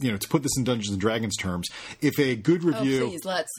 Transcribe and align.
you 0.00 0.12
know, 0.12 0.16
to 0.16 0.28
put 0.28 0.44
this 0.44 0.56
in 0.56 0.62
Dungeons 0.62 0.92
and 0.92 1.00
Dragons 1.00 1.36
terms, 1.36 1.68
if 2.00 2.20
a 2.20 2.36
good 2.36 2.62
review. 2.62 2.78
Oh, 2.78 3.06
review, 3.06 3.08
please, 3.08 3.24
let's. 3.24 3.50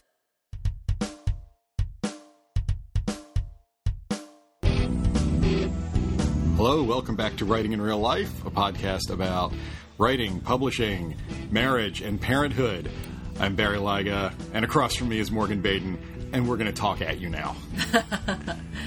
Hello, 6.56 6.84
welcome 6.84 7.18
back 7.18 7.36
to 7.38 7.46
Writing 7.46 7.74
in 7.74 7.82
Real 7.82 8.00
Life, 8.00 8.46
a 8.46 8.52
podcast 8.52 9.10
about 9.10 9.52
writing, 9.98 10.40
publishing, 10.40 11.16
marriage, 11.52 12.02
and 12.02 12.22
parenthood. 12.22 12.90
I'm 13.42 13.56
Barry 13.56 13.78
Lyga, 13.78 14.34
and 14.54 14.64
across 14.64 14.96
from 14.96 15.10
me 15.10 15.20
is 15.20 15.32
Morgan 15.32 15.62
Baden, 15.62 16.30
and 16.32 16.48
we're 16.48 16.58
going 16.58 16.68
to 16.68 16.74
talk 16.74 17.02
at 17.02 17.20
you 17.20 17.28
now. 17.28 17.58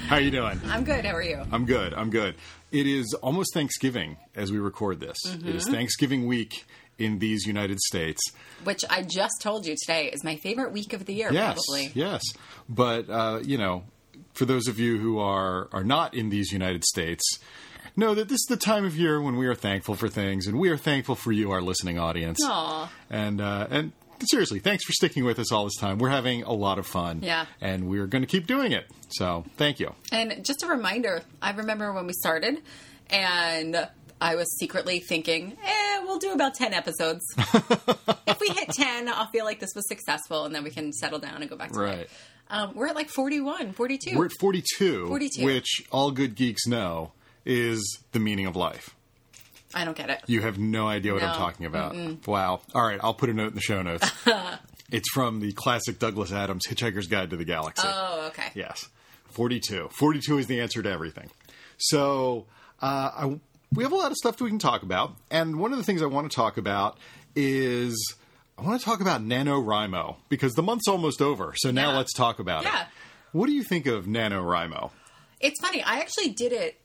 How 0.07 0.15
are 0.15 0.21
you 0.21 0.31
doing? 0.31 0.59
I'm 0.65 0.83
good. 0.83 1.05
How 1.05 1.13
are 1.13 1.21
you? 1.21 1.43
I'm 1.51 1.65
good. 1.65 1.93
I'm 1.93 2.09
good. 2.09 2.33
It 2.71 2.87
is 2.87 3.13
almost 3.21 3.53
Thanksgiving 3.53 4.17
as 4.35 4.51
we 4.51 4.57
record 4.57 4.99
this. 4.99 5.17
It 5.25 5.45
is 5.45 5.65
mm-hmm. 5.65 5.73
Thanksgiving 5.73 6.25
week 6.25 6.65
in 6.97 7.19
these 7.19 7.45
United 7.45 7.79
States. 7.79 8.21
Which 8.63 8.81
I 8.89 9.01
just 9.03 9.41
told 9.41 9.65
you 9.65 9.75
today 9.81 10.07
is 10.11 10.23
my 10.23 10.35
favorite 10.37 10.71
week 10.71 10.93
of 10.93 11.05
the 11.05 11.13
year, 11.13 11.31
Yes, 11.33 11.59
probably. 11.65 11.91
yes. 11.95 12.21
But 12.69 13.09
uh, 13.09 13.39
you 13.43 13.57
know, 13.57 13.83
for 14.33 14.45
those 14.45 14.67
of 14.67 14.79
you 14.79 14.97
who 14.97 15.19
are 15.19 15.67
are 15.71 15.83
not 15.83 16.13
in 16.13 16.29
these 16.29 16.51
United 16.51 16.83
States, 16.83 17.23
know 17.95 18.13
that 18.15 18.29
this 18.29 18.37
is 18.37 18.45
the 18.49 18.57
time 18.57 18.85
of 18.85 18.95
year 18.97 19.21
when 19.21 19.35
we 19.37 19.47
are 19.47 19.55
thankful 19.55 19.95
for 19.95 20.07
things, 20.09 20.47
and 20.47 20.57
we 20.59 20.69
are 20.69 20.77
thankful 20.77 21.15
for 21.15 21.31
you, 21.31 21.51
our 21.51 21.61
listening 21.61 21.99
audience. 21.99 22.39
Aw. 22.43 22.91
And 23.09 23.41
uh, 23.41 23.67
and 23.69 23.91
seriously, 24.29 24.59
thanks 24.59 24.85
for 24.85 24.93
sticking 24.93 25.25
with 25.25 25.37
us 25.39 25.51
all 25.51 25.65
this 25.65 25.75
time. 25.75 25.97
We're 25.97 26.09
having 26.09 26.43
a 26.43 26.53
lot 26.53 26.79
of 26.79 26.87
fun. 26.87 27.19
Yeah. 27.23 27.45
and 27.59 27.89
we're 27.89 28.07
going 28.07 28.21
to 28.21 28.27
keep 28.27 28.47
doing 28.47 28.71
it. 28.71 28.85
So 29.09 29.43
thank 29.57 29.79
you. 29.81 29.93
And 30.11 30.45
just 30.45 30.63
a 30.63 30.67
reminder, 30.67 31.21
I 31.41 31.51
remember 31.51 31.91
when 31.91 32.07
we 32.07 32.13
started, 32.13 32.61
and 33.09 33.87
I 34.23 34.35
was 34.35 34.57
secretly 34.57 34.99
thinking, 34.99 35.57
eh, 35.63 35.99
we'll 36.05 36.17
do 36.17 36.31
about 36.31 36.53
10 36.55 36.73
episodes. 36.73 37.21
if 37.37 38.39
we 38.39 38.47
hit 38.47 38.69
10, 38.69 39.09
I'll 39.09 39.27
feel 39.27 39.43
like 39.43 39.59
this 39.59 39.71
was 39.75 39.85
successful, 39.87 40.45
and 40.45 40.55
then 40.55 40.63
we 40.63 40.69
can 40.69 40.93
settle 40.93 41.19
down 41.19 41.41
and 41.41 41.49
go 41.49 41.57
back 41.57 41.73
to 41.73 41.79
Right. 41.79 41.97
it. 41.99 42.09
Um, 42.49 42.73
we're 42.73 42.87
at 42.87 42.95
like 42.95 43.09
41, 43.09 43.73
42. 43.73 44.17
We're 44.17 44.27
at 44.27 44.31
42, 44.39 45.07
42. 45.07 45.43
which 45.45 45.83
all 45.91 46.11
good 46.11 46.35
geeks 46.35 46.65
know 46.65 47.11
is 47.45 47.99
the 48.13 48.19
meaning 48.19 48.45
of 48.45 48.55
life. 48.55 48.95
I 49.73 49.83
don't 49.83 49.97
get 49.97 50.09
it. 50.09 50.21
You 50.27 50.41
have 50.41 50.57
no 50.57 50.87
idea 50.87 51.13
what 51.13 51.23
I'm 51.23 51.35
talking 51.35 51.65
about. 51.65 51.93
Wow. 52.25 52.61
All 52.73 52.81
right, 52.87 52.99
I'll 53.03 53.13
put 53.15 53.29
a 53.29 53.33
note 53.33 53.47
in 53.49 53.55
the 53.55 53.61
show 53.61 53.81
notes. 53.81 54.09
it's 54.91 55.09
from 55.11 55.41
the 55.41 55.51
classic 55.51 55.99
Douglas 55.99 56.31
Adams 56.31 56.65
Hitchhiker's 56.67 57.07
Guide 57.07 57.31
to 57.31 57.37
the 57.37 57.43
Galaxy. 57.45 57.87
Oh, 57.89 58.27
okay. 58.27 58.51
Yes. 58.55 58.87
42. 59.31 59.89
42 59.91 60.37
is 60.37 60.47
the 60.47 60.61
answer 60.61 60.81
to 60.81 60.89
everything. 60.89 61.29
So, 61.77 62.45
uh, 62.81 63.09
I, 63.15 63.39
we 63.75 63.83
have 63.83 63.91
a 63.91 63.95
lot 63.95 64.11
of 64.11 64.17
stuff 64.17 64.37
that 64.37 64.43
we 64.43 64.49
can 64.49 64.59
talk 64.59 64.83
about. 64.83 65.15
And 65.31 65.57
one 65.59 65.71
of 65.71 65.77
the 65.77 65.83
things 65.83 66.01
I 66.01 66.05
want 66.05 66.29
to 66.29 66.35
talk 66.35 66.57
about 66.57 66.97
is 67.35 67.95
I 68.57 68.61
want 68.61 68.79
to 68.79 68.85
talk 68.85 69.01
about 69.01 69.21
NaNoWriMo 69.23 70.17
because 70.29 70.53
the 70.53 70.63
month's 70.63 70.87
almost 70.87 71.21
over. 71.21 71.53
So 71.57 71.71
now 71.71 71.91
Yeah. 71.91 71.97
let's 71.97 72.13
talk 72.13 72.39
about 72.39 72.63
Yeah. 72.63 72.81
it. 72.83 72.87
What 73.31 73.47
do 73.47 73.53
you 73.53 73.63
think 73.63 73.85
of 73.87 74.05
NaNoWriMo? 74.05 74.91
It's 75.39 75.59
funny. 75.59 75.81
I 75.83 75.99
actually 75.99 76.29
did 76.29 76.53
it 76.53 76.79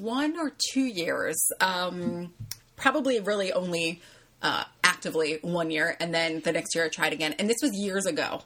one 0.00 0.36
or 0.38 0.52
two 0.72 0.84
years. 0.84 1.36
Um, 1.60 2.32
probably 2.76 3.20
really 3.20 3.52
only 3.52 4.00
uh, 4.42 4.64
actively 4.82 5.38
one 5.42 5.70
year, 5.70 5.96
and 6.00 6.12
then 6.14 6.40
the 6.40 6.52
next 6.52 6.74
year 6.74 6.84
I 6.84 6.88
tried 6.88 7.12
again. 7.14 7.34
And 7.38 7.48
this 7.48 7.56
was 7.62 7.70
years 7.74 8.04
ago. 8.04 8.42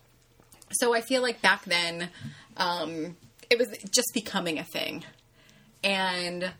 So 0.72 0.94
I 0.94 1.00
feel 1.00 1.22
like 1.22 1.40
back 1.42 1.64
then 1.64 2.10
um, 2.56 3.16
it 3.50 3.58
was 3.58 3.68
just 3.90 4.08
becoming 4.14 4.58
a 4.58 4.64
thing, 4.64 5.04
and 5.82 6.52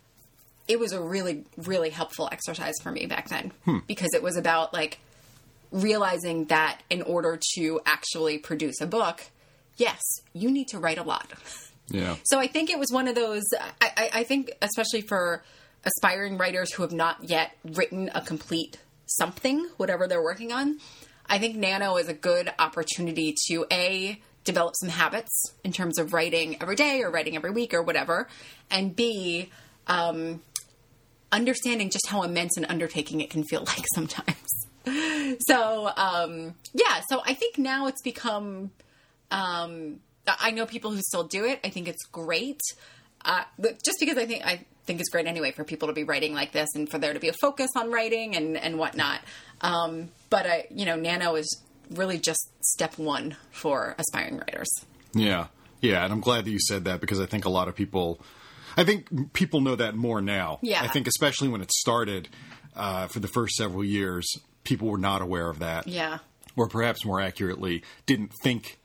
it 0.68 0.78
was 0.78 0.92
a 0.92 1.00
really 1.00 1.44
really 1.56 1.90
helpful 1.90 2.28
exercise 2.30 2.74
for 2.82 2.92
me 2.92 3.06
back 3.06 3.28
then 3.28 3.52
because 3.86 4.10
it 4.14 4.22
was 4.22 4.36
about 4.36 4.72
like 4.72 4.98
realizing 5.70 6.46
that 6.46 6.80
in 6.90 7.02
order 7.02 7.38
to 7.56 7.80
actually 7.84 8.38
produce 8.38 8.80
a 8.80 8.86
book, 8.86 9.22
yes, 9.76 10.00
you 10.32 10.50
need 10.50 10.68
to 10.68 10.78
write 10.78 10.98
a 10.98 11.02
lot. 11.02 11.30
Yeah. 11.90 12.16
So 12.24 12.38
I 12.38 12.46
think 12.46 12.70
it 12.70 12.78
was 12.78 12.90
one 12.92 13.08
of 13.08 13.14
those. 13.14 13.44
I, 13.80 13.92
I, 13.96 14.10
I 14.14 14.24
think, 14.24 14.52
especially 14.60 15.02
for 15.02 15.42
aspiring 15.84 16.36
writers 16.36 16.72
who 16.72 16.82
have 16.82 16.92
not 16.92 17.24
yet 17.24 17.56
written 17.64 18.10
a 18.14 18.20
complete 18.20 18.78
something, 19.06 19.66
whatever 19.78 20.06
they're 20.06 20.22
working 20.22 20.52
on, 20.52 20.78
I 21.26 21.38
think 21.38 21.56
Nano 21.56 21.96
is 21.96 22.08
a 22.08 22.14
good 22.14 22.52
opportunity 22.58 23.34
to 23.48 23.66
a 23.72 24.20
develop 24.44 24.74
some 24.76 24.88
habits 24.88 25.52
in 25.62 25.72
terms 25.72 25.98
of 25.98 26.12
writing 26.12 26.60
every 26.60 26.76
day 26.76 27.02
or 27.02 27.10
writing 27.10 27.36
every 27.36 27.50
week 27.50 27.74
or 27.74 27.82
whatever, 27.82 28.28
and 28.70 28.94
b 28.94 29.50
um, 29.86 30.42
understanding 31.32 31.90
just 31.90 32.06
how 32.08 32.22
immense 32.22 32.56
an 32.56 32.64
undertaking 32.64 33.20
it 33.20 33.30
can 33.30 33.44
feel 33.44 33.60
like 33.66 33.84
sometimes. 33.94 34.36
so 35.46 35.90
um, 35.96 36.54
yeah, 36.72 37.00
so 37.08 37.20
I 37.24 37.34
think 37.34 37.58
now 37.58 37.86
it's 37.86 38.02
become. 38.02 38.70
Um, 39.30 40.00
I 40.26 40.50
know 40.50 40.66
people 40.66 40.90
who 40.90 41.00
still 41.00 41.24
do 41.24 41.44
it. 41.44 41.60
I 41.64 41.70
think 41.70 41.88
it's 41.88 42.04
great, 42.04 42.60
uh, 43.24 43.44
just 43.60 43.98
because 43.98 44.18
I 44.18 44.26
think 44.26 44.44
I 44.44 44.64
think 44.84 45.00
it's 45.00 45.08
great 45.10 45.26
anyway 45.26 45.52
for 45.52 45.64
people 45.64 45.88
to 45.88 45.94
be 45.94 46.04
writing 46.04 46.34
like 46.34 46.52
this 46.52 46.68
and 46.74 46.88
for 46.88 46.98
there 46.98 47.12
to 47.12 47.20
be 47.20 47.28
a 47.28 47.34
focus 47.40 47.70
on 47.76 47.90
writing 47.90 48.36
and 48.36 48.56
and 48.56 48.78
whatnot. 48.78 49.20
Um, 49.60 50.10
but 50.30 50.46
I, 50.46 50.66
you 50.70 50.86
know, 50.86 50.96
Nano 50.96 51.34
is 51.34 51.62
really 51.90 52.18
just 52.18 52.50
step 52.60 52.98
one 52.98 53.36
for 53.50 53.94
aspiring 53.98 54.38
writers. 54.38 54.68
Yeah. 55.14 55.46
Yeah, 55.80 56.02
and 56.02 56.12
I'm 56.12 56.20
glad 56.20 56.44
that 56.44 56.50
you 56.50 56.58
said 56.58 56.84
that 56.86 57.00
because 57.00 57.20
I 57.20 57.26
think 57.26 57.44
a 57.44 57.48
lot 57.48 57.68
of 57.68 57.76
people 57.76 58.20
I 58.78 58.84
think 58.84 59.32
people 59.32 59.60
know 59.60 59.76
that 59.76 59.94
more 59.94 60.20
now. 60.20 60.58
Yeah. 60.62 60.82
I 60.82 60.88
think 60.88 61.06
especially 61.06 61.48
when 61.48 61.60
it 61.60 61.72
started 61.72 62.28
uh, 62.76 63.08
for 63.08 63.20
the 63.20 63.28
first 63.28 63.56
several 63.56 63.84
years, 63.84 64.26
people 64.64 64.88
were 64.88 64.98
not 64.98 65.20
aware 65.20 65.50
of 65.50 65.58
that. 65.58 65.88
Yeah. 65.88 66.18
Or 66.56 66.68
perhaps 66.68 67.04
more 67.04 67.20
accurately, 67.20 67.82
didn't 68.06 68.32
think 68.42 68.78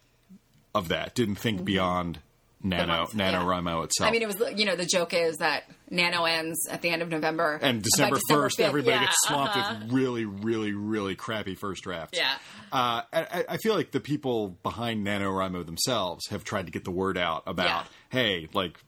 of 0.76 0.90
that, 0.90 1.16
didn't 1.16 1.36
think 1.36 1.64
beyond 1.64 2.20
Nano 2.64 2.88
month, 2.88 3.16
yeah. 3.16 3.84
Itself. 3.84 4.08
I 4.08 4.12
mean, 4.12 4.22
it 4.22 4.28
was 4.28 4.42
you 4.58 4.66
know 4.66 4.76
the 4.76 4.86
joke 4.86 5.14
is 5.14 5.38
that 5.38 5.64
Nano 5.90 6.24
ends 6.24 6.68
at 6.70 6.82
the 6.82 6.90
end 6.90 7.02
of 7.02 7.10
November 7.10 7.60
and 7.62 7.84
December 7.84 8.20
first, 8.30 8.58
5th, 8.58 8.64
everybody 8.64 8.96
yeah, 8.96 9.06
gets 9.06 9.18
swamped 9.26 9.58
uh-huh. 9.58 9.80
with 9.84 9.92
really, 9.92 10.26
really, 10.26 10.72
really 10.72 11.16
crappy 11.16 11.56
first 11.56 11.84
drafts. 11.84 12.18
Yeah. 12.18 12.34
Uh, 12.72 13.02
I, 13.12 13.46
I 13.50 13.58
feel 13.58 13.76
like 13.76 13.92
the 13.92 14.00
people 14.00 14.58
behind 14.64 15.06
NaNoWriMo 15.06 15.66
themselves 15.66 16.28
have 16.30 16.44
tried 16.44 16.66
to 16.68 16.72
get 16.72 16.86
the 16.86 16.92
word 16.92 17.18
out 17.18 17.44
about, 17.46 17.66
Yeah. 17.66 17.84
hey, 18.10 18.50
like, 18.54 18.80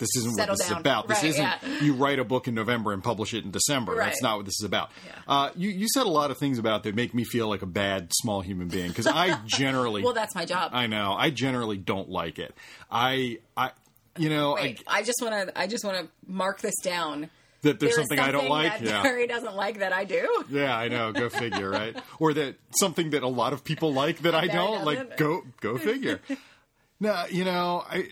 this 0.00 0.08
isn't 0.16 0.36
what 0.36 0.48
this 0.50 0.66
down. 0.68 0.72
is 0.76 0.80
about. 0.80 1.06
This 1.08 1.18
Right, 1.18 1.28
isn't 1.30 1.42
yeah. 1.42 1.58
you 1.82 1.94
write 1.94 2.18
a 2.18 2.24
book 2.24 2.48
in 2.48 2.54
November 2.54 2.92
and 2.92 3.02
publish 3.04 3.32
it 3.34 3.44
in 3.44 3.52
December. 3.52 3.92
Right. 3.92 4.06
That's 4.06 4.22
not 4.22 4.38
what 4.38 4.46
this 4.46 4.56
is 4.60 4.64
about. 4.64 4.90
Yeah. 5.06 5.12
Uh, 5.28 5.50
you, 5.54 5.68
you 5.70 5.86
said 5.94 6.06
a 6.06 6.10
lot 6.10 6.30
of 6.32 6.38
things 6.38 6.58
about 6.58 6.82
that 6.82 6.94
make 6.96 7.14
me 7.14 7.22
feel 7.24 7.48
like 7.48 7.62
a 7.62 7.66
bad 7.66 8.10
small 8.14 8.40
human 8.40 8.66
being 8.68 8.88
because 8.88 9.06
I 9.06 9.38
generally, 9.46 10.02
Well, 10.02 10.12
that's 10.14 10.34
my 10.34 10.44
job. 10.44 10.72
I 10.74 10.88
know, 10.88 11.14
I 11.16 11.30
generally 11.30 11.76
don't 11.76 12.08
like 12.08 12.38
it. 12.40 12.52
I, 12.90 13.38
I, 13.56 13.70
you 14.18 14.28
know, 14.28 14.56
I, 14.56 14.62
Wait, 14.62 14.82
I 14.88 15.02
just 15.04 15.20
want 15.22 15.48
to 15.48 15.58
I 15.58 15.66
just 15.68 15.84
want 15.84 15.98
to 15.98 16.08
mark 16.26 16.60
this 16.60 16.74
down. 16.82 17.30
that 17.62 17.78
there's 17.78 17.94
There 17.94 18.02
is 18.02 18.08
something, 18.08 18.18
I 18.18 18.32
don't 18.32 18.48
like. 18.48 18.72
that 18.80 18.82
yeah. 18.82 19.02
Barry 19.02 19.26
doesn't 19.26 19.54
like 19.54 19.78
that 19.80 19.92
I 19.92 20.04
do. 20.04 20.44
Yeah, 20.48 20.76
I 20.76 20.88
know. 20.88 21.12
Go 21.12 21.28
figure, 21.28 21.70
right? 21.70 21.96
Or 22.18 22.32
that 22.34 22.56
something 22.78 23.10
that 23.10 23.22
a 23.22 23.28
lot 23.28 23.52
of 23.52 23.62
people 23.64 23.92
like 23.92 24.20
that 24.22 24.34
I 24.34 24.46
don't 24.48 24.84
like. 24.84 25.16
Go, 25.16 25.42
go 25.60 25.78
figure. 25.78 26.20
no, 27.00 27.24
you 27.30 27.44
know, 27.44 27.84
I, 27.88 28.08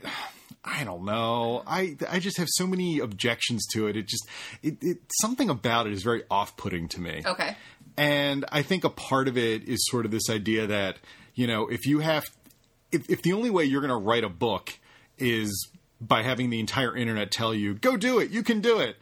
I 0.65 0.85
don't 0.85 1.05
know. 1.05 1.63
I, 1.67 1.97
I 2.11 2.19
just 2.19 2.37
have 2.39 2.49
so 2.51 2.67
many 2.67 2.99
objections 2.99 3.65
to 3.73 3.87
it. 3.87 3.97
It 3.97 4.07
just, 4.07 4.29
it, 4.63 4.77
it 4.83 4.99
something 5.21 5.49
about 5.49 5.87
it 5.87 5.93
is 5.93 6.03
very 6.03 6.25
off-putting 6.31 6.89
to 6.89 7.01
me. 7.01 7.23
Okay. 7.25 7.57
And 7.97 8.45
I 8.51 8.63
think 8.63 8.85
a 8.85 8.91
part 8.91 9.29
of 9.29 9.39
it 9.39 9.69
is 9.69 9.79
sort 9.89 10.05
of 10.05 10.11
this 10.11 10.29
idea 10.29 10.67
that, 10.67 10.99
you 11.35 11.47
know, 11.47 11.69
if 11.69 11.87
you 11.87 12.01
have, 12.01 12.25
if, 12.93 13.09
if 13.09 13.23
the 13.23 13.33
only 13.33 13.51
way 13.51 13.65
you're 13.65 13.81
going 13.81 13.89
to 13.91 13.97
write 13.97 14.25
a 14.25 14.29
book 14.29 14.79
is 15.17 15.69
by 16.01 16.23
having 16.23 16.51
the 16.51 16.61
entire 16.61 16.97
internet 16.97 17.31
tell 17.31 17.55
you, 17.55 17.75
go 17.75 17.97
do 17.97 18.19
it, 18.19 18.31
you 18.31 18.43
can 18.43 18.61
do 18.61 18.79
it, 18.79 18.97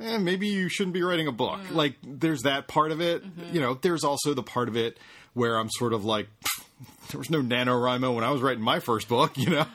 eh, 0.00 0.18
maybe 0.18 0.48
you 0.48 0.68
shouldn't 0.68 0.94
be 0.94 1.02
writing 1.02 1.26
a 1.26 1.32
book. 1.32 1.60
Like, 1.70 1.96
there's 2.02 2.42
that 2.42 2.68
part 2.68 2.92
of 2.92 3.00
it. 3.00 3.22
You 3.52 3.60
know, 3.60 3.74
there's 3.74 4.04
also 4.04 4.32
the 4.32 4.42
part 4.42 4.68
of 4.68 4.76
it 4.76 4.98
where 5.34 5.58
I'm 5.58 5.68
sort 5.70 5.92
of 5.92 6.04
like, 6.04 6.28
there 7.10 7.18
was 7.18 7.30
no 7.30 7.40
NaNoWriMo 7.40 8.14
when 8.14 8.24
I 8.24 8.30
was 8.30 8.40
writing 8.40 8.62
my 8.62 8.80
first 8.80 9.08
book, 9.08 9.36
you 9.36 9.50
know? 9.50 9.66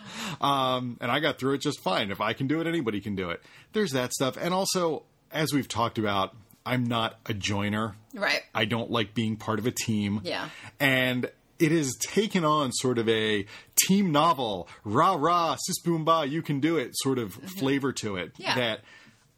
Um, 0.42 0.98
and 1.02 1.12
I 1.12 1.19
got 1.19 1.40
through 1.40 1.54
it 1.54 1.60
just 1.60 1.80
fine. 1.80 2.12
If 2.12 2.22
I 2.22 2.34
can 2.34 2.48
do 2.48 2.62
it, 2.62 2.68
anybody 2.68 3.02
can 3.02 3.16
do 3.16 3.30
it. 3.30 3.42
There's 3.74 3.92
that 3.92 4.12
stuff. 4.13 4.38
And 4.38 4.54
also, 4.54 5.04
as 5.31 5.54
we've 5.54 5.68
talked 5.68 5.98
about, 5.98 6.36
I'm 6.66 6.86
not 6.86 7.19
a 7.25 7.34
joiner. 7.34 7.96
Right. 8.13 8.42
I 8.54 8.66
don't 8.66 8.90
like 8.90 9.13
being 9.13 9.36
part 9.36 9.60
of 9.60 9.68
a 9.68 9.72
team. 9.72 10.22
Yeah. 10.24 10.50
And 10.80 11.30
it 11.60 11.72
has 11.72 11.96
taken 12.02 12.44
on 12.44 12.72
sort 12.72 12.98
of 12.98 13.08
a 13.08 13.46
team 13.88 14.12
novel, 14.12 14.68
rah 14.84 15.16
rah, 15.18 15.56
sis 15.60 15.80
boom 15.81 16.04
ba, 16.04 16.25
you 16.25 16.42
can 16.42 16.60
do 16.60 16.78
it 16.78 16.92
sort 16.96 17.18
of 17.19 17.34
flavor 17.34 17.94
to 17.94 18.16
it 18.18 18.34
Mm-hmm. 18.34 18.42
Yeah. 18.44 18.56
that 18.56 18.81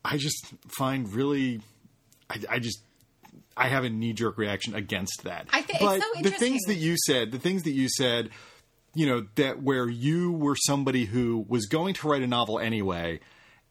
I 0.05 0.17
just 0.17 0.45
find 0.67 1.11
really, 1.11 1.61
I, 2.29 2.39
I 2.49 2.59
just, 2.59 2.81
I 3.57 3.69
have 3.69 3.83
a 3.83 3.89
knee 3.89 4.13
jerk 4.13 4.37
reaction 4.37 4.75
against 4.75 5.23
that. 5.23 5.47
I 5.51 5.61
think 5.61 5.79
but 5.79 6.01
so 6.01 6.21
the 6.21 6.31
things 6.31 6.61
that 6.67 6.75
you 6.75 6.95
said, 7.05 7.31
the 7.31 7.39
things 7.39 7.63
that 7.63 7.71
you 7.71 7.89
said, 7.89 8.29
you 8.93 9.07
know, 9.07 9.25
that 9.35 9.61
where 9.61 9.89
you 9.89 10.31
were 10.31 10.55
somebody 10.55 11.05
who 11.05 11.45
was 11.47 11.65
going 11.65 11.95
to 11.95 12.07
write 12.07 12.21
a 12.21 12.27
novel 12.27 12.59
anyway, 12.59 13.19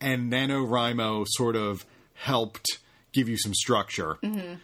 and 0.00 0.30
NaNoWriMo 0.32 1.24
sort 1.28 1.56
of 1.56 1.86
helped 2.14 2.66
give 3.12 3.28
you 3.28 3.38
some 3.38 3.54
structure. 3.54 4.18
Mm-hmm. 4.22 4.54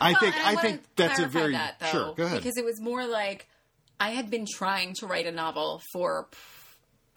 I 0.00 0.12
Well, 0.12 0.20
think 0.20 0.36
and 0.36 0.58
I 0.58 0.60
think 0.60 0.82
that's 0.96 1.18
a 1.18 1.26
very 1.26 1.52
that, 1.52 1.80
though, 1.80 1.86
sure. 1.86 2.14
Go 2.14 2.24
ahead. 2.24 2.38
Because 2.38 2.56
it 2.56 2.64
was 2.64 2.80
more 2.80 3.06
like 3.06 3.48
I 3.98 4.10
had 4.10 4.30
been 4.30 4.46
trying 4.46 4.94
to 5.00 5.06
write 5.06 5.26
a 5.26 5.32
novel 5.32 5.82
for 5.92 6.28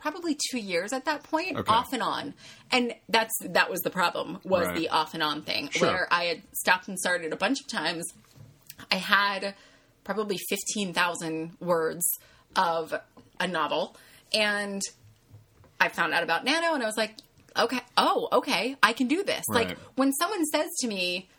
probably 0.01 0.35
two 0.49 0.57
years 0.59 0.91
at 0.91 1.05
that 1.05 1.23
point, 1.23 1.55
Okay. 1.57 1.71
off 1.71 1.93
and 1.93 2.01
on, 2.03 2.33
and 2.71 2.93
that's 3.07 3.33
that 3.41 3.69
was 3.69 3.81
the 3.81 3.89
problem 3.91 4.39
was 4.43 4.67
Right. 4.67 4.75
the 4.75 4.89
off 4.89 5.13
and 5.13 5.23
on 5.23 5.43
thing 5.43 5.69
Sure. 5.69 5.87
where 5.87 6.07
I 6.11 6.25
had 6.25 6.41
stopped 6.53 6.87
and 6.87 6.99
started 6.99 7.31
a 7.31 7.35
bunch 7.37 7.59
of 7.61 7.67
times. 7.67 8.05
I 8.91 8.95
had 8.95 9.53
probably 10.03 10.37
fifteen 10.49 10.93
thousand 10.93 11.55
words 11.59 12.03
of 12.55 12.93
a 13.39 13.47
novel, 13.47 13.95
and 14.33 14.81
I 15.79 15.89
found 15.89 16.13
out 16.13 16.23
about 16.23 16.43
Nano, 16.43 16.73
and 16.73 16.83
I 16.83 16.85
was 16.87 16.97
like, 16.97 17.15
okay, 17.57 17.79
oh, 17.97 18.27
okay, 18.33 18.75
I 18.81 18.93
can 18.93 19.07
do 19.07 19.23
this. 19.23 19.43
Right. 19.49 19.69
Like 19.69 19.77
when 19.95 20.11
someone 20.13 20.45
says 20.45 20.67
to 20.81 20.87
me, 20.87 21.29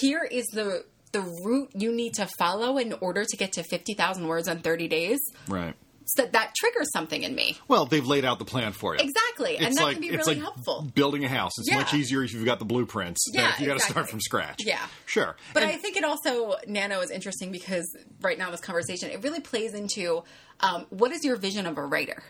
here 0.00 0.22
is 0.24 0.46
the 0.48 0.84
the 1.12 1.20
route 1.20 1.70
you 1.74 1.92
need 1.92 2.14
to 2.14 2.26
follow 2.38 2.78
in 2.78 2.94
order 3.02 3.22
to 3.22 3.36
get 3.36 3.52
to 3.52 3.62
50,000 3.62 4.26
words 4.26 4.48
in 4.48 4.60
30 4.60 4.88
days. 4.88 5.18
right. 5.46 5.74
So 6.16 6.26
that 6.26 6.54
triggers 6.54 6.90
something 6.92 7.22
in 7.22 7.34
me. 7.34 7.56
Well, 7.68 7.86
they've 7.86 8.06
laid 8.06 8.24
out 8.24 8.38
the 8.38 8.44
plan 8.44 8.72
for 8.72 8.94
you. 8.94 9.00
Exactly. 9.02 9.56
and 9.58 9.74
that 9.76 9.82
like 9.82 9.92
can 9.94 10.02
be 10.02 10.08
it's 10.08 10.26
really 10.26 10.34
like 10.40 10.42
helpful. 10.42 10.90
building 10.94 11.24
a 11.24 11.28
house. 11.28 11.52
It's 11.58 11.68
Yeah. 11.68 11.76
much 11.78 11.94
easier 11.94 12.22
if 12.22 12.32
you've 12.32 12.44
got 12.44 12.58
the 12.58 12.64
blueprints 12.64 13.24
than 13.32 13.42
Yeah, 13.42 13.50
if 13.52 13.60
you 13.60 13.66
got 13.66 13.72
to 13.72 13.76
exactly. 13.76 13.92
start 13.94 14.10
from 14.10 14.20
scratch. 14.20 14.56
Yeah. 14.64 14.80
sure. 15.06 15.36
But 15.54 15.62
And- 15.62 15.72
I 15.72 15.76
think 15.76 15.96
it 15.96 16.04
also, 16.04 16.56
Nano 16.66 17.00
is 17.00 17.10
interesting 17.10 17.50
because 17.52 17.86
right 18.20 18.36
now, 18.38 18.50
this 18.50 18.60
conversation, 18.60 19.10
it 19.10 19.22
really 19.22 19.40
plays 19.40 19.74
into 19.74 20.22
um, 20.60 20.86
what 20.90 21.10
is 21.12 21.24
your 21.24 21.36
vision 21.36 21.66
of 21.66 21.78
a 21.78 21.84
writer? 21.84 22.22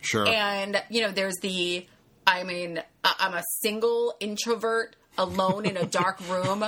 sure. 0.00 0.26
And, 0.26 0.82
you 0.90 1.02
know, 1.02 1.10
there's 1.10 1.36
the, 1.42 1.86
I 2.26 2.44
mean, 2.44 2.80
I'm 3.04 3.34
a 3.34 3.42
single 3.62 4.14
introvert 4.20 4.96
alone 5.18 5.66
in 5.66 5.76
a 5.76 5.84
dark 5.84 6.20
room. 6.28 6.64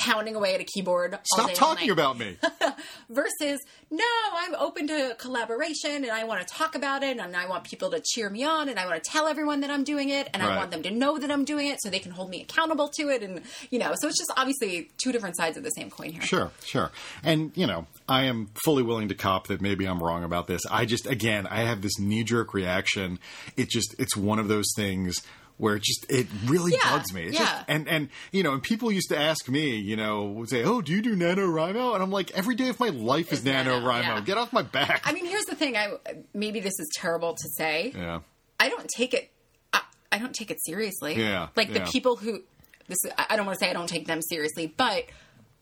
Pounding 0.00 0.34
away 0.34 0.54
at 0.54 0.60
a 0.60 0.64
keyboard. 0.64 1.12
all 1.14 1.20
Stop 1.24 1.52
talking 1.54 1.90
about 1.90 2.18
me. 2.18 2.36
versus 3.10 3.60
no 3.90 4.04
i'm 4.34 4.54
open 4.54 4.86
to 4.86 5.14
collaboration 5.18 5.90
and 5.96 6.10
i 6.10 6.22
want 6.24 6.40
to 6.40 6.46
talk 6.46 6.74
about 6.76 7.02
it 7.02 7.18
and 7.18 7.36
i 7.36 7.46
want 7.48 7.64
people 7.64 7.90
to 7.90 8.00
cheer 8.00 8.30
me 8.30 8.44
on 8.44 8.68
and 8.68 8.78
i 8.78 8.86
want 8.86 9.02
to 9.02 9.10
tell 9.10 9.26
everyone 9.26 9.60
that 9.60 9.70
i'm 9.70 9.82
doing 9.84 10.08
it 10.08 10.28
and 10.32 10.42
Right. 10.42 10.52
i 10.52 10.56
want 10.56 10.70
them 10.70 10.82
to 10.84 10.90
know 10.90 11.18
that 11.18 11.30
i'm 11.30 11.44
doing 11.44 11.66
it 11.66 11.78
so 11.82 11.90
they 11.90 11.98
can 11.98 12.12
hold 12.12 12.30
me 12.30 12.40
accountable 12.42 12.88
to 12.88 13.08
it 13.08 13.22
and 13.22 13.42
you 13.70 13.78
know 13.80 13.92
so 14.00 14.06
it's 14.08 14.16
just 14.18 14.30
obviously 14.36 14.90
two 15.02 15.10
different 15.12 15.36
sides 15.36 15.56
of 15.56 15.64
the 15.64 15.70
same 15.70 15.90
coin 15.90 16.12
here 16.12 16.22
Sure, 16.22 16.50
sure. 16.64 16.92
And, 17.24 17.50
you 17.56 17.66
know, 17.66 17.86
I 18.08 18.24
am 18.24 18.48
fully 18.64 18.82
willing 18.84 19.08
to 19.08 19.14
cop 19.14 19.48
that 19.48 19.60
maybe 19.60 19.84
I'm 19.86 20.00
wrong 20.00 20.22
about 20.22 20.46
this. 20.46 20.62
I 20.70 20.84
just, 20.84 21.06
again, 21.06 21.46
I 21.48 21.62
have 21.62 21.82
this 21.82 21.98
knee 21.98 22.22
jerk 22.24 22.54
reaction. 22.54 23.18
It 23.56 23.68
just, 23.68 23.94
it's 23.98 24.16
one 24.16 24.38
of 24.38 24.46
those 24.48 24.66
things 24.76 25.16
where 25.60 25.76
it 25.76 25.82
just, 25.82 26.06
it 26.10 26.26
really 26.46 26.72
Yeah, 26.72 26.90
bugs 26.96 27.12
me. 27.12 27.24
It's 27.24 27.34
yeah. 27.34 27.40
just, 27.44 27.64
and, 27.68 27.86
and, 27.88 28.08
you 28.32 28.42
know, 28.42 28.52
and 28.54 28.62
people 28.62 28.90
used 28.90 29.10
to 29.10 29.18
ask 29.18 29.48
me, 29.48 29.76
you 29.76 29.94
know, 29.94 30.24
would 30.24 30.48
say, 30.48 30.64
oh, 30.64 30.80
do 30.80 30.90
you 30.92 31.02
do 31.02 31.14
NaNoWriMo? 31.14 31.94
And 31.94 32.02
I'm 32.02 32.10
like, 32.10 32.30
every 32.32 32.54
day 32.54 32.68
of 32.70 32.80
my 32.80 32.88
life 32.88 33.32
is 33.32 33.40
Is 33.40 33.44
Nano, 33.44 33.78
NaNoWriMo. 33.80 34.02
yeah. 34.02 34.20
Get 34.22 34.38
off 34.38 34.52
my 34.52 34.62
back. 34.62 35.02
i 35.04 35.12
mean 35.12 35.26
here's 35.26 35.44
the 35.44 35.54
thing 35.54 35.76
i 35.76 35.92
maybe 36.34 36.60
this 36.60 36.72
is 36.80 36.88
terrible 36.96 37.34
to 37.34 37.48
say 37.56 37.92
yeah. 37.94 38.20
i 38.58 38.68
don't 38.68 38.88
take 38.88 39.12
it 39.14 39.30
I, 39.72 39.82
I 40.10 40.18
don't 40.18 40.34
take 40.34 40.50
it 40.50 40.58
seriously 40.64 41.14
Yeah, 41.16 41.48
like 41.56 41.72
the 41.72 41.80
people 41.80 42.16
who 42.16 42.42
this 42.88 42.98
i 43.18 43.26
I 43.30 43.36
don't 43.36 43.46
want 43.46 43.58
to 43.58 43.64
say 43.64 43.70
i 43.70 43.74
don't 43.74 43.88
take 43.88 44.06
them 44.06 44.20
seriously 44.22 44.66
but 44.74 45.04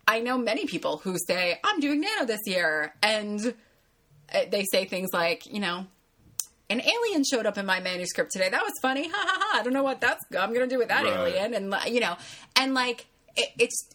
i 0.07 0.21
know 0.21 0.39
many 0.39 0.67
people 0.67 0.99
who 0.99 1.17
say 1.27 1.59
i'm 1.65 1.81
doing 1.81 2.01
nano 2.01 2.25
this 2.25 2.41
year 2.47 2.95
and 3.03 3.55
uh, 4.35 4.41
they 4.51 4.65
say 4.73 4.85
things 4.85 5.11
like 5.13 5.47
you 5.53 5.61
know 5.61 5.87
an 6.71 6.81
alien 6.83 7.25
showed 7.25 7.47
up 7.47 7.57
in 7.59 7.65
my 7.67 7.81
manuscript 7.81 8.31
today 8.33 8.49
that 8.51 8.63
was 8.63 8.73
funny 8.83 9.09
ha 9.09 9.17
ha 9.17 9.39
ha 9.41 9.59
i 9.61 9.63
don't 9.63 9.73
know 9.73 9.83
what 9.83 10.01
that's 10.01 10.23
i'm 10.39 10.53
gonna 10.53 10.67
do 10.67 10.79
with 10.79 10.89
that 10.89 11.05
Right. 11.05 11.35
alien 11.35 11.55
and 11.55 11.75
you 11.93 12.01
know 12.01 12.17
and 12.57 12.75
like 12.75 13.07
it, 13.37 13.49
it's 13.59 13.89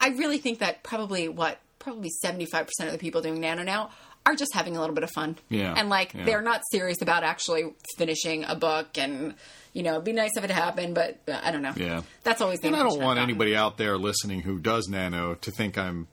i 0.00 0.08
really 0.10 0.38
think 0.38 0.58
that 0.60 0.82
probably 0.82 1.28
what 1.28 1.58
probably 1.78 2.10
75% 2.22 2.66
of 2.80 2.92
the 2.92 2.98
people 2.98 3.22
doing 3.22 3.40
nano 3.40 3.62
now 3.62 3.90
are 4.26 4.34
just 4.34 4.52
having 4.54 4.76
a 4.76 4.80
little 4.80 4.94
bit 4.94 5.02
of 5.04 5.10
fun 5.10 5.38
Yeah, 5.48 5.72
and 5.76 5.88
like 5.88 6.12
yeah. 6.12 6.24
they're 6.26 6.42
not 6.42 6.60
serious 6.70 7.00
about 7.00 7.22
actually 7.24 7.72
finishing 7.96 8.44
a 8.44 8.54
book 8.54 8.98
and 8.98 9.34
you 9.72 9.82
know 9.82 9.92
it'd 9.92 10.04
be 10.04 10.12
nice 10.12 10.32
if 10.36 10.44
it 10.44 10.50
happened 10.50 10.94
but 10.94 11.20
uh, 11.26 11.40
i 11.42 11.50
don't 11.50 11.62
know 11.62 11.72
Yeah. 11.76 12.02
that's 12.22 12.40
always 12.42 12.60
the 12.60 12.66
And 12.68 12.76
I 12.76 12.82
don't 12.82 13.00
want 13.00 13.18
anybody 13.18 13.56
out 13.56 13.78
there 13.78 13.96
listening 13.96 14.40
who 14.42 14.58
does 14.58 14.88
nano 14.88 15.36
to 15.36 15.50
think 15.50 15.78
I'm 15.78 16.08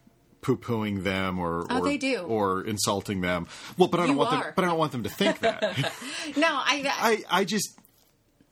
poo-pooing 0.47 1.03
them 1.03 1.39
or 1.39 1.65
Oh, 1.69 1.79
or, 1.79 1.85
they 1.85 1.97
do. 1.97 2.19
or 2.21 2.63
insulting 2.63 3.19
them. 3.21 3.47
Well, 3.77 3.89
but 3.89 3.99
I 3.99 4.03
don't 4.07 4.13
You 4.15 4.19
want 4.19 4.33
are. 4.33 4.43
them. 4.45 4.53
But 4.55 4.63
I 4.65 4.67
don't 4.69 4.77
want 4.79 4.91
them 4.93 5.03
to 5.03 5.09
think 5.09 5.39
that. 5.39 5.61
no 6.37 6.47
i, 6.47 7.23
I 7.29 7.39
I 7.41 7.43
just 7.43 7.77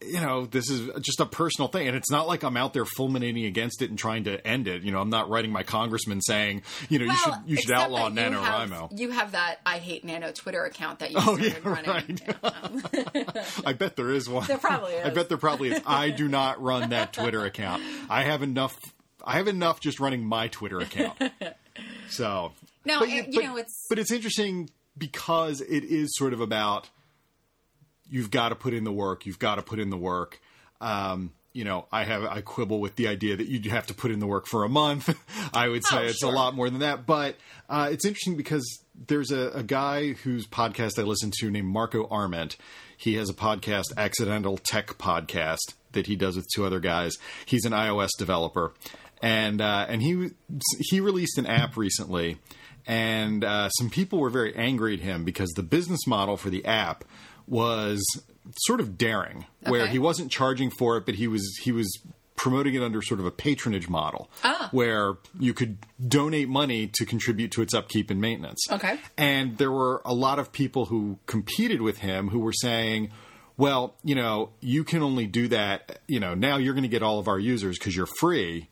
you 0.05 0.19
know 0.19 0.45
this 0.45 0.69
is 0.69 0.89
just 1.01 1.21
a 1.21 1.25
personal 1.25 1.69
thing, 1.69 1.87
and 1.87 1.95
it's 1.95 2.11
not 2.11 2.27
like 2.27 2.43
I'm 2.43 2.57
out 2.57 2.73
there 2.73 2.83
fulminating 2.85 3.45
against 3.45 3.81
it 3.81 3.89
and 3.89 3.97
trying 3.97 4.25
to 4.25 4.45
end 4.45 4.67
it. 4.67 4.83
You 4.83 4.91
know, 4.91 4.99
I'm 4.99 5.09
not 5.09 5.29
writing 5.29 5.51
my 5.53 5.63
congressman 5.63 6.21
saying 6.21 6.63
you 6.89 6.99
know 6.99 7.05
you 7.05 7.15
should 7.15 7.33
you 7.47 7.55
should 7.55 7.71
outlaw 7.71 8.09
you 8.09 8.15
have- 8.15 8.33
NaNoWriMo. 8.33 8.99
You 8.99 9.11
have 9.11 9.31
that 9.31 9.61
I 9.65 9.77
hate 9.77 10.03
Nano 10.03 10.31
Twitter 10.33 10.63
account 10.65 10.99
that 10.99 11.11
you 11.11 11.17
Oh 11.17 11.37
started 11.37 11.55
yeah, 11.63 11.69
running. 11.69 12.19
right. 12.43 13.61
I 13.65 13.73
bet 13.73 13.95
there 13.95 14.11
is 14.11 14.29
one. 14.29 14.45
There 14.45 14.57
probably 14.57 14.93
is. 14.93 15.05
I 15.07 15.09
bet 15.11 15.29
there 15.29 15.37
probably 15.37 15.71
is. 15.71 15.81
I 15.87 16.09
do 16.09 16.27
not 16.27 16.61
run 16.61 16.89
that 16.89 17.13
Twitter 17.13 17.45
account. 17.45 17.81
I 18.09 18.23
have 18.23 18.43
enough. 18.43 18.77
I 19.25 19.37
have 19.37 19.47
enough 19.47 19.79
just 19.79 19.99
running 19.99 20.23
my 20.25 20.49
Twitter 20.49 20.79
account. 20.79 21.17
So 22.09 22.53
No, 22.85 22.99
But 22.99 23.09
it- 23.09 23.27
you 23.33 23.39
but- 23.41 23.43
know, 23.43 23.57
it's- 23.57 23.85
but 23.89 23.97
it's 23.99 24.11
interesting 24.11 24.69
because 24.97 25.59
it 25.61 25.83
is 25.83 26.15
sort 26.15 26.33
of 26.33 26.39
about 26.41 26.89
you've 28.09 28.29
got 28.31 28.49
to 28.49 28.55
put 28.55 28.73
in 28.73 28.83
the 28.83 28.91
work. 28.91 29.25
You've 29.25 29.39
got 29.39 29.55
to 29.55 29.61
put 29.63 29.79
in 29.79 29.89
the 29.89 29.97
work. 29.97 30.39
Um, 30.79 31.31
you 31.53 31.63
know, 31.63 31.87
I 31.91 32.03
have 32.03 32.23
I 32.25 32.41
quibble 32.41 32.79
with 32.79 32.95
the 32.97 33.07
idea 33.07 33.35
that 33.37 33.47
you'd 33.47 33.65
have 33.67 33.87
to 33.87 33.93
put 33.93 34.11
in 34.11 34.19
the 34.19 34.27
work 34.27 34.45
for 34.45 34.63
a 34.65 34.69
month. 34.69 35.17
I 35.53 35.67
would 35.69 35.85
say 35.85 35.97
Oh, 35.97 36.03
it's 36.03 36.19
sure. 36.19 36.31
a 36.31 36.35
lot 36.35 36.53
more 36.53 36.69
than 36.69 36.79
that. 36.81 37.05
But 37.05 37.37
uh, 37.69 37.89
it's 37.91 38.05
interesting 38.05 38.35
because 38.37 38.63
there's 39.07 39.31
a, 39.31 39.49
a 39.51 39.63
guy 39.63 40.13
whose 40.13 40.45
podcast 40.47 40.99
I 40.99 41.03
listen 41.03 41.31
to 41.39 41.49
named 41.49 41.67
Marco 41.67 42.07
Arment. 42.09 42.57
He 42.97 43.15
has 43.15 43.29
a 43.29 43.33
podcast, 43.33 43.85
Accidental 43.97 44.57
Tech 44.57 44.87
Podcast, 44.97 45.73
that 45.93 46.07
he 46.07 46.15
does 46.15 46.35
with 46.35 46.45
two 46.53 46.65
other 46.65 46.79
guys. 46.79 47.13
He's 47.45 47.65
an 47.65 47.71
iOS 47.73 48.09
developer, 48.17 48.73
and 49.21 49.61
uh, 49.61 49.85
and 49.89 50.01
he 50.01 50.29
he 50.79 50.99
released 50.99 51.37
an 51.37 51.45
app 51.45 51.77
recently, 51.77 52.37
and 52.85 53.43
uh, 53.43 53.69
some 53.69 53.89
people 53.89 54.19
were 54.19 54.29
very 54.29 54.55
angry 54.55 54.93
at 54.93 54.99
him 54.99 55.23
because 55.23 55.49
the 55.55 55.63
business 55.63 56.05
model 56.07 56.37
for 56.37 56.49
the 56.49 56.65
app 56.65 57.03
was 57.47 58.03
sort 58.59 58.79
of 58.79 58.97
daring, 58.97 59.45
where 59.61 59.87
he 59.87 59.99
wasn't 59.99 60.31
charging 60.31 60.69
for 60.69 60.97
it, 60.97 61.05
but 61.05 61.15
he 61.15 61.27
was 61.27 61.57
he 61.61 61.71
was 61.71 61.87
promoting 62.35 62.75
it 62.75 62.83
under 62.83 63.01
sort 63.01 63.19
of 63.19 63.25
a 63.25 63.31
patronage 63.31 63.87
model, 63.87 64.29
Ah. 64.43 64.67
where 64.71 65.15
you 65.39 65.53
could 65.53 65.77
donate 66.05 66.49
money 66.49 66.85
to 66.93 67.05
contribute 67.05 67.49
to 67.51 67.61
its 67.61 67.73
upkeep 67.73 68.11
and 68.11 68.19
maintenance. 68.19 68.59
Okay. 68.69 68.99
And 69.17 69.57
there 69.57 69.71
were 69.71 70.01
a 70.03 70.13
lot 70.13 70.37
of 70.37 70.51
people 70.51 70.85
who 70.85 71.17
competed 71.27 71.81
with 71.81 71.99
him 71.99 72.27
who 72.27 72.39
were 72.39 72.51
saying, 72.53 73.09
well, 73.55 73.95
you 74.03 74.15
know, 74.15 74.49
you 74.59 74.83
can 74.83 75.01
only 75.01 75.27
do 75.27 75.47
that, 75.47 75.99
you 76.07 76.19
know, 76.19 76.33
now 76.35 76.57
you're 76.57 76.73
going 76.73 76.83
to 76.83 76.89
get 76.89 77.01
all 77.01 77.19
of 77.19 77.29
our 77.29 77.39
users 77.39 77.79
because 77.79 77.95
you're 77.95 78.05
free. 78.19 78.67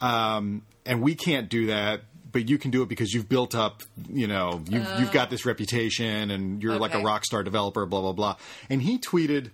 Um, 0.00 0.62
and 0.84 1.02
we 1.02 1.14
can't 1.14 1.48
do 1.48 1.66
that, 1.66 2.02
but 2.32 2.48
you 2.48 2.58
can 2.58 2.70
do 2.70 2.82
it 2.82 2.88
because 2.88 3.12
you've 3.12 3.28
built 3.28 3.54
up, 3.54 3.82
you 4.10 4.26
know, 4.26 4.62
you've, 4.68 4.86
you've 5.00 5.12
got 5.12 5.30
this 5.30 5.46
reputation 5.46 6.30
and 6.30 6.62
you're 6.62 6.78
like 6.78 6.94
a 6.94 7.00
rock 7.00 7.24
star 7.24 7.42
developer, 7.42 7.86
blah, 7.86 8.00
blah, 8.02 8.12
blah. 8.12 8.36
And 8.68 8.82
he 8.82 8.98
tweeted, 8.98 9.50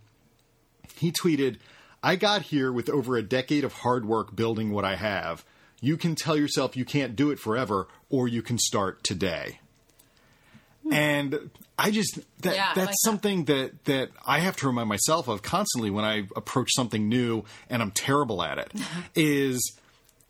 he 0.96 1.12
tweeted, 1.12 1.58
I 2.02 2.16
got 2.16 2.42
here 2.42 2.72
with 2.72 2.88
over 2.90 3.16
a 3.16 3.22
decade 3.22 3.62
of 3.64 3.72
hard 3.72 4.04
work 4.04 4.34
building 4.34 4.72
what 4.72 4.84
I 4.84 4.96
have. 4.96 5.44
You 5.80 5.96
can 5.96 6.14
tell 6.16 6.36
yourself 6.36 6.76
you 6.76 6.84
can't 6.84 7.14
do 7.16 7.30
it 7.30 7.38
forever, 7.38 7.88
or 8.10 8.26
you 8.28 8.42
can 8.42 8.58
start 8.58 9.02
today. 9.04 9.60
And 10.90 11.50
I 11.78 11.90
just 11.92 12.18
that 12.40 12.54
Yeah, 12.56 12.66
that's 12.74 12.76
like 12.78 12.88
that. 12.88 12.96
something 13.04 13.44
that 13.44 13.84
that 13.84 14.10
I 14.26 14.40
have 14.40 14.56
to 14.56 14.66
remind 14.66 14.88
myself 14.88 15.28
of 15.28 15.42
constantly 15.42 15.90
when 15.90 16.04
I 16.04 16.26
approach 16.34 16.70
something 16.74 17.08
new 17.08 17.44
and 17.70 17.80
I'm 17.82 17.92
terrible 17.92 18.42
at 18.42 18.58
it. 18.58 18.72
is 19.14 19.76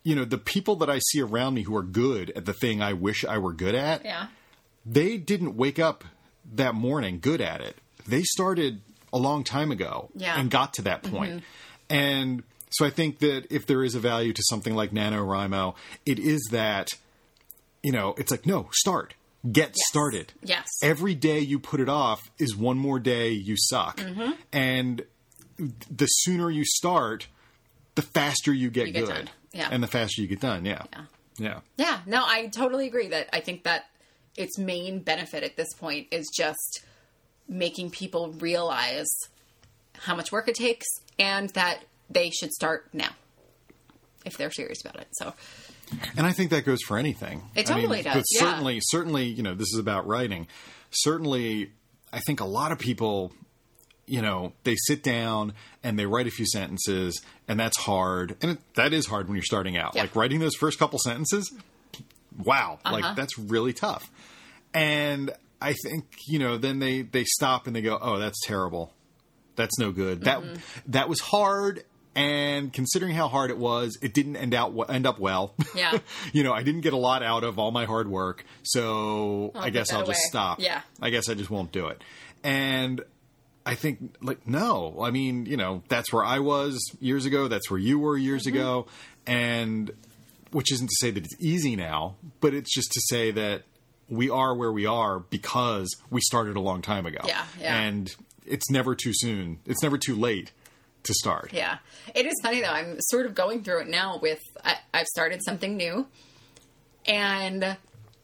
you 0.05 0.15
know 0.15 0.25
the 0.25 0.39
people 0.39 0.77
that 0.77 0.91
I 0.91 0.99
see 1.11 1.21
around 1.21 1.55
me 1.55 1.63
who 1.63 1.77
are 1.77 1.83
good 1.83 2.31
at 2.37 2.45
the 2.45 2.53
thing 2.53 2.83
I 2.83 2.93
wish 2.93 3.25
I 3.25 3.39
were 3.39 3.53
good 3.53 3.75
at 3.75 4.05
yeah. 4.05 4.27
they 4.85 5.17
didn't 5.17 5.57
wake 5.57 5.79
up 5.79 6.05
that 6.55 6.75
morning 6.75 7.19
good 7.21 7.41
at 7.41 7.61
it. 7.61 7.77
They 8.07 8.23
started 8.23 8.81
a 9.13 9.19
long 9.19 9.45
time 9.45 9.71
ago 9.71 10.11
Yeah. 10.15 10.33
Mm-hmm. 10.33 10.41
and 10.41 10.51
got 10.51 10.75
to 10.75 10.83
that 10.83 11.03
point. 11.03 11.43
And 11.89 12.43
so 12.71 12.87
I 12.87 12.91
think 12.91 13.19
that 13.21 13.47
if 13.51 13.67
there 13.67 13.85
is 13.85 13.95
a 13.95 14.01
value 14.01 14.33
to 14.33 14.43
something 14.49 14.75
like 14.75 14.91
NaNoWriMo, 14.93 15.75
it 16.07 16.19
is 16.19 16.49
that, 16.53 16.89
you 17.83 17.93
know, 17.93 18.15
it's 18.17 18.31
like, 18.31 18.47
no, 18.47 18.69
start. 18.73 19.15
Get 19.51 19.77
started. 19.77 20.33
Yes. 20.43 20.67
Every 20.83 21.15
day 21.15 21.41
you 21.41 21.59
put 21.59 21.81
it 21.81 21.89
off 21.89 22.21
is 22.39 22.57
one 22.57 22.79
more 22.79 22.99
day 22.99 23.31
you 23.31 23.57
suck. 23.59 23.99
Mm-hmm. 23.99 24.31
And 24.53 25.05
the 25.59 26.07
sooner 26.07 26.51
you 26.51 26.65
start, 26.65 27.27
the 27.95 28.03
faster 28.03 28.53
you 28.53 28.71
get 28.71 28.87
You 28.87 28.93
get 28.95 29.05
good. 29.07 29.15
done. 29.15 29.31
Yeah. 29.53 29.69
And 29.71 29.83
the 29.83 29.87
faster 29.87 30.23
you 30.23 30.29
get 30.29 30.41
done. 30.41 30.65
Yeah. 30.65 30.83
Yeah. 30.93 31.05
Yeah. 31.39 31.61
Yeah, 31.77 31.99
no, 32.07 32.23
I 32.27 32.49
totally 32.49 32.87
agree 32.87 33.09
that 33.09 33.29
I 33.33 33.41
think 33.41 33.65
that 33.65 33.85
its 34.37 34.59
main 34.59 35.01
benefit 35.01 35.43
at 35.43 35.57
this 35.57 35.73
point 35.75 36.09
is 36.11 36.31
just 36.35 36.85
making 37.49 37.91
people 37.91 38.33
realize 38.33 39.09
how 39.95 40.15
much 40.15 40.33
work 40.33 40.49
it 40.49 40.55
takes 40.55 40.87
and 41.19 41.51
that 41.51 41.81
they 42.11 42.31
should 42.31 42.51
start 42.53 42.89
now 42.93 43.11
if 44.25 44.37
they're 44.37 44.51
serious 44.51 44.81
about 44.83 44.97
it. 44.97 45.09
So, 45.13 45.35
And 46.17 46.27
I 46.27 46.33
think 46.33 46.51
that 46.51 46.65
goes 46.65 46.81
for 46.83 46.97
anything. 46.99 47.43
It 47.55 47.71
I 47.71 47.75
mean, 47.75 47.83
totally 47.83 48.03
does, 48.03 48.15
But 48.15 48.25
yeah. 48.31 48.41
certainly, 48.41 48.79
certainly, 48.83 49.25
you 49.27 49.43
know, 49.43 49.55
this 49.55 49.73
is 49.73 49.79
about 49.79 50.07
writing. 50.07 50.47
Certainly, 50.91 51.73
I 52.13 52.21
think 52.21 52.41
a 52.41 52.45
lot 52.45 52.73
of 52.73 52.79
people, 52.79 53.33
you 54.07 54.21
know, 54.23 54.53
they 54.65 54.75
sit 54.87 55.03
down 55.03 55.53
and 55.83 55.99
they 55.99 56.07
write 56.07 56.27
a 56.27 56.31
few 56.31 56.47
sentences, 56.47 57.21
and 57.49 57.59
that's 57.61 57.79
hard. 57.79 58.37
And 58.43 58.53
it, 58.53 58.59
that 58.75 58.93
is 58.93 59.07
hard 59.07 59.29
when 59.29 59.37
you're 59.37 59.45
starting 59.45 59.77
out. 59.77 59.95
Yeah. 59.95 60.03
Like 60.03 60.17
writing 60.17 60.41
those 60.41 60.55
first 60.57 60.79
couple 60.79 60.99
sentences, 60.99 61.53
wow, 62.43 62.79
Uh-huh. 62.85 62.95
like 63.01 63.17
that's 63.17 63.39
really 63.39 63.73
tough. 63.73 64.11
And 64.75 65.31
I 65.61 65.75
think 65.75 66.05
you 66.29 66.39
know, 66.39 66.57
then 66.59 66.79
they 66.79 67.03
they 67.03 67.25
stop 67.25 67.67
and 67.67 67.77
they 67.77 67.83
go, 67.83 67.99
"Oh, 68.01 68.19
that's 68.19 68.41
terrible. 68.45 68.93
That's 69.57 69.79
no 69.79 69.93
good. 69.93 70.23
That 70.23 70.41
Mm-hmm. 70.43 70.57
that 70.93 71.09
was 71.09 71.21
hard." 71.21 71.85
And 72.15 72.71
considering 72.75 73.15
how 73.15 73.29
hard 73.29 73.51
it 73.51 73.57
was, 73.57 73.97
it 74.03 74.13
didn't 74.13 74.37
end 74.37 74.53
out 74.53 74.75
end 74.91 75.07
up 75.07 75.19
well. 75.19 75.55
Yeah. 75.75 75.99
you 76.33 76.43
know, 76.43 76.53
I 76.53 76.63
didn't 76.63 76.83
get 76.83 76.93
a 76.93 76.99
lot 76.99 77.23
out 77.23 77.43
of 77.45 77.59
all 77.59 77.71
my 77.71 77.85
hard 77.87 78.09
work, 78.09 78.45
so 78.63 79.51
I 79.55 79.65
put 79.67 79.73
guess 79.75 79.93
I'll 79.93 80.05
just 80.05 80.21
stop. 80.21 80.61
Yeah. 80.61 80.83
I 81.01 81.09
guess 81.11 81.29
I 81.31 81.35
just 81.35 81.49
won't 81.51 81.73
do 81.73 81.87
it. 81.87 82.03
And 82.45 83.03
I 83.65 83.75
think 83.77 84.17
like 84.21 84.47
no, 84.47 84.99
I 85.01 85.11
mean, 85.11 85.47
you 85.47 85.57
know, 85.57 85.83
that's 85.89 86.13
where 86.13 86.25
I 86.25 86.39
was 86.41 86.79
years 87.01 87.27
ago, 87.27 87.49
that's 87.49 87.71
where 87.71 87.79
you 87.81 87.99
were 87.99 88.17
years 88.17 88.45
Mm-hmm. 88.47 88.57
ago, 88.57 88.87
and 89.27 89.91
which 90.51 90.73
isn't 90.73 90.89
to 90.89 90.97
say 91.01 91.11
that 91.11 91.25
it's 91.25 91.37
easy 91.41 91.77
now, 91.77 92.17
but 92.41 92.53
it's 92.55 92.73
just 92.75 92.91
to 92.93 93.01
say 93.09 93.31
that 93.31 93.63
we 94.09 94.29
are 94.29 94.55
where 94.55 94.73
we 94.73 94.85
are 94.85 95.19
because 95.21 95.89
we 96.11 96.21
started 96.21 96.57
a 96.57 96.61
long 96.61 96.83
time 96.83 97.07
ago. 97.07 97.21
Yeah, 97.25 97.45
yeah. 97.61 97.81
And 97.81 98.15
it's 98.45 98.69
never 98.71 98.95
too 98.95 99.13
soon. 99.15 99.61
It's 99.65 99.83
never 99.83 99.97
too 99.97 100.15
late 100.17 100.51
to 101.05 101.15
start. 101.15 101.51
Yeah, 101.53 101.79
it 102.15 102.27
is 102.27 102.35
funny 102.43 102.61
though. 102.61 102.67
I'm 102.69 102.97
sort 103.01 103.27
of 103.27 103.35
going 103.35 103.63
through 103.65 103.83
it 103.83 103.89
now. 103.89 104.19
With 104.21 104.41
I, 104.65 104.77
I've 104.93 105.07
started 105.07 105.41
something 105.45 105.77
new, 105.77 106.07
and 107.07 107.77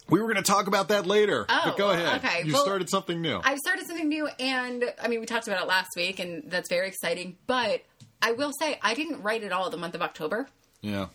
We 0.08 0.20
were 0.20 0.26
going 0.26 0.42
to 0.42 0.50
talk 0.50 0.66
about 0.66 0.88
that 0.88 1.06
later. 1.06 1.44
Oh, 1.48 1.60
but 1.66 1.76
go 1.76 1.90
ahead. 1.90 2.24
okay. 2.24 2.42
You 2.44 2.54
Well, 2.54 2.62
started 2.62 2.88
something 2.88 3.20
new. 3.20 3.40
I've 3.44 3.58
started 3.58 3.86
something 3.86 4.08
new. 4.08 4.26
And 4.40 4.84
I 5.02 5.08
mean, 5.08 5.20
we 5.20 5.26
talked 5.26 5.46
about 5.46 5.62
it 5.62 5.68
last 5.68 5.90
week, 5.96 6.18
and 6.18 6.50
that's 6.50 6.68
very 6.68 6.88
exciting. 6.88 7.36
But 7.46 7.82
I 8.22 8.32
will 8.32 8.52
say, 8.58 8.78
I 8.82 8.94
didn't 8.94 9.22
write 9.22 9.42
at 9.44 9.52
all 9.52 9.68
the 9.70 9.76
month 9.76 9.94
of 9.94 10.02
October 10.02 10.48
yeah. 10.80 11.06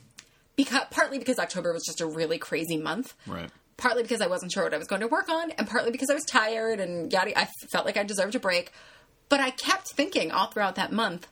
because 0.56 0.84
partly 0.92 1.18
because 1.18 1.40
October 1.40 1.74
was 1.74 1.84
just 1.86 2.02
a 2.02 2.06
really 2.06 2.38
crazy 2.38 2.78
month. 2.78 3.16
Right. 3.26 3.50
Partly 3.78 4.04
because 4.04 4.22
I 4.22 4.28
wasn't 4.28 4.52
sure 4.52 4.64
what 4.64 4.74
I 4.74 4.78
was 4.78 4.88
going 4.88 5.02
to 5.02 5.08
work 5.08 5.28
on, 5.28 5.52
and 5.52 5.68
partly 5.68 5.92
because 5.92 6.10
I 6.10 6.14
was 6.14 6.26
tired 6.26 6.80
and 6.80 7.12
yada. 7.12 7.38
I 7.38 7.48
felt 7.72 7.86
like 7.86 7.98
I 7.98 8.04
deserved 8.04 8.36
a 8.36 8.40
break. 8.40 8.72
But 9.30 9.40
I 9.40 9.50
kept 9.50 9.90
thinking 9.90 10.32
all 10.32 10.48
throughout 10.48 10.76
that 10.76 10.92
month, 10.92 11.28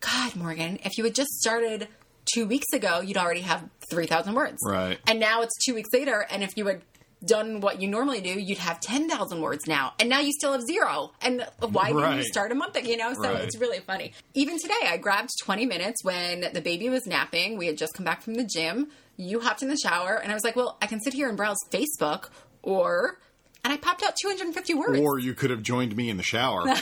God, 0.00 0.34
Morgan, 0.34 0.78
if 0.84 0.96
you 0.96 1.04
had 1.04 1.14
just 1.14 1.30
started 1.32 1.88
two 2.32 2.46
weeks 2.46 2.72
ago, 2.72 3.00
you'd 3.00 3.18
already 3.18 3.42
have 3.42 3.68
3,000 3.90 4.34
words. 4.34 4.58
Right. 4.64 4.98
And 5.06 5.20
now 5.20 5.42
it's 5.42 5.54
two 5.64 5.74
weeks 5.74 5.90
later, 5.92 6.26
and 6.30 6.42
if 6.42 6.56
you 6.56 6.66
had 6.66 6.82
done 7.22 7.60
what 7.60 7.82
you 7.82 7.88
normally 7.88 8.20
do, 8.22 8.30
you'd 8.30 8.56
have 8.58 8.80
10,000 8.80 9.40
words 9.42 9.66
now. 9.66 9.92
And 10.00 10.08
now 10.08 10.20
you 10.20 10.32
still 10.32 10.52
have 10.52 10.62
zero. 10.62 11.12
And 11.20 11.46
why 11.58 11.92
didn't 11.92 12.16
you 12.16 12.24
start 12.24 12.50
a 12.50 12.54
month 12.54 12.76
ago? 12.76 12.88
You 12.88 12.96
know, 12.96 13.12
so 13.12 13.20
Right. 13.32 13.44
it's 13.44 13.58
really 13.58 13.80
funny. 13.80 14.12
Even 14.32 14.58
today, 14.58 14.72
I 14.86 14.96
grabbed 14.96 15.28
20 15.42 15.66
minutes 15.66 16.02
when 16.02 16.46
the 16.54 16.62
baby 16.62 16.88
was 16.88 17.06
napping. 17.06 17.58
We 17.58 17.66
had 17.66 17.76
just 17.76 17.92
come 17.92 18.04
back 18.06 18.22
from 18.22 18.34
the 18.34 18.44
gym. 18.44 18.88
You 19.18 19.40
hopped 19.40 19.60
in 19.62 19.68
the 19.68 19.76
shower, 19.76 20.14
and 20.16 20.32
I 20.32 20.34
was 20.34 20.44
like, 20.44 20.56
well, 20.56 20.78
I 20.80 20.86
can 20.86 20.98
sit 21.00 21.12
here 21.12 21.28
and 21.28 21.36
browse 21.36 21.58
Facebook, 21.70 22.30
or. 22.62 23.18
And 23.62 23.70
I 23.74 23.76
popped 23.76 24.02
out 24.02 24.14
250 24.22 24.72
words. 24.72 24.98
Or 24.98 25.18
you 25.18 25.34
could 25.34 25.50
have 25.50 25.62
joined 25.62 25.94
me 25.94 26.08
in 26.08 26.16
the 26.16 26.22
shower. 26.22 26.64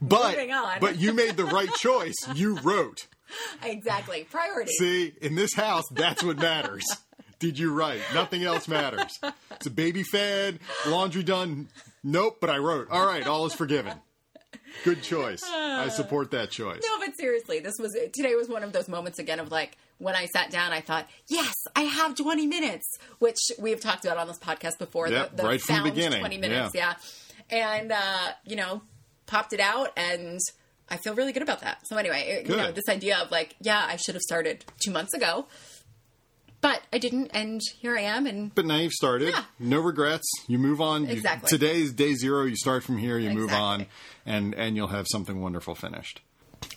but 0.00 0.30
Moving 0.30 0.52
on. 0.52 0.78
but 0.80 0.98
you 0.98 1.12
made 1.12 1.36
the 1.36 1.44
right 1.44 1.72
choice. 1.74 2.14
You 2.34 2.58
wrote. 2.60 3.08
exactly. 3.64 4.24
Priority. 4.30 4.72
See, 4.72 5.12
in 5.20 5.34
this 5.34 5.54
house, 5.54 5.84
that's 5.92 6.22
what 6.22 6.38
matters. 6.38 6.84
Did 7.38 7.58
you 7.58 7.72
write? 7.72 8.00
Nothing 8.12 8.44
else 8.44 8.68
matters. 8.68 9.18
It's 9.52 9.66
a 9.66 9.70
baby 9.70 10.02
fed, 10.02 10.58
laundry 10.86 11.22
done. 11.22 11.68
Nope, 12.04 12.36
but 12.38 12.50
I 12.50 12.58
wrote. 12.58 12.88
All 12.90 13.06
right, 13.06 13.26
all 13.26 13.46
is 13.46 13.54
forgiven. 13.54 13.94
Good 14.84 15.02
choice. 15.02 15.42
I 15.44 15.88
support 15.88 16.30
that 16.32 16.50
choice. 16.50 16.82
No, 16.86 16.98
but 16.98 17.16
seriously, 17.16 17.60
this 17.60 17.74
was 17.78 17.96
today 18.12 18.34
was 18.34 18.48
one 18.48 18.62
of 18.62 18.72
those 18.72 18.88
moments 18.88 19.18
again 19.18 19.40
of 19.40 19.50
like 19.50 19.78
when 20.00 20.14
I 20.14 20.26
sat 20.26 20.50
down, 20.50 20.72
I 20.72 20.80
thought, 20.80 21.06
yes, 21.28 21.54
I 21.76 21.82
have 21.82 22.14
20 22.14 22.46
minutes, 22.46 22.98
which 23.18 23.38
we've 23.58 23.80
talked 23.80 24.04
about 24.04 24.16
on 24.16 24.26
this 24.26 24.38
podcast 24.38 24.78
before. 24.78 25.08
Yep, 25.08 25.30
the, 25.32 25.42
the 25.42 25.48
right 25.48 25.60
from 25.60 25.84
the 25.84 25.90
beginning, 25.90 26.20
20 26.20 26.38
minutes, 26.38 26.74
yeah. 26.74 26.94
And, 27.50 27.92
uh, 27.92 28.28
you 28.44 28.56
know, 28.56 28.82
popped 29.26 29.52
it 29.52 29.60
out 29.60 29.90
and 29.96 30.40
I 30.90 30.96
feel 30.96 31.14
really 31.14 31.32
good 31.32 31.42
about 31.42 31.60
that. 31.60 31.78
So 31.86 31.96
anyway, 31.96 32.22
it- 32.44 32.48
you 32.50 32.56
know, 32.56 32.72
this 32.72 32.88
idea 32.88 33.18
of 33.18 33.30
like, 33.30 33.54
yeah, 33.60 33.84
I 33.86 33.96
should 33.96 34.14
have 34.14 34.22
started 34.22 34.64
two 34.82 34.90
months 34.90 35.14
ago, 35.14 35.46
but 36.60 36.82
I 36.92 36.98
didn't. 36.98 37.30
And 37.32 37.60
here 37.80 37.96
I 37.96 38.02
am. 38.02 38.26
And 38.26 38.54
But 38.54 38.66
now 38.66 38.76
you've 38.76 38.92
started. 38.92 39.30
Yeah. 39.30 39.44
No 39.58 39.80
regrets. 39.80 40.28
You 40.46 40.58
move 40.58 40.80
on. 40.80 41.04
You- 41.04 41.12
Exactly. 41.12 41.48
today's 41.48 41.92
day 41.92 42.14
zero. 42.14 42.44
You 42.44 42.56
start 42.56 42.84
from 42.84 42.98
here. 42.98 43.18
You 43.18 43.30
move 43.30 43.52
on, 43.52 43.86
and 44.26 44.54
and 44.54 44.76
you'll 44.76 44.88
have 44.88 45.06
something 45.10 45.40
wonderful 45.40 45.74
finished. 45.74 46.20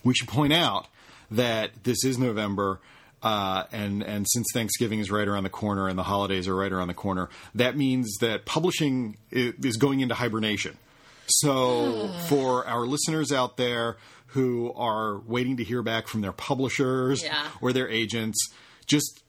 We 0.03 0.13
should 0.13 0.29
point 0.29 0.53
out 0.53 0.87
that 1.31 1.83
this 1.83 2.03
is 2.05 2.17
November. 2.17 2.79
Uh, 3.21 3.63
and 3.71 4.03
and 4.03 4.25
since 4.29 4.45
Thanksgiving 4.53 4.99
is 4.99 5.09
right 5.09 5.27
around 5.27 5.43
the 5.43 5.49
corner 5.49 5.87
and 5.87 5.97
the 5.97 6.03
holidays 6.03 6.45
are 6.47 6.55
right 6.55 6.71
around 6.71 6.89
the 6.89 6.93
corner, 6.93 7.29
that 7.55 7.77
means 7.77 8.17
that 8.19 8.45
publishing 8.45 9.15
is 9.31 9.77
going 9.77 10.01
into 10.01 10.13
hibernation. 10.13 10.77
So 11.39 12.09
for 12.29 12.65
our 12.67 12.85
listeners 12.85 13.31
out 13.31 13.57
there 13.57 13.97
who 14.27 14.73
are 14.73 15.19
waiting 15.19 15.57
to 15.57 15.63
hear 15.63 15.81
back 15.83 16.07
from 16.07 16.21
their 16.21 16.31
publishers 16.31 17.23
Yeah. 17.23 17.47
or 17.61 17.71
their 17.73 17.87
agents, 17.87 18.37
just 18.87 19.21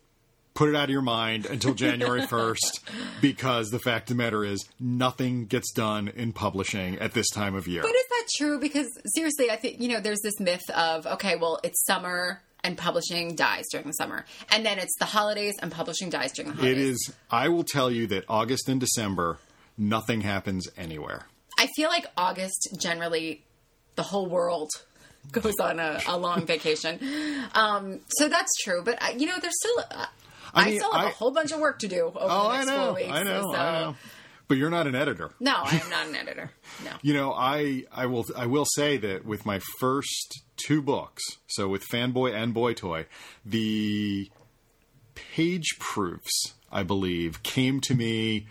put 0.55 0.69
it 0.69 0.77
out 0.77 0.85
of 0.85 0.91
your 0.91 1.03
mind 1.03 1.47
until 1.47 1.75
January 1.85 2.23
1st 2.23 2.81
because 3.21 3.71
the 3.71 3.79
fact 3.81 4.09
of 4.11 4.17
the 4.17 4.23
matter 4.23 4.45
is 4.45 4.65
nothing 4.81 5.47
gets 5.47 5.73
done 5.73 6.09
in 6.09 6.33
publishing 6.33 6.97
at 7.01 7.13
this 7.13 7.29
time 7.31 7.55
of 7.55 7.67
year. 7.69 7.83
But 7.83 7.91
is 7.91 8.05
that 8.09 8.27
true? 8.39 8.59
Because 8.61 8.87
seriously, 9.15 9.51
I 9.51 9.57
think 9.57 9.81
you 9.81 9.89
know 9.89 10.01
there's 10.01 10.21
this 10.23 10.39
myth 10.41 10.69
of 10.71 11.07
okay, 11.07 11.37
well, 11.37 11.59
it's 11.65 11.85
summer 11.85 12.41
and 12.63 12.79
publishing 12.79 13.35
dies 13.35 13.65
during 13.73 13.87
the 13.89 13.93
summer, 13.93 14.25
and 14.51 14.65
then 14.65 14.79
it's 14.79 14.97
the 14.99 15.05
holidays 15.05 15.55
and 15.61 15.71
publishing 15.71 16.09
dies 16.09 16.33
during 16.33 16.53
the 16.53 16.57
holidays. 16.57 16.79
It 16.79 16.83
is 16.83 17.13
I 17.31 17.49
will 17.49 17.65
tell 17.65 17.91
you 17.91 18.07
that 18.07 18.25
August 18.29 18.69
and 18.69 18.81
December 18.81 19.39
nothing 19.77 20.23
happens 20.23 20.67
anywhere. 20.79 21.27
I 21.65 21.69
feel 21.77 21.89
like 21.89 22.07
August 22.17 22.69
generally, 22.79 23.43
the 23.97 24.03
whole 24.03 24.27
world 24.29 24.71
goes 25.33 25.55
on 25.61 25.79
a, 25.81 26.01
a 26.07 26.17
long 26.19 26.45
vacation. 26.47 26.99
Um, 27.55 28.01
so 28.09 28.29
that's 28.29 28.53
true, 28.63 28.83
but 28.85 29.03
uh, 29.03 29.13
you 29.17 29.27
know, 29.27 29.39
there's 29.41 29.55
still. 29.59 29.79
Uh, 29.91 30.07
I, 30.57 30.67
mean, 30.71 30.79
still 30.79 30.93
have 30.93 31.05
a 31.07 31.09
I- 31.09 31.11
whole 31.11 31.33
bunch 31.33 31.51
of 31.53 31.59
work 31.61 31.79
to 31.81 31.89
do 31.89 32.03
over 32.07 32.19
Oh, 32.21 32.27
the 32.45 32.49
I 32.51 32.57
next 32.59 32.67
know. 32.69 32.85
four 32.87 32.95
weeks. 32.95 33.11
I 33.11 33.23
know. 33.25 33.41
so- 33.53 33.59
I 33.59 33.81
know. 33.81 33.97
But 34.47 34.59
you're 34.59 34.71
not 34.71 34.87
an 34.87 34.95
editor. 34.95 35.31
No, 35.41 35.55
I 35.57 35.81
am 35.83 35.91
not 35.97 36.07
an 36.07 36.15
editor. 36.17 36.51
No. 36.85 36.91
You 37.03 37.15
know, 37.15 37.33
I 37.33 37.85
I 37.91 38.05
will 38.07 38.27
I 38.37 38.45
will 38.47 38.67
say 38.77 38.99
that 38.99 39.25
with 39.25 39.47
my 39.47 39.59
first 39.81 40.43
two 40.57 40.83
books, 40.83 41.23
so 41.49 41.67
with 41.67 41.83
Fanboy 41.91 42.35
and 42.35 42.53
Boy 42.53 42.75
Toy, 42.75 43.07
the 43.45 44.31
page 45.15 45.77
proofs, 45.81 46.53
I 46.71 46.83
believe, 46.83 47.43
came 47.43 47.81
to 47.81 47.95
me 47.95 48.47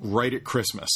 right 0.00 0.32
at 0.32 0.44
Christmas. 0.44 0.90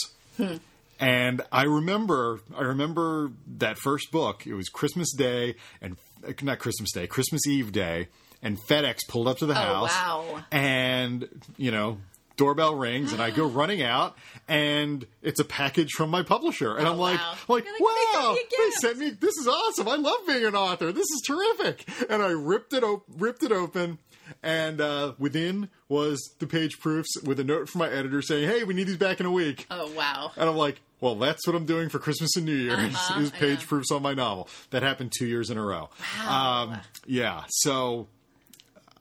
And 1.00 1.42
I 1.52 1.62
remember, 1.64 2.40
I 2.56 2.62
remember 2.62 3.30
that 3.58 3.78
first 3.78 4.10
book. 4.10 4.46
It 4.46 4.54
was 4.54 4.68
Christmas 4.68 5.12
Day 5.14 5.54
and 5.80 5.96
not 6.42 6.58
Christmas 6.58 6.90
Day, 6.92 7.06
Christmas 7.06 7.46
Eve 7.46 7.70
Day, 7.72 8.08
and 8.42 8.58
FedEx 8.68 8.98
pulled 9.08 9.28
up 9.28 9.38
to 9.38 9.46
the 9.46 9.54
house. 9.54 9.90
wow. 9.90 10.42
And 10.50 11.28
you 11.56 11.70
know, 11.70 11.98
doorbell 12.36 12.74
rings, 12.74 13.12
and 13.12 13.22
I 13.22 13.30
go 13.30 13.46
running 13.48 13.82
out, 13.82 14.16
and 14.48 15.06
it's 15.22 15.38
a 15.40 15.44
package 15.44 15.90
from 15.92 16.10
my 16.10 16.22
publisher, 16.22 16.76
and 16.76 16.86
Oh, 16.86 16.92
I'm 16.92 16.98
like, 16.98 17.18
wow. 17.20 17.34
like, 17.48 17.64
like, 17.64 17.64
"They 17.64 17.84
sent 18.12 18.24
wow, 18.24 18.32
me 18.34 18.42
they 18.58 18.70
sent 18.70 18.98
me. 18.98 19.10
This 19.10 19.36
is 19.38 19.46
awesome. 19.48 19.88
I 19.88 19.96
love 19.96 20.18
being 20.26 20.44
an 20.44 20.54
author. 20.56 20.92
This 20.92 21.06
is 21.06 21.22
terrific. 21.26 21.88
And 22.10 22.22
I 22.22 22.28
ripped 22.30 22.72
it, 22.72 22.82
op- 22.82 23.04
ripped 23.16 23.42
it 23.44 23.52
open. 23.52 23.98
And 24.42 24.80
uh, 24.80 25.14
within 25.18 25.70
was 25.88 26.20
the 26.38 26.46
page 26.46 26.78
proofs 26.80 27.08
with 27.22 27.40
a 27.40 27.44
note 27.44 27.68
from 27.70 27.78
my 27.78 27.88
editor 27.88 28.20
saying, 28.20 28.46
"Hey, 28.48 28.62
we 28.62 28.74
need 28.74 28.86
these 28.86 28.98
back 28.98 29.20
in 29.20 29.26
a 29.26 29.30
week." 29.32 29.66
Oh 29.70 29.90
wow. 29.94 30.32
And 30.36 30.50
I'm 30.50 30.56
like, 30.56 30.80
well, 31.00 31.14
that's 31.14 31.46
what 31.46 31.54
I'm 31.56 31.66
doing 31.66 31.88
for 31.88 31.98
Christmas 31.98 32.36
and 32.36 32.44
New 32.46 32.54
Year's 32.54 32.94
Uh-huh, 32.94 33.20
is 33.20 33.30
page 33.30 33.60
yeah. 33.60 33.66
proofs 33.68 33.90
on 33.90 34.02
my 34.02 34.14
novel. 34.14 34.48
That 34.70 34.82
happened 34.82 35.12
two 35.16 35.26
years 35.26 35.50
in 35.50 35.58
a 35.58 35.62
row. 35.64 35.90
Wow. 36.18 36.62
Um, 36.72 36.80
yeah, 37.06 37.44
so 37.48 38.08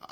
uh, 0.01 0.05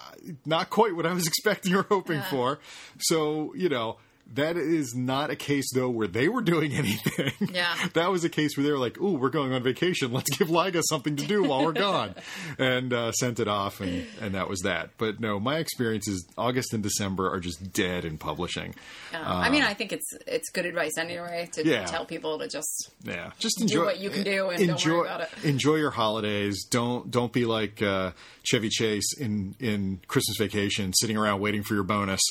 not 0.46 0.70
quite 0.70 0.96
what 0.96 1.06
I 1.06 1.14
was 1.14 1.28
expecting 1.34 1.76
or 1.76 1.84
hoping 1.84 2.22
for. 2.24 2.60
So 3.00 3.54
you 3.56 3.70
know, 3.70 3.98
That 4.34 4.58
is 4.58 4.96
not 4.96 5.30
a 5.30 5.36
case 5.36 5.66
though 5.74 5.90
where 5.90 6.08
they 6.08 6.28
were 6.28 6.42
doing 6.42 6.74
anything. 6.76 7.32
Yeah. 7.54 7.74
that 7.94 8.12
was 8.12 8.24
a 8.24 8.30
case 8.30 8.58
where 8.58 8.66
they 8.66 8.72
were 8.72 8.78
like, 8.80 9.00
"Ooh, 9.00 9.14
we're 9.18 9.30
going 9.30 9.54
on 9.54 9.62
vacation. 9.64 10.12
Let's 10.12 10.36
give 10.36 10.48
Lyga 10.50 10.82
something 10.84 11.16
to 11.16 11.26
do 11.28 11.44
while 11.44 11.64
we're 11.64 11.72
gone," 11.74 12.16
and 12.58 12.92
uh, 12.92 13.12
sent 13.14 13.40
it 13.40 13.48
off, 13.48 13.80
and 13.82 14.06
and 14.20 14.34
that 14.36 14.50
was 14.50 14.62
that. 14.62 14.90
But 14.98 15.20
no, 15.20 15.40
my 15.40 15.60
experience 15.60 16.08
is 16.08 16.28
August 16.38 16.74
and 16.74 16.82
December 16.84 17.32
are 17.32 17.40
just 17.40 17.72
dead 17.72 18.04
in 18.04 18.18
publishing. 18.18 18.74
Uh, 19.14 19.20
I 19.24 19.50
mean, 19.50 19.64
I 19.64 19.74
think 19.76 19.94
it's 19.94 20.12
it's 20.28 20.50
good 20.50 20.66
advice 20.66 20.98
anyway 20.98 21.48
to 21.54 21.66
Yeah. 21.66 21.86
tell 21.86 22.06
people 22.06 22.40
to 22.40 22.48
just 22.48 22.90
Yeah, 23.04 23.32
just 23.40 23.62
enjoy 23.62 23.86
what 23.86 24.00
you 24.00 24.10
can 24.10 24.24
do 24.24 24.50
and 24.50 24.60
don't 24.60 24.70
enjoy 24.72 24.92
worry 24.98 25.08
about 25.08 25.22
it. 25.22 25.30
enjoy 25.44 25.76
your 25.76 25.92
holidays. 25.92 26.66
Don't 26.70 27.10
don't 27.12 27.32
be 27.32 27.46
like 27.46 27.82
uh, 27.82 28.12
Chevy 28.44 28.70
Chase 28.70 29.14
in 29.20 29.56
in 29.60 30.02
Christmas 30.08 30.38
Vacation, 30.40 30.94
sitting 30.94 31.16
around 31.16 31.40
waiting 31.42 31.62
for 31.64 31.76
your 31.76 31.84
bonus. 31.84 32.22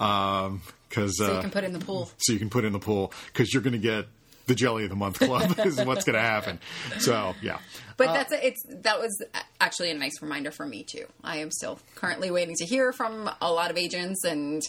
Um, 0.00 0.62
because 0.88 1.18
so 1.18 1.32
uh, 1.32 1.34
you 1.36 1.40
can 1.42 1.50
put 1.50 1.64
in 1.64 1.72
the 1.72 1.78
pool. 1.78 2.10
so 2.18 2.32
you 2.32 2.38
can 2.38 2.50
put 2.50 2.64
in 2.64 2.72
the 2.72 2.78
pool 2.78 3.12
because 3.26 3.52
you're 3.52 3.62
going 3.62 3.72
to 3.72 3.78
get 3.78 4.06
the 4.46 4.54
jelly 4.54 4.84
of 4.84 4.90
the 4.90 4.96
month 4.96 5.18
club 5.18 5.58
is 5.64 5.76
what's 5.84 6.04
going 6.04 6.14
to 6.14 6.22
happen. 6.22 6.58
So 6.98 7.34
yeah, 7.42 7.58
But 7.96 8.14
that's 8.14 8.32
a, 8.32 8.46
it's 8.46 8.62
that 8.82 8.98
was 8.98 9.22
actually 9.60 9.90
a 9.90 9.94
nice 9.94 10.20
reminder 10.22 10.50
for 10.50 10.66
me 10.66 10.84
too. 10.84 11.04
I 11.22 11.36
am 11.38 11.50
still 11.50 11.78
currently 11.94 12.30
waiting 12.30 12.56
to 12.56 12.64
hear 12.64 12.92
from 12.92 13.30
a 13.40 13.52
lot 13.52 13.70
of 13.70 13.76
agents, 13.76 14.24
and 14.24 14.62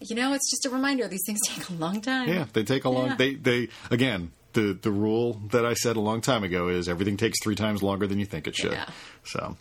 you 0.00 0.14
know, 0.14 0.32
it's 0.32 0.48
just 0.50 0.64
a 0.66 0.70
reminder. 0.70 1.08
These 1.08 1.24
things 1.26 1.40
take 1.46 1.68
a 1.68 1.72
long 1.74 2.00
time. 2.00 2.28
yeah, 2.28 2.46
they 2.52 2.62
take 2.62 2.84
a 2.84 2.90
long. 2.90 3.08
Yeah. 3.08 3.16
They 3.16 3.34
they 3.34 3.68
again. 3.90 4.32
The, 4.54 4.72
the 4.72 4.90
rule 4.90 5.42
that 5.52 5.66
I 5.66 5.74
said 5.74 5.96
a 5.96 6.00
long 6.00 6.22
time 6.22 6.42
ago 6.42 6.68
is 6.68 6.88
everything 6.88 7.18
takes 7.18 7.36
three 7.44 7.54
times 7.54 7.82
longer 7.82 8.06
than 8.06 8.18
you 8.18 8.24
think 8.24 8.48
it 8.48 8.56
should. 8.56 8.72
Yeah. 8.72 8.86
So, 9.22 9.56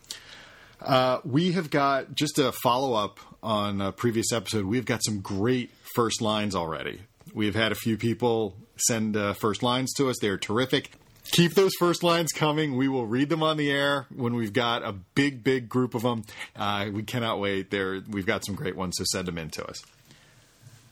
uh, 0.82 1.20
we 1.26 1.52
have 1.52 1.70
got 1.70 2.16
just 2.16 2.40
a 2.40 2.54
follow 2.64 2.94
up 2.94 3.20
on 3.44 3.82
a 3.82 3.92
previous 3.92 4.32
episode. 4.32 4.66
We've 4.66 4.86
got 4.86 5.04
some 5.04 5.20
great 5.20 5.72
first 5.98 6.22
lines 6.22 6.54
already. 6.56 7.02
We've 7.34 7.56
had 7.56 7.72
a 7.72 7.76
few 7.76 7.98
people 7.98 8.56
send 8.76 9.18
uh, 9.18 9.34
first 9.34 9.64
lines 9.64 9.92
to 9.94 10.10
us. 10.10 10.18
They're 10.22 10.38
terrific. 10.38 10.92
Keep 11.32 11.56
those 11.56 11.72
first 11.80 12.04
lines 12.04 12.32
coming. 12.32 12.78
We 12.78 12.88
will 12.88 13.08
read 13.08 13.30
them 13.30 13.42
on 13.42 13.58
the 13.58 13.72
air 13.72 14.06
when 14.16 14.36
we've 14.36 14.54
got 14.54 14.84
a 14.84 14.92
big, 14.94 15.44
big 15.44 15.68
group 15.68 15.96
of 15.96 16.04
them. 16.04 16.24
Uh, 16.56 16.90
we 16.94 17.02
cannot 17.02 17.40
wait. 17.40 17.72
There, 17.72 18.00
we've 18.08 18.28
got 18.28 18.46
some 18.46 18.54
great 18.54 18.76
ones, 18.76 18.96
so 18.98 19.06
send 19.06 19.28
them 19.28 19.40
in 19.40 19.50
to 19.50 19.66
us. 19.66 19.82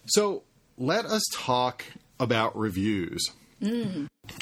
So 0.07 0.41
let 0.75 1.05
us 1.05 1.21
talk 1.33 1.85
about 2.19 2.57
reviews. 2.57 3.29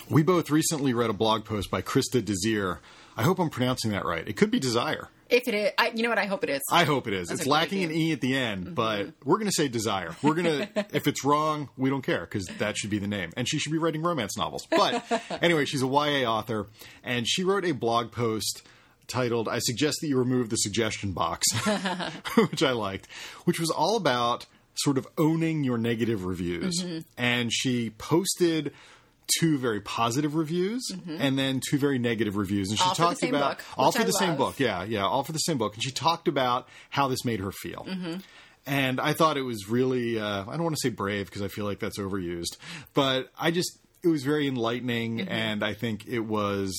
We 0.09 0.23
both 0.23 0.49
recently 0.49 0.93
read 0.93 1.09
a 1.09 1.13
blog 1.13 1.43
post 1.43 1.69
by 1.69 1.81
Christa 1.81 2.23
Desir. 2.23 2.79
I 3.17 3.23
hope 3.23 3.37
I'm 3.37 3.49
pronouncing 3.49 3.91
that 3.91 4.05
right. 4.05 4.25
It 4.25 4.37
could 4.37 4.49
be 4.49 4.59
Desire. 4.59 5.09
If 5.33 5.47
it 5.47 5.55
is, 5.55 5.71
I, 5.79 5.91
you 5.95 6.03
know 6.03 6.09
what? 6.09 6.19
I 6.19 6.27
hope 6.27 6.43
it 6.43 6.51
is. 6.51 6.61
I 6.71 6.83
hope 6.83 7.07
it 7.07 7.13
is. 7.13 7.29
That's 7.29 7.41
it's 7.41 7.49
lacking 7.49 7.85
an. 7.85 7.91
E 7.91 8.11
at 8.11 8.21
the 8.21 8.37
end, 8.37 8.75
but 8.75 9.07
we're 9.25 9.37
going 9.37 9.47
to 9.47 9.51
say 9.51 9.67
Desire. 9.67 10.15
We're 10.21 10.35
going 10.35 10.67
to, 10.75 10.85
if 10.93 11.07
it's 11.07 11.25
wrong, 11.25 11.69
we 11.75 11.89
don't 11.89 12.03
care 12.03 12.21
because 12.21 12.45
that 12.59 12.77
should 12.77 12.91
be 12.91 12.99
the 12.99 13.07
name. 13.07 13.31
And 13.35 13.49
she 13.49 13.57
should 13.57 13.71
be 13.71 13.79
writing 13.79 14.03
romance 14.03 14.37
novels. 14.37 14.67
But 14.69 15.03
anyway, 15.41 15.65
she's 15.65 15.81
a 15.81 15.87
YA 15.87 16.29
author, 16.29 16.67
and 17.03 17.27
she 17.27 17.43
wrote 17.43 17.65
a 17.65 17.71
blog 17.71 18.11
post 18.11 18.61
titled, 19.07 19.49
I 19.49 19.57
suggest 19.57 19.97
that 20.01 20.07
you 20.07 20.19
remove 20.19 20.51
the 20.51 20.55
suggestion 20.57 21.13
box, 21.13 21.47
which 22.37 22.61
I 22.61 22.71
liked, 22.71 23.07
which 23.45 23.59
was 23.59 23.71
all 23.71 23.97
about 23.97 24.45
sort 24.75 24.99
of 24.99 25.07
owning 25.17 25.63
your 25.63 25.79
negative 25.79 26.25
reviews. 26.25 26.83
Mm-hmm. 26.83 26.99
And 27.17 27.51
she 27.51 27.89
posted 27.89 28.71
two 29.39 29.57
very 29.57 29.81
positive 29.81 30.35
reviews 30.35 30.91
and 31.19 31.37
then 31.37 31.61
two 31.69 31.77
very 31.77 31.99
negative 31.99 32.35
reviews. 32.35 32.69
And 32.69 32.77
she 32.77 32.83
Mm-hmm. 32.83 33.01
All 33.03 33.09
talked 33.09 33.23
about 33.23 33.57
book, 33.57 33.65
all 33.77 33.91
for 33.91 34.01
I 34.01 34.05
the 34.05 34.11
same 34.11 34.35
book. 34.35 34.59
Yeah, 34.59 34.83
yeah, 34.83 35.05
all 35.05 35.23
for 35.23 35.31
the 35.31 35.39
same 35.39 35.57
book. 35.57 35.73
And 35.73 35.83
she 35.83 35.91
talked 35.91 36.27
about 36.27 36.67
how 36.89 37.07
this 37.07 37.25
made 37.25 37.39
her 37.39 37.51
feel. 37.51 37.85
Mm-hmm. 37.89 38.15
And 38.65 38.99
I 38.99 39.13
thought 39.13 39.37
it 39.37 39.41
was 39.41 39.69
really, 39.69 40.19
uh, 40.19 40.43
I 40.47 40.53
don't 40.53 40.63
want 40.63 40.75
to 40.75 40.81
say 40.81 40.89
brave 40.89 41.25
because 41.25 41.41
I 41.41 41.47
feel 41.47 41.65
like 41.65 41.79
that's 41.79 41.99
overused, 41.99 42.57
but 42.93 43.29
I 43.37 43.51
just, 43.51 43.77
it 44.03 44.07
was 44.07 44.23
very 44.23 44.47
enlightening. 44.47 45.19
Mm-hmm. 45.19 45.31
And 45.31 45.63
I 45.63 45.73
think 45.73 46.07
it 46.07 46.21
was, 46.21 46.77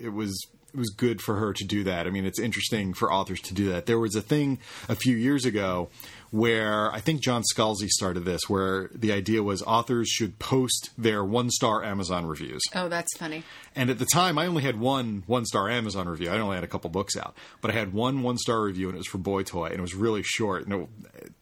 it 0.00 0.08
was, 0.08 0.46
it 0.74 0.78
was 0.78 0.90
good 0.90 1.22
for 1.22 1.36
her 1.36 1.52
to 1.52 1.64
do 1.64 1.84
that. 1.84 2.06
I 2.06 2.10
mean, 2.10 2.26
it's 2.26 2.38
interesting 2.38 2.92
for 2.92 3.12
authors 3.12 3.40
to 3.42 3.54
do 3.54 3.70
that. 3.70 3.86
There 3.86 3.98
was 3.98 4.14
a 4.14 4.20
thing 4.20 4.58
a 4.88 4.94
few 4.94 5.16
years 5.16 5.44
ago 5.44 5.88
where 6.30 6.92
I 6.92 7.00
think 7.00 7.20
John 7.20 7.42
Scalzi 7.42 7.88
started 7.88 8.24
this, 8.24 8.42
where 8.48 8.90
the 8.94 9.12
idea 9.12 9.42
was 9.42 9.62
authors 9.62 10.08
should 10.08 10.38
post 10.38 10.90
their 10.98 11.24
one 11.24 11.50
star 11.50 11.84
Amazon 11.84 12.26
reviews. 12.26 12.62
oh, 12.74 12.88
that's 12.88 13.16
funny. 13.16 13.44
And 13.74 13.90
at 13.90 13.98
the 13.98 14.06
time, 14.06 14.38
I 14.38 14.46
only 14.46 14.62
had 14.62 14.78
one 14.78 15.22
one 15.26 15.44
star 15.44 15.68
Amazon 15.68 16.08
review. 16.08 16.30
I 16.30 16.38
only 16.38 16.56
had 16.56 16.64
a 16.64 16.68
couple 16.68 16.90
books 16.90 17.16
out, 17.16 17.36
but 17.60 17.70
I 17.70 17.74
had 17.74 17.92
one 17.92 18.22
one 18.22 18.38
star 18.38 18.62
review, 18.62 18.88
and 18.88 18.96
it 18.96 18.98
was 18.98 19.06
for 19.06 19.18
Boy 19.18 19.42
Toy, 19.42 19.66
and 19.66 19.76
it 19.76 19.82
was 19.82 19.94
really 19.94 20.22
short. 20.22 20.66
And 20.66 20.88
it, 21.14 21.32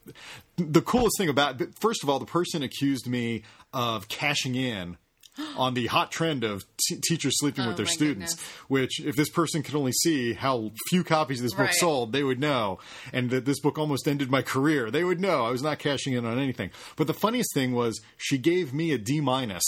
the 0.56 0.82
coolest 0.82 1.16
thing 1.18 1.28
about, 1.28 1.60
first 1.78 2.02
of 2.02 2.10
all, 2.10 2.18
the 2.18 2.26
person 2.26 2.62
accused 2.62 3.06
me 3.08 3.42
of 3.72 4.08
cashing 4.08 4.54
in 4.54 4.96
on 5.56 5.74
the 5.74 5.86
hot 5.86 6.10
trend 6.12 6.44
of 6.44 6.64
t- 6.76 6.96
teachers 7.02 7.38
sleeping 7.38 7.64
with 7.66 7.74
Oh, 7.74 7.76
their 7.78 7.86
students. 7.86 8.34
goodness. 8.34 8.50
Which, 8.68 9.00
if 9.00 9.16
this 9.16 9.28
person 9.30 9.62
could 9.62 9.74
only 9.74 9.92
see 9.92 10.32
how 10.34 10.70
few 10.90 11.02
copies 11.04 11.40
of 11.40 11.44
this 11.44 11.52
book 11.52 11.66
Right. 11.66 11.74
sold, 11.74 12.12
they 12.12 12.22
would 12.22 12.38
know. 12.40 12.78
And 13.12 13.30
that 13.30 13.44
this 13.44 13.60
book 13.60 13.78
almost 13.78 14.06
ended 14.06 14.30
my 14.30 14.42
career. 14.42 14.90
They 14.90 15.04
would 15.04 15.20
know 15.20 15.44
I 15.44 15.50
was 15.50 15.62
not 15.62 15.78
cashing 15.78 16.12
in 16.12 16.24
on 16.24 16.38
anything. 16.38 16.70
But 16.96 17.06
the 17.06 17.14
funniest 17.14 17.52
thing 17.54 17.72
was 17.72 18.00
she 18.16 18.38
gave 18.38 18.72
me 18.72 18.92
a 18.92 18.98
D 18.98 19.20
minus 19.20 19.64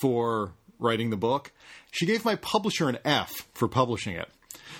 for 0.00 0.52
writing 0.78 1.10
the 1.10 1.16
book. 1.16 1.52
She 1.92 2.06
gave 2.06 2.24
my 2.24 2.34
publisher 2.36 2.88
an 2.88 2.98
F 3.04 3.32
for 3.54 3.68
publishing 3.68 4.14
it. 4.16 4.28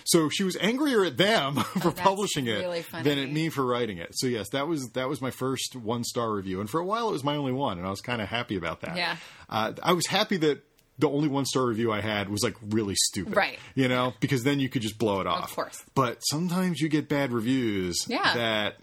So 0.06 0.28
she 0.28 0.44
was 0.44 0.56
angrier 0.60 1.04
at 1.04 1.16
them 1.16 1.54
for 1.80 1.88
Oh, 1.88 1.92
publishing 1.92 2.46
it 2.46 2.58
really 2.60 2.84
than 3.02 3.18
at 3.18 3.30
me 3.32 3.48
for 3.48 3.64
writing 3.64 3.98
it. 3.98 4.10
So 4.12 4.26
yes, 4.26 4.50
that 4.50 4.68
was 4.68 4.90
that 4.90 5.08
was 5.08 5.20
my 5.22 5.30
first 5.30 5.74
one 5.76 6.04
star 6.04 6.32
review, 6.32 6.60
and 6.60 6.68
for 6.68 6.78
a 6.80 6.84
while 6.84 7.08
it 7.08 7.12
was 7.12 7.24
my 7.24 7.36
only 7.36 7.52
one, 7.52 7.78
and 7.78 7.86
I 7.86 7.90
was 7.90 8.00
kind 8.02 8.20
of 8.22 8.28
happy 8.28 8.56
about 8.56 8.82
that. 8.82 8.96
Yeah. 8.96 9.16
uh, 9.48 9.72
I 9.82 9.92
was 9.94 10.06
happy 10.06 10.36
that 10.38 10.62
the 10.98 11.08
only 11.08 11.26
one 11.28 11.44
star 11.44 11.66
review 11.66 11.90
I 11.90 12.00
had 12.00 12.28
was 12.28 12.42
like 12.44 12.54
really 12.68 12.94
stupid, 12.96 13.34
Right. 13.34 13.58
You 13.74 13.88
know, 13.88 14.12
because 14.20 14.44
then 14.44 14.60
you 14.60 14.68
could 14.68 14.82
just 14.82 14.96
blow 14.98 15.20
it 15.20 15.26
off. 15.26 15.48
Of 15.50 15.56
course. 15.56 15.82
But 15.94 16.20
sometimes 16.20 16.80
you 16.80 16.88
get 16.88 17.08
bad 17.08 17.32
reviews 17.32 17.96
Yeah. 18.06 18.34
that 18.34 18.76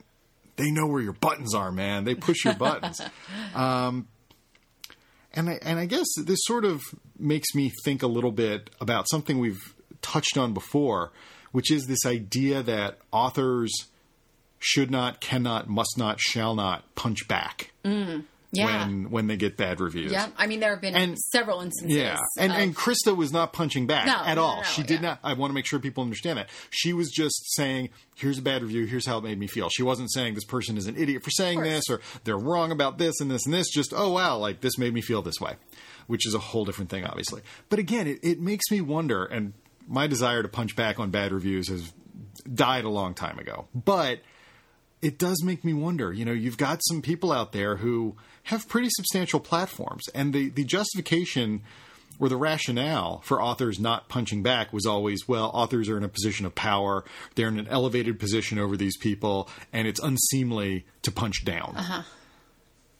they 0.58 0.72
know 0.72 0.88
where 0.88 1.02
your 1.02 1.14
buttons 1.14 1.56
are, 1.56 1.72
man. 1.72 2.04
They 2.04 2.16
push 2.16 2.44
your 2.44 2.56
buttons. 2.56 3.00
Um, 3.56 4.08
and 5.34 5.50
I, 5.50 5.60
and 5.62 5.80
I 5.80 5.86
guess 5.86 6.08
this 6.18 6.40
sort 6.44 6.66
of 6.66 6.82
makes 7.18 7.56
me 7.56 7.72
think 7.86 8.04
a 8.04 8.08
little 8.08 8.32
bit 8.32 8.70
about 8.82 9.08
something 9.10 9.40
we've 9.40 9.74
touched 10.02 10.38
on 10.38 10.54
before, 10.54 11.12
which 11.52 11.72
is 11.72 11.86
this 11.88 12.06
idea 12.06 12.62
that 12.64 12.98
authors 13.12 13.72
should 14.60 14.92
not, 14.92 15.20
cannot, 15.22 15.68
must 15.68 15.98
not, 15.98 16.20
shall 16.20 16.54
not 16.56 16.84
punch 16.96 17.28
back 17.28 17.72
mm, 17.84 18.24
Yeah. 18.52 18.66
when 18.86 19.10
when 19.10 19.26
they 19.28 19.36
get 19.36 19.58
bad 19.58 19.80
reviews. 19.80 20.12
yeah. 20.12 20.28
I 20.38 20.46
mean, 20.46 20.60
there 20.60 20.70
have 20.72 20.82
been 20.82 20.96
And- 20.96 21.18
several 21.18 21.62
instances. 21.62 21.98
Yeah, 21.98 22.18
and 22.38 22.52
of- 22.52 22.58
and 22.60 22.76
Christa 22.76 23.16
was 23.16 23.32
not 23.34 23.54
punching 23.54 23.88
back 23.88 24.06
No, 24.06 24.18
at 24.24 24.36
no, 24.36 24.44
all. 24.44 24.58
no, 24.58 24.64
she 24.64 24.84
did 24.84 25.02
yeah. 25.02 25.10
not. 25.10 25.20
I 25.24 25.34
want 25.34 25.50
to 25.50 25.56
make 25.56 25.66
sure 25.66 25.80
people 25.80 26.04
understand 26.04 26.38
that 26.38 26.50
she 26.70 26.94
was 26.94 27.10
just 27.10 27.56
saying, 27.56 27.90
"Here's 28.16 28.38
a 28.38 28.42
bad 28.44 28.62
review. 28.62 28.86
Here's 28.86 29.08
how 29.08 29.18
it 29.18 29.24
made 29.24 29.40
me 29.40 29.48
feel." 29.48 29.70
She 29.70 29.82
wasn't 29.82 30.12
saying 30.12 30.36
this 30.36 30.46
person 30.46 30.78
is 30.78 30.86
an 30.86 30.96
idiot 30.96 31.24
for 31.24 31.32
saying 31.32 31.64
this 31.64 31.86
or 31.90 32.00
they're 32.24 32.38
wrong 32.38 32.72
about 32.72 33.00
this 33.00 33.20
and 33.20 33.32
this 33.32 33.46
and 33.46 33.54
this. 33.56 33.68
Just 33.70 33.94
oh 33.96 34.12
wow, 34.12 34.38
like 34.38 34.62
this 34.62 34.78
made 34.78 34.94
me 34.94 35.02
feel 35.02 35.24
this 35.24 35.42
way, 35.42 35.56
which 36.06 36.28
is 36.28 36.36
a 36.36 36.40
whole 36.40 36.66
different 36.66 36.92
thing, 36.92 37.04
obviously. 37.04 37.42
But 37.70 37.80
again, 37.80 38.06
it, 38.06 38.20
it 38.22 38.40
makes 38.40 38.70
me 38.70 38.80
wonder, 38.82 39.26
and 39.26 39.54
my 39.88 40.08
desire 40.08 40.42
to 40.42 40.50
punch 40.50 40.76
back 40.76 41.00
on 41.00 41.10
bad 41.10 41.32
reviews 41.32 41.70
has 41.70 41.92
died 42.54 42.86
a 42.86 42.90
long 42.90 43.14
time 43.14 43.40
ago, 43.40 43.68
but 43.74 44.20
it 45.02 45.18
does 45.18 45.44
make 45.44 45.64
me 45.64 45.74
wonder. 45.74 46.14
You 46.14 46.26
know, 46.26 46.32
you've 46.32 46.58
got 46.58 46.82
some 46.88 47.02
people 47.02 47.32
out 47.32 47.52
there 47.52 47.78
who 47.78 48.16
have 48.44 48.68
pretty 48.68 48.90
substantial 48.92 49.40
platforms, 49.40 50.04
and 50.14 50.34
the 50.34 50.50
the 50.50 50.64
justification 50.64 51.62
or 52.20 52.30
the 52.30 52.38
rationale 52.38 53.20
for 53.22 53.42
authors 53.42 53.80
not 53.80 54.08
punching 54.08 54.44
back 54.44 54.72
was 54.72 54.86
always, 54.86 55.28
well, 55.28 55.50
authors 55.56 55.90
are 55.90 55.98
in 55.98 56.04
a 56.04 56.10
position 56.10 56.46
of 56.46 56.54
power, 56.54 57.04
they're 57.34 57.48
in 57.48 57.58
an 57.58 57.68
elevated 57.68 58.20
position 58.20 58.60
over 58.60 58.78
these 58.78 58.96
people, 58.98 59.50
and 59.74 59.88
it's 59.88 60.00
unseemly 60.00 60.86
to 61.02 61.12
punch 61.12 61.44
down. 61.44 61.74
Uh-huh. 61.76 62.04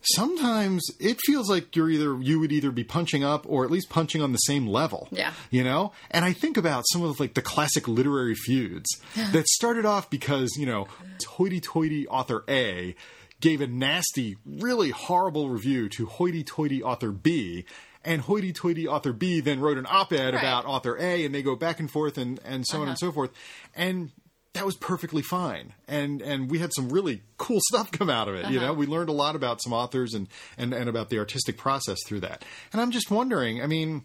Sometimes 0.02 0.84
it 1.00 1.20
feels 1.26 1.50
like 1.50 1.76
you're 1.76 1.90
either 1.90 2.18
you 2.22 2.40
would 2.40 2.52
either 2.52 2.72
be 2.72 2.84
punching 2.84 3.24
up 3.24 3.46
or 3.48 3.64
at 3.64 3.72
least 3.72 3.90
punching 3.90 4.22
on 4.22 4.32
the 4.32 4.40
same 4.40 4.68
level. 4.68 5.08
Yeah. 5.12 5.34
You 5.50 5.64
know? 5.64 5.94
And 6.10 6.26
I 6.26 6.34
think 6.34 6.58
about 6.58 6.86
some 6.92 7.04
of 7.04 7.20
like 7.20 7.36
the 7.36 7.42
classic 7.42 7.88
literary 7.88 8.36
feuds 8.36 8.90
that 9.32 9.48
started 9.48 9.86
off 9.86 10.10
because, 10.10 10.56
you 10.58 10.66
know, 10.66 10.88
hoity 11.28 11.62
toity 11.62 12.08
author 12.08 12.44
A 12.50 12.96
gave 13.40 13.62
a 13.62 13.68
nasty, 13.68 14.38
really 14.46 14.92
horrible 14.92 15.50
review 15.50 15.90
to 15.90 16.06
hoity 16.06 16.44
toity 16.44 16.82
author 16.82 17.12
B. 17.12 17.66
And 18.04 18.22
hoity 18.22 18.52
toity 18.52 18.88
author 18.88 19.14
B 19.14 19.42
then 19.42 19.60
wrote 19.60 19.78
an 19.78 19.86
op 19.88 20.12
ed 20.12 20.34
Right. 20.34 20.42
about 20.42 20.66
author 20.66 20.98
A, 20.98 21.24
and 21.24 21.36
they 21.36 21.44
go 21.44 21.56
back 21.56 21.80
and 21.80 21.90
forth 21.90 22.18
and, 22.18 22.40
and 22.44 22.66
so 22.66 22.78
on 22.78 22.84
and 22.84 22.90
uh-huh. 22.92 22.96
so 22.98 23.12
forth. 23.12 23.30
And 23.76 24.10
that 24.54 24.66
was 24.66 24.76
perfectly 24.76 25.22
fine. 25.22 25.74
And 25.88 26.22
and 26.22 26.50
we 26.50 26.60
had 26.60 26.72
some 26.76 26.90
really 26.90 27.22
cool 27.38 27.60
stuff 27.70 27.92
come 27.92 28.10
out 28.10 28.28
of 28.28 28.36
it. 28.36 28.50
You 28.50 28.58
uh-huh. 28.58 28.68
know, 28.68 28.74
we 28.74 28.86
learned 28.86 29.10
a 29.10 29.14
lot 29.14 29.36
about 29.36 29.62
some 29.62 29.74
authors 29.74 30.14
and, 30.14 30.28
and, 30.58 30.74
and 30.74 30.90
about 30.90 31.10
the 31.10 31.20
artistic 31.20 31.58
process 31.58 31.98
through 32.06 32.22
that. 32.22 32.44
And 32.74 32.82
I'm 32.82 32.92
just 32.92 33.10
wondering, 33.12 33.62
I 33.62 33.68
mean, 33.68 34.04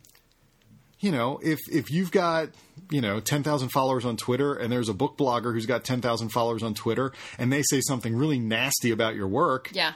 you 1.01 1.13
know, 1.13 1.39
if 1.43 1.59
if 1.71 1.91
you've 1.91 2.11
got 2.11 2.51
you 2.91 3.01
know 3.01 3.21
ten 3.21 3.43
thousand 3.43 3.71
followers 3.71 4.05
on 4.05 4.17
Twitter, 4.17 4.55
and 4.55 4.73
there's 4.73 4.89
a 4.89 4.95
book 4.95 5.19
blogger 5.19 5.53
who's 5.53 5.67
got 5.67 5.85
ten 5.85 6.01
thousand 6.01 6.31
followers 6.31 6.63
on 6.63 6.75
Twitter, 6.75 7.13
and 7.39 7.53
they 7.53 7.63
say 7.63 7.81
something 7.87 8.17
really 8.17 8.39
nasty 8.39 8.91
about 8.91 9.15
your 9.15 9.29
work, 9.29 9.71
yeah. 9.73 9.93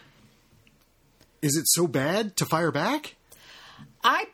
is 1.41 1.57
it 1.57 1.65
so 1.69 1.87
bad 1.87 2.37
to 2.37 2.45
fire 2.45 2.71
back? 2.71 3.15
I 4.05 4.27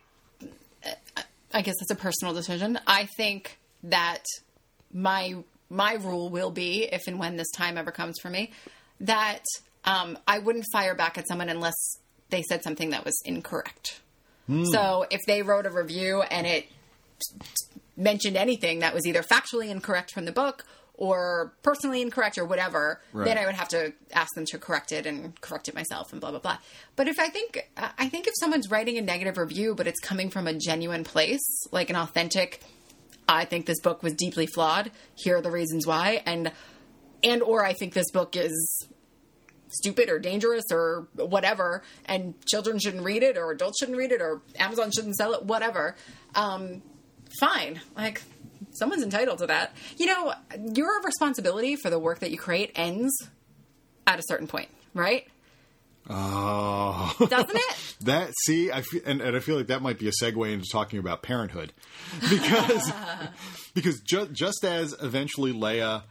I 1.53 1.61
guess 1.61 1.75
that's 1.79 1.91
a 1.91 1.95
personal 1.95 2.33
decision. 2.33 2.79
I 2.85 3.07
think 3.17 3.57
that 3.83 4.25
my 4.93 5.35
my 5.69 5.93
rule 5.95 6.29
will 6.29 6.51
be 6.51 6.83
if 6.83 7.01
and 7.07 7.19
when 7.19 7.37
this 7.37 7.51
time 7.51 7.77
ever 7.77 7.91
comes 7.91 8.17
for 8.21 8.29
me 8.29 8.51
that 9.01 9.43
um, 9.85 10.17
I 10.27 10.39
wouldn't 10.39 10.65
fire 10.71 10.95
back 10.95 11.17
at 11.17 11.27
someone 11.27 11.49
unless 11.49 11.75
they 12.29 12.41
said 12.41 12.63
something 12.63 12.89
that 12.91 13.05
was 13.05 13.19
incorrect. 13.25 14.01
So 14.71 15.05
if 15.11 15.19
they 15.27 15.41
wrote 15.41 15.65
a 15.65 15.69
review 15.69 16.21
and 16.21 16.47
it 16.47 16.67
mentioned 17.95 18.37
anything 18.37 18.79
that 18.79 18.93
was 18.93 19.05
either 19.05 19.21
factually 19.21 19.69
incorrect 19.69 20.11
from 20.13 20.25
the 20.25 20.31
book 20.31 20.65
or 20.93 21.53
personally 21.63 22.01
incorrect 22.01 22.37
or 22.37 22.45
whatever, 22.45 23.01
Right. 23.13 23.25
then 23.25 23.37
I 23.37 23.45
would 23.45 23.55
have 23.55 23.67
to 23.69 23.93
ask 24.13 24.33
them 24.35 24.45
to 24.45 24.57
correct 24.57 24.91
it 24.91 25.05
and 25.05 25.39
correct 25.41 25.67
it 25.67 25.75
myself 25.75 26.11
and 26.11 26.21
blah 26.21 26.31
blah 26.31 26.39
blah. 26.39 26.57
But 26.95 27.07
if 27.07 27.19
I 27.19 27.27
think 27.29 27.69
I 27.77 28.07
think 28.09 28.25
if 28.25 28.33
someone's 28.39 28.71
writing 28.71 28.97
a 28.97 29.01
negative 29.01 29.37
review 29.37 29.75
but 29.75 29.85
it's 29.85 29.99
coming 29.99 30.29
from 30.29 30.47
a 30.47 30.53
genuine 30.53 31.03
place, 31.03 31.67
like 31.71 31.89
an 31.89 31.95
authentic 31.95 32.63
I 33.27 33.45
think 33.45 33.65
this 33.65 33.79
book 33.79 34.03
was 34.03 34.13
deeply 34.13 34.47
flawed, 34.47 34.91
here 35.15 35.37
are 35.37 35.41
the 35.41 35.51
reasons 35.51 35.85
why 35.85 36.21
and 36.25 36.51
and 37.23 37.41
or 37.41 37.65
I 37.65 37.73
think 37.73 37.93
this 37.93 38.11
book 38.11 38.35
is 38.35 38.87
stupid 39.69 40.09
or 40.09 40.17
dangerous 40.19 40.63
or 40.71 41.07
whatever 41.15 41.83
and 42.05 42.35
children 42.45 42.79
shouldn't 42.79 43.03
read 43.03 43.23
it 43.23 43.37
or 43.37 43.51
adults 43.51 43.79
shouldn't 43.79 43.97
read 43.97 44.11
it 44.11 44.21
or 44.21 44.41
Amazon 44.57 44.91
shouldn't 44.91 45.15
sell 45.15 45.33
it, 45.33 45.43
whatever. 45.43 45.95
Um 46.35 46.81
fine. 47.39 47.81
Like 47.95 48.21
someone's 48.71 49.03
entitled 49.03 49.39
to 49.39 49.47
that. 49.47 49.73
You 49.97 50.05
know, 50.05 50.33
your 50.73 51.01
responsibility 51.01 51.75
for 51.75 51.89
the 51.89 51.99
work 51.99 52.19
that 52.19 52.31
you 52.31 52.37
create 52.37 52.71
ends 52.75 53.13
at 54.05 54.19
a 54.19 54.23
certain 54.25 54.47
point, 54.47 54.69
right? 54.93 55.27
Oh, 56.09 57.13
Doesn't 57.27 57.55
it? 57.55 57.95
that 58.01 58.31
see, 58.45 58.71
I 58.71 58.81
feel, 58.81 59.01
and, 59.05 59.21
and 59.21 59.35
I 59.35 59.39
feel 59.39 59.57
like 59.57 59.67
that 59.67 59.81
might 59.81 59.99
be 59.99 60.07
a 60.07 60.11
segue 60.21 60.51
into 60.53 60.65
talking 60.71 60.99
about 60.99 61.21
parenthood, 61.21 61.73
because 62.29 62.91
because 63.73 63.99
ju- 64.01 64.29
just 64.31 64.63
as 64.63 64.95
eventually 65.01 65.53
Leia 65.53 66.03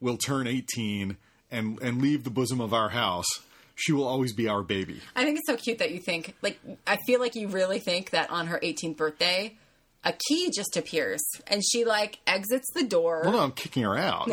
will 0.00 0.16
turn 0.16 0.46
eighteen 0.46 1.16
and 1.50 1.78
and 1.82 2.00
leave 2.00 2.24
the 2.24 2.30
bosom 2.30 2.60
of 2.60 2.72
our 2.72 2.88
house, 2.88 3.26
she 3.74 3.92
will 3.92 4.06
always 4.06 4.32
be 4.32 4.48
our 4.48 4.62
baby. 4.62 5.00
I 5.14 5.24
think 5.24 5.38
it's 5.38 5.46
so 5.46 5.56
cute 5.56 5.78
that 5.78 5.90
you 5.90 6.00
think 6.00 6.34
like 6.42 6.58
I 6.86 6.96
feel 7.06 7.20
like 7.20 7.34
you 7.34 7.48
really 7.48 7.78
think 7.78 8.10
that 8.10 8.30
on 8.30 8.46
her 8.46 8.58
18th 8.62 8.96
birthday 8.96 9.56
a 10.04 10.12
key 10.28 10.50
just 10.50 10.76
appears 10.76 11.22
and 11.46 11.62
she 11.64 11.84
like 11.84 12.18
exits 12.26 12.66
the 12.74 12.84
door. 12.84 13.20
Well, 13.22 13.32
no, 13.32 13.38
I'm 13.40 13.52
kicking 13.52 13.84
her 13.84 13.96
out. 13.96 14.28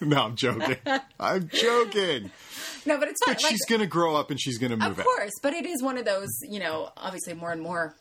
no, 0.08 0.22
I'm 0.24 0.36
joking. 0.36 0.76
I'm 1.18 1.48
joking. 1.48 2.30
No, 2.86 2.98
but 2.98 3.08
it's 3.08 3.20
fine. 3.24 3.34
But 3.34 3.42
Like, 3.42 3.50
she's 3.50 3.64
gonna 3.66 3.86
grow 3.86 4.16
up 4.16 4.30
and 4.30 4.40
she's 4.40 4.58
gonna 4.58 4.76
move 4.76 4.82
out. 4.84 4.90
of 4.92 4.98
out. 5.00 5.04
course, 5.04 5.32
but 5.42 5.52
it 5.52 5.66
is 5.66 5.82
one 5.82 5.98
of 5.98 6.04
those, 6.04 6.28
you 6.42 6.58
know, 6.60 6.90
obviously 6.96 7.34
more 7.34 7.52
and 7.52 7.60
more 7.60 7.94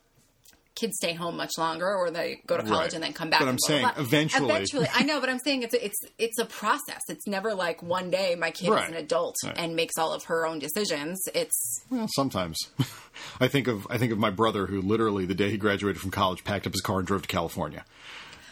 kids 0.76 0.96
stay 0.96 1.12
home 1.14 1.36
much 1.36 1.52
longer 1.58 1.86
or 1.94 2.10
they 2.10 2.42
go 2.48 2.56
to 2.56 2.64
college 2.64 2.80
Right. 2.80 2.94
and 2.94 3.04
then 3.04 3.12
come 3.12 3.30
back. 3.30 3.42
But 3.42 3.50
I'm 3.50 3.58
blah, 3.58 3.68
blah, 3.68 3.82
saying 3.82 3.94
blah. 3.96 4.04
eventually. 4.06 4.50
Eventually, 4.50 4.88
I 4.94 5.04
know, 5.04 5.20
but 5.20 5.28
I'm 5.28 5.40
saying 5.40 5.64
it's 5.64 5.74
a, 5.74 5.84
it's 5.86 5.98
it's 6.18 6.40
a 6.40 6.46
process. 6.46 7.02
It's 7.10 7.28
never 7.28 7.54
like 7.54 7.84
one 7.84 8.10
day 8.10 8.36
my 8.36 8.52
kid 8.52 8.70
Right. 8.70 8.86
is 8.86 8.92
an 8.92 8.96
adult 8.96 9.36
Right. 9.44 9.58
and 9.58 9.76
makes 9.76 9.98
all 9.98 10.14
of 10.14 10.24
her 10.26 10.46
own 10.48 10.60
decisions. 10.60 11.20
It's 11.36 11.82
Well, 11.90 12.08
sometimes. 12.16 12.58
I 13.42 13.50
think 13.50 13.68
of 13.68 13.86
I 13.90 13.98
think 13.98 14.14
of 14.14 14.20
my 14.20 14.30
brother 14.30 14.68
who 14.68 14.82
literally 14.82 15.26
the 15.26 15.36
day 15.36 15.50
he 15.50 15.58
graduated 15.58 16.02
from 16.02 16.12
college 16.12 16.46
packed 16.46 16.66
up 16.66 16.72
his 16.72 16.82
car 16.82 17.00
and 17.00 17.08
drove 17.08 17.24
to 17.24 17.28
California. 17.28 17.84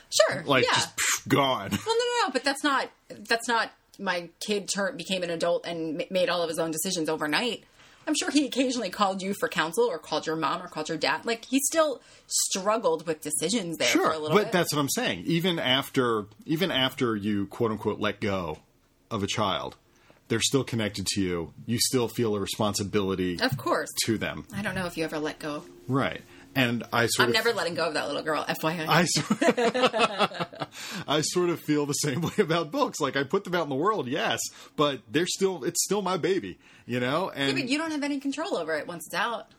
Sure, 0.09 0.43
Like 0.45 0.65
yeah. 0.65 0.73
just 0.73 0.95
pff, 0.95 1.27
gone. 1.27 1.69
Well, 1.71 1.79
no, 1.85 1.93
no, 1.93 2.27
no, 2.27 2.31
but 2.33 2.43
that's 2.43 2.63
not 2.63 2.89
that's 3.27 3.47
not 3.47 3.71
my 3.99 4.29
kid 4.45 4.69
turned 4.69 4.97
became 4.97 5.23
an 5.23 5.29
adult 5.29 5.65
and 5.65 5.97
ma- 5.97 6.03
made 6.11 6.29
all 6.29 6.41
of 6.41 6.49
his 6.49 6.59
own 6.59 6.71
decisions 6.71 7.09
overnight. 7.09 7.63
I'm 8.07 8.15
sure 8.15 8.31
he 8.31 8.45
occasionally 8.45 8.89
called 8.89 9.21
you 9.21 9.33
for 9.37 9.49
counsel 9.49 9.83
or 9.85 9.97
called 9.97 10.25
your 10.27 10.37
mom 10.37 10.61
or 10.61 10.67
called 10.69 10.87
your 10.87 10.97
dad. 10.97 11.25
Like 11.25 11.43
he 11.45 11.59
still 11.59 12.01
struggled 12.27 13.05
with 13.05 13.19
decisions 13.21 13.77
there 13.77 13.87
for 13.89 13.97
Sure, 13.97 14.11
a 14.13 14.17
little 14.17 14.37
but 14.37 14.45
bit. 14.45 14.51
that's 14.53 14.73
what 14.73 14.79
I'm 14.79 14.89
saying. 14.89 15.23
Even 15.25 15.59
after 15.59 16.25
even 16.45 16.71
after 16.71 17.15
you 17.15 17.47
quote 17.47 17.71
unquote 17.71 17.99
let 17.99 18.19
go 18.21 18.59
of 19.11 19.23
a 19.23 19.27
child, 19.27 19.75
they're 20.29 20.39
still 20.41 20.63
connected 20.63 21.05
to 21.15 21.21
you. 21.21 21.53
You 21.65 21.79
still 21.79 22.07
feel 22.07 22.35
a 22.35 22.39
responsibility 22.39 23.39
of 23.41 23.57
course. 23.57 23.89
to 24.05 24.17
them. 24.17 24.45
I 24.53 24.61
don't 24.61 24.75
know 24.75 24.85
if 24.85 24.97
you 24.97 25.03
ever 25.03 25.19
let 25.19 25.39
go. 25.39 25.63
Right. 25.87 26.21
And 26.57 26.83
I 26.91 27.05
sort 27.05 27.25
I'm 27.25 27.29
of 27.29 27.35
never 27.35 27.53
letting 27.53 27.75
go 27.75 27.85
of 27.85 27.93
that 27.93 28.07
little 28.07 28.23
girl. 28.23 28.43
FYI. 28.43 28.87
I 28.87 29.05
sort, 29.05 30.67
I 31.07 31.21
sort 31.21 31.49
of 31.51 31.59
feel 31.59 31.85
the 31.85 31.93
same 31.93 32.21
way 32.21 32.31
about 32.39 32.71
books. 32.71 32.99
Like 32.99 33.15
I 33.15 33.23
put 33.23 33.43
them 33.43 33.53
out 33.53 33.63
in 33.63 33.69
the 33.69 33.75
world, 33.75 34.07
yes, 34.07 34.39
but 34.75 35.01
they're 35.11 35.27
still 35.27 35.63
it's 35.63 35.83
still 35.83 36.01
my 36.01 36.17
baby, 36.17 36.57
you 36.87 36.99
know. 36.99 37.29
And 37.29 37.53
but 37.55 37.69
you 37.69 37.77
don't 37.77 37.91
have 37.91 38.03
any 38.03 38.19
control 38.19 38.57
over 38.57 38.73
it 38.73 38.87
once 38.87 39.05
it's 39.05 39.13
out. 39.13 39.51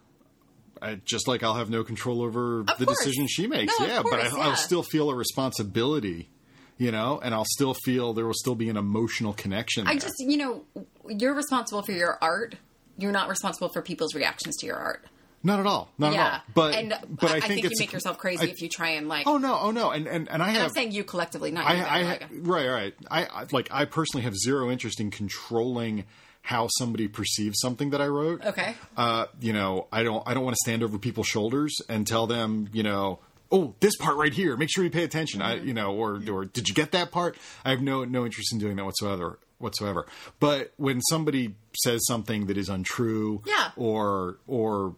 I, 0.82 0.96
just 1.04 1.28
like 1.28 1.44
I'll 1.44 1.54
have 1.54 1.70
no 1.70 1.84
control 1.84 2.20
over 2.20 2.64
the 2.64 2.84
course. 2.84 2.98
decision 2.98 3.28
she 3.28 3.46
makes. 3.46 3.78
No, 3.78 3.84
of 3.84 3.90
yeah, 3.90 4.02
but 4.02 4.20
I, 4.20 4.24
yeah. 4.24 4.48
I'll 4.48 4.56
still 4.56 4.82
feel 4.82 5.10
a 5.10 5.14
responsibility, 5.14 6.30
you 6.78 6.90
know, 6.90 7.20
and 7.22 7.32
I'll 7.32 7.46
still 7.48 7.74
feel 7.84 8.12
there 8.12 8.26
will 8.26 8.34
still 8.34 8.54
be 8.56 8.68
an 8.68 8.76
emotional 8.76 9.32
connection. 9.34 9.86
I 9.86 9.94
just, 9.94 10.14
you 10.18 10.36
know, 10.36 10.64
you're 11.08 11.34
responsible 11.34 11.82
for 11.82 11.92
your 11.92 12.18
art. 12.20 12.56
You're 12.96 13.12
not 13.12 13.28
responsible 13.28 13.68
for 13.68 13.82
people's 13.82 14.14
reactions 14.14 14.56
to 14.56 14.66
your 14.66 14.76
art. 14.76 15.04
Not 15.42 15.60
at 15.60 15.66
all, 15.66 15.88
not 15.98 16.08
at 16.08 16.14
yeah, 16.14 16.32
all. 16.32 16.40
But 16.54 16.74
and 16.74 16.94
but 17.08 17.30
I, 17.30 17.36
I, 17.36 17.40
think, 17.40 17.62
think, 17.62 17.64
you 17.64 17.70
make 17.78 17.92
yourself 17.92 18.18
crazy 18.18 18.46
I- 18.48 18.50
if 18.50 18.60
you 18.62 18.68
try 18.68 18.90
and 18.90 19.08
like. 19.08 19.26
Oh 19.26 19.38
no, 19.38 19.58
oh 19.60 19.70
no, 19.70 19.90
and 19.90 20.06
and 20.06 20.28
and 20.30 20.42
I 20.42 20.50
have 20.50 20.62
I'm 20.64 20.70
saying 20.70 20.92
you 20.92 21.04
collectively, 21.04 21.50
not 21.50 21.66
I, 21.66 21.74
you. 21.74 21.82
I 21.82 22.02
like, 22.02 22.26
right, 22.32 22.68
right. 22.68 22.94
I, 23.10 23.24
I 23.24 23.44
like. 23.52 23.68
I 23.70 23.84
personally 23.84 24.24
have 24.24 24.36
zero 24.36 24.70
interest 24.70 25.00
in 25.00 25.10
controlling 25.10 26.04
how 26.42 26.68
somebody 26.78 27.08
perceives 27.08 27.58
something 27.60 27.90
that 27.90 28.00
I 28.00 28.06
wrote. 28.06 28.44
Okay. 28.44 28.74
Uh, 28.96 29.26
you 29.40 29.52
know, 29.52 29.86
I 29.92 30.02
don't. 30.02 30.22
I 30.26 30.34
don't 30.34 30.44
want 30.44 30.54
to 30.56 30.60
stand 30.64 30.82
over 30.82 30.98
people's 30.98 31.26
shoulders 31.28 31.76
and 31.88 32.06
tell 32.06 32.26
them, 32.26 32.68
you 32.72 32.82
know, 32.82 33.18
oh, 33.52 33.74
this 33.80 33.96
part 33.96 34.16
right 34.16 34.32
here. 34.32 34.56
Make 34.56 34.70
sure 34.70 34.82
you 34.84 34.90
pay 34.90 35.04
attention. 35.04 35.42
I, 35.42 35.56
Mm-hmm. 35.56 35.68
you 35.68 35.74
know, 35.74 35.94
or 35.94 36.20
or 36.30 36.44
did 36.46 36.68
you 36.68 36.74
get 36.74 36.92
that 36.92 37.10
part? 37.10 37.36
I 37.64 37.70
have 37.70 37.80
no 37.82 38.04
no 38.04 38.24
interest 38.24 38.52
in 38.52 38.58
doing 38.58 38.76
that 38.76 38.84
whatsoever. 38.84 39.38
Whatsoever. 39.58 40.06
But 40.38 40.72
when 40.76 41.00
somebody 41.02 41.56
says 41.82 42.06
something 42.06 42.46
that 42.46 42.56
is 42.56 42.68
untrue, 42.68 43.42
Yeah. 43.44 43.70
or 43.76 44.38
or 44.46 44.94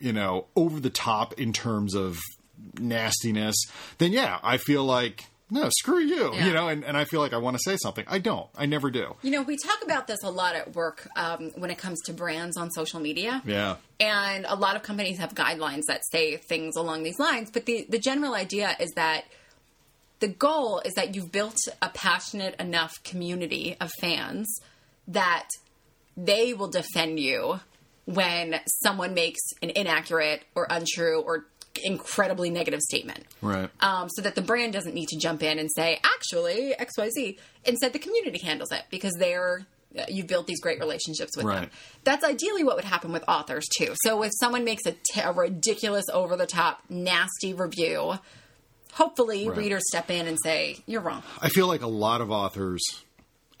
you 0.00 0.12
know 0.12 0.46
over 0.56 0.80
the 0.80 0.90
top 0.90 1.34
in 1.34 1.52
terms 1.52 1.94
of 1.94 2.18
nastiness, 2.78 3.56
then 3.98 4.12
yeah, 4.12 4.38
I 4.42 4.56
feel 4.58 4.84
like 4.84 5.24
no, 5.48 5.68
screw 5.78 6.00
you, 6.00 6.34
Yeah. 6.34 6.46
you 6.46 6.52
know, 6.52 6.66
and, 6.68 6.84
and 6.84 6.96
I 6.96 7.04
feel 7.04 7.20
like 7.20 7.32
I 7.32 7.36
want 7.36 7.56
to 7.56 7.62
say 7.62 7.76
something. 7.76 8.04
I 8.08 8.18
don't. 8.18 8.48
I 8.58 8.66
never 8.66 8.90
do. 8.90 9.14
You 9.22 9.30
know, 9.30 9.42
we 9.42 9.56
talk 9.56 9.78
about 9.84 10.08
this 10.08 10.24
a 10.24 10.30
lot 10.30 10.56
at 10.56 10.74
work 10.74 11.06
um, 11.16 11.52
when 11.54 11.70
it 11.70 11.78
comes 11.78 12.00
to 12.06 12.12
brands 12.12 12.56
on 12.56 12.72
social 12.72 12.98
media. 12.98 13.42
Yeah. 13.46 13.76
And 14.00 14.44
a 14.48 14.56
lot 14.56 14.74
of 14.74 14.82
companies 14.82 15.18
have 15.18 15.34
guidelines 15.34 15.82
that 15.86 16.00
say 16.10 16.36
things 16.36 16.74
along 16.74 17.04
these 17.04 17.20
lines. 17.20 17.52
But 17.52 17.64
the, 17.66 17.86
the 17.88 17.98
general 18.00 18.34
idea 18.34 18.74
is 18.80 18.90
that 18.96 19.24
the 20.18 20.26
goal 20.28 20.80
is 20.84 20.94
that 20.94 21.14
you've 21.14 21.30
built 21.30 21.58
a 21.80 21.90
passionate 21.90 22.56
enough 22.58 23.00
community 23.04 23.76
of 23.80 23.92
fans 24.00 24.48
that 25.06 25.46
they 26.16 26.54
will 26.54 26.68
defend 26.68 27.20
you 27.20 27.60
when 28.06 28.58
someone 28.82 29.12
makes 29.14 29.40
an 29.62 29.70
inaccurate 29.70 30.42
or 30.54 30.66
untrue 30.70 31.20
or 31.20 31.44
incredibly 31.84 32.48
negative 32.48 32.80
statement 32.80 33.24
Right. 33.42 33.68
um, 33.80 34.08
so 34.08 34.22
that 34.22 34.34
the 34.34 34.40
brand 34.40 34.72
doesn't 34.72 34.94
need 34.94 35.08
to 35.08 35.18
jump 35.18 35.42
in 35.42 35.58
and 35.58 35.68
say, 35.70 36.00
actually, 36.02 36.74
XYZ. 36.78 37.36
Instead, 37.66 37.92
the 37.92 37.98
community 37.98 38.38
handles 38.38 38.72
it 38.72 38.82
because 38.90 39.12
they're. 39.18 39.66
uh, 39.98 40.04
You've 40.08 40.26
built 40.26 40.46
these 40.46 40.60
great 40.60 40.78
relationships 40.80 41.36
with 41.36 41.44
them. 41.46 41.68
That's 42.04 42.24
ideally 42.24 42.64
what 42.64 42.76
would 42.76 42.84
happen 42.86 43.12
with 43.12 43.24
authors 43.28 43.66
too. 43.76 43.94
So 44.04 44.22
if 44.22 44.32
someone 44.40 44.64
makes 44.64 44.86
a, 44.86 44.92
t- 44.92 45.20
a 45.20 45.32
ridiculous, 45.32 46.06
over 46.12 46.34
the 46.36 46.46
top, 46.46 46.80
nasty 46.88 47.52
review, 47.52 48.14
hopefully 48.92 49.48
Right. 49.48 49.58
readers 49.58 49.82
step 49.88 50.10
in 50.10 50.26
and 50.26 50.38
say, 50.42 50.78
"You're 50.86 51.00
wrong." 51.02 51.22
I 51.40 51.48
feel 51.50 51.66
like 51.66 51.82
a 51.82 51.86
lot 51.88 52.20
of 52.20 52.30
authors, 52.30 52.82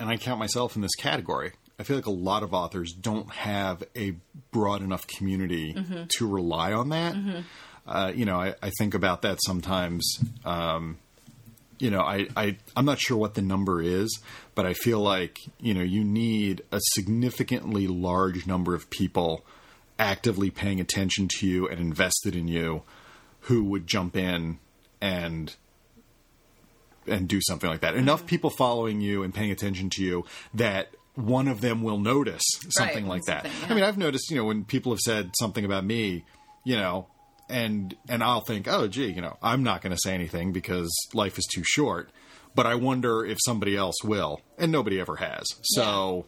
and 0.00 0.08
I 0.08 0.16
count 0.16 0.38
myself 0.38 0.76
in 0.76 0.82
this 0.82 0.94
category. 0.94 1.52
I 1.78 1.82
feel 1.82 1.96
like 1.96 2.06
a 2.06 2.10
lot 2.10 2.42
of 2.42 2.54
authors 2.54 2.92
don't 2.92 3.30
have 3.30 3.82
a 3.94 4.14
broad 4.50 4.82
enough 4.82 5.06
community 5.06 5.74
Mm-hmm. 5.74 6.04
to 6.18 6.26
rely 6.28 6.72
on 6.72 6.88
that. 6.90 7.14
Uh, 7.86 8.12
you 8.14 8.24
know, 8.24 8.36
I, 8.40 8.54
I 8.62 8.70
think 8.78 8.94
about 8.94 9.22
that 9.22 9.38
sometimes. 9.44 10.18
Um, 10.44 10.98
you 11.78 11.90
know, 11.90 12.00
I, 12.00 12.28
I 12.36 12.56
I'm 12.74 12.86
not 12.86 12.98
sure 12.98 13.16
what 13.18 13.34
the 13.34 13.42
number 13.42 13.82
is, 13.82 14.18
but 14.54 14.64
I 14.64 14.72
feel 14.72 15.00
like 15.00 15.40
you 15.60 15.74
know 15.74 15.82
you 15.82 16.02
need 16.02 16.62
a 16.72 16.80
significantly 16.94 17.86
large 17.86 18.46
number 18.46 18.74
of 18.74 18.88
people 18.88 19.44
actively 19.98 20.50
paying 20.50 20.80
attention 20.80 21.28
to 21.38 21.46
you 21.46 21.68
and 21.68 21.78
invested 21.78 22.34
in 22.34 22.48
you, 22.48 22.82
who 23.40 23.62
would 23.64 23.86
jump 23.86 24.16
in 24.16 24.58
and 25.00 25.54
and 27.06 27.28
do 27.28 27.40
something 27.42 27.68
like 27.70 27.80
that. 27.80 27.94
Enough 27.94 28.26
people 28.26 28.50
following 28.50 29.00
you 29.00 29.22
and 29.22 29.32
paying 29.34 29.50
attention 29.52 29.90
to 29.90 30.02
you 30.02 30.24
that 30.54 30.88
one 31.16 31.48
of 31.48 31.60
them 31.60 31.82
will 31.82 31.98
notice 31.98 32.44
something 32.70 33.04
Right, 33.04 33.10
like 33.16 33.22
that. 33.24 33.42
something, 33.46 33.70
I 33.70 33.74
mean, 33.74 33.84
I've 33.84 33.98
noticed, 33.98 34.30
you 34.30 34.36
know, 34.36 34.44
when 34.44 34.64
people 34.64 34.92
have 34.92 35.00
said 35.00 35.32
something 35.38 35.64
about 35.64 35.84
me, 35.84 36.24
you 36.64 36.76
know, 36.76 37.08
and 37.48 37.94
and 38.08 38.22
I'll 38.22 38.40
think, 38.42 38.68
oh, 38.68 38.86
gee, 38.88 39.06
you 39.12 39.20
know, 39.22 39.36
I'm 39.42 39.62
not 39.62 39.80
going 39.82 39.92
to 39.92 39.98
say 40.02 40.14
anything 40.14 40.52
because 40.52 40.92
life 41.14 41.38
is 41.38 41.46
too 41.46 41.62
short. 41.64 42.10
But 42.54 42.64
I 42.66 42.74
wonder 42.74 43.24
if 43.24 43.36
somebody 43.44 43.76
else 43.76 43.96
will, 44.02 44.40
and 44.56 44.72
nobody 44.72 44.98
ever 44.98 45.16
has. 45.16 45.44
So, 45.62 46.24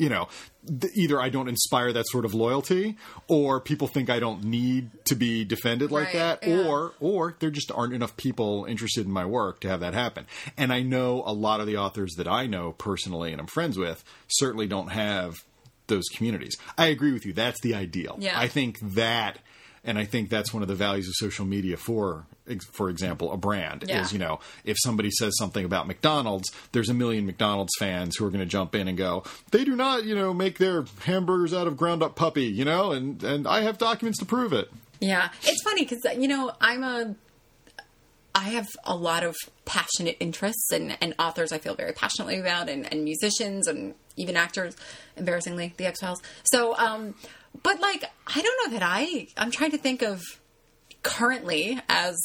you 0.00 0.08
know, 0.08 0.28
th- 0.66 0.92
either 0.96 1.20
I 1.20 1.28
don't 1.28 1.48
inspire 1.48 1.92
that 1.92 2.06
sort 2.08 2.24
of 2.24 2.32
loyalty, 2.34 2.96
or 3.28 3.60
people 3.60 3.86
think 3.86 4.08
I 4.10 4.18
don't 4.18 4.42
need 4.44 4.90
to 5.04 5.14
be 5.14 5.44
defended 5.44 5.92
like 5.92 6.06
Right, 6.06 6.14
that, 6.40 6.46
yeah. 6.46 6.66
or 6.66 6.92
or 7.00 7.36
there 7.38 7.50
just 7.50 7.70
aren't 7.70 7.92
enough 7.92 8.16
people 8.16 8.64
interested 8.64 9.04
in 9.06 9.12
my 9.12 9.26
work 9.26 9.60
to 9.60 9.68
have 9.68 9.80
that 9.80 9.94
happen. 9.94 10.26
And 10.56 10.72
I 10.72 10.80
know 10.82 11.22
a 11.26 11.32
lot 11.32 11.60
of 11.60 11.66
the 11.66 11.76
authors 11.76 12.14
that 12.16 12.26
I 12.26 12.46
know 12.46 12.72
personally 12.72 13.30
and 13.32 13.40
I'm 13.40 13.46
friends 13.46 13.76
with 13.78 14.02
certainly 14.28 14.66
don't 14.66 14.88
have 14.88 15.34
those 15.86 16.04
communities. 16.14 16.56
I 16.78 16.86
agree 16.86 17.12
with 17.12 17.26
you. 17.26 17.32
That's 17.32 17.60
the 17.60 17.74
ideal. 17.74 18.16
Yeah. 18.20 18.38
I 18.38 18.48
think 18.48 18.78
that, 18.94 19.38
and 19.84 19.98
I 19.98 20.04
think 20.04 20.28
that's 20.30 20.52
one 20.52 20.62
of 20.62 20.68
the 20.68 20.74
values 20.74 21.08
of 21.08 21.14
social 21.16 21.44
media 21.46 21.76
for, 21.76 22.26
for 22.72 22.90
example, 22.90 23.32
a 23.32 23.36
brand 23.36 23.84
Yeah. 23.88 24.02
is, 24.02 24.12
you 24.12 24.18
know, 24.18 24.40
if 24.64 24.76
somebody 24.80 25.10
says 25.10 25.32
something 25.38 25.64
about 25.64 25.86
McDonald's, 25.86 26.50
there's 26.72 26.88
a 26.88 26.94
million 26.94 27.24
McDonald's 27.26 27.72
fans 27.78 28.16
who 28.16 28.26
are 28.26 28.30
going 28.30 28.40
to 28.40 28.46
jump 28.46 28.74
in 28.74 28.88
and 28.88 28.98
go, 28.98 29.24
they 29.52 29.64
do 29.64 29.74
not, 29.76 30.04
you 30.04 30.14
know, 30.14 30.34
make 30.34 30.58
their 30.58 30.84
hamburgers 31.04 31.54
out 31.54 31.66
of 31.66 31.76
ground 31.76 32.02
up 32.02 32.14
puppy, 32.16 32.44
you 32.44 32.64
know, 32.64 32.92
and, 32.92 33.22
and 33.24 33.46
I 33.46 33.62
have 33.62 33.78
documents 33.78 34.18
to 34.18 34.24
prove 34.26 34.52
it. 34.52 34.70
Yeah, 35.00 35.30
it's 35.42 35.62
funny 35.62 35.84
because 35.86 36.00
you 36.18 36.28
know 36.28 36.52
I'm 36.60 36.84
a. 36.84 37.14
I 38.34 38.50
have 38.50 38.68
a 38.84 38.94
lot 38.94 39.24
of 39.24 39.34
passionate 39.64 40.16
interests 40.20 40.70
and, 40.72 40.96
and 41.00 41.14
authors 41.18 41.50
I 41.52 41.58
feel 41.58 41.74
very 41.74 41.92
passionately 41.92 42.38
about, 42.38 42.68
and, 42.68 42.90
and 42.92 43.02
musicians 43.02 43.66
and 43.66 43.94
even 44.16 44.36
actors. 44.36 44.76
Embarrassingly, 45.16 45.74
the 45.78 45.86
X 45.86 46.00
Files. 46.00 46.22
So, 46.44 46.76
um, 46.76 47.14
but 47.62 47.80
like 47.80 48.04
I 48.26 48.40
don't 48.40 48.72
know 48.72 48.78
that 48.78 48.82
I. 48.86 49.28
I'm 49.36 49.50
trying 49.50 49.72
to 49.72 49.78
think 49.78 50.02
of 50.02 50.22
currently 51.02 51.80
as 51.88 52.16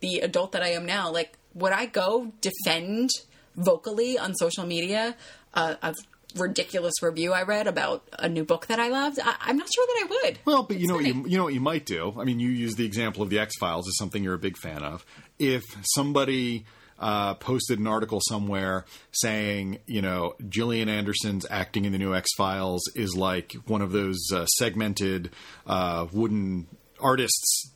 the 0.00 0.20
adult 0.20 0.52
that 0.52 0.62
I 0.62 0.70
am 0.70 0.86
now. 0.86 1.10
Like, 1.10 1.36
would 1.54 1.72
I 1.72 1.86
go 1.86 2.32
defend 2.40 3.10
vocally 3.56 4.18
on 4.18 4.34
social 4.34 4.64
media 4.64 5.16
uh, 5.54 5.74
a 5.82 5.94
ridiculous 6.36 6.94
review 7.02 7.32
I 7.32 7.42
read 7.42 7.66
about 7.66 8.08
a 8.18 8.28
new 8.28 8.44
book 8.44 8.66
that 8.66 8.78
I 8.78 8.88
loved? 8.88 9.18
I, 9.22 9.34
I'm 9.40 9.56
not 9.56 9.68
sure 9.72 9.86
that 9.86 10.04
I 10.04 10.08
would. 10.08 10.38
Well, 10.44 10.62
but 10.62 10.78
you 10.78 10.86
know 10.86 10.94
what 10.94 11.04
you, 11.04 11.26
you 11.26 11.36
know 11.36 11.44
what 11.44 11.54
you 11.54 11.60
might 11.60 11.86
do. 11.86 12.14
I 12.18 12.24
mean, 12.24 12.40
you 12.40 12.50
use 12.50 12.76
the 12.76 12.86
example 12.86 13.22
of 13.22 13.30
the 13.30 13.38
X 13.38 13.56
Files 13.58 13.88
as 13.88 13.96
something 13.98 14.22
you're 14.22 14.34
a 14.34 14.38
big 14.38 14.56
fan 14.56 14.82
of. 14.82 15.04
If 15.38 15.64
somebody 15.94 16.64
uh, 17.00 17.34
posted 17.34 17.78
an 17.78 17.86
article 17.86 18.20
somewhere 18.28 18.84
saying, 19.10 19.78
you 19.86 20.02
know, 20.02 20.34
Gillian 20.48 20.88
Anderson's 20.88 21.46
acting 21.50 21.84
in 21.86 21.92
the 21.92 21.98
new 21.98 22.14
X 22.14 22.28
Files 22.36 22.82
is 22.94 23.16
like 23.16 23.54
one 23.66 23.82
of 23.82 23.90
those 23.92 24.18
uh, 24.32 24.46
segmented 24.46 25.30
uh, 25.66 26.06
wooden 26.12 26.66
artists. 27.00 27.70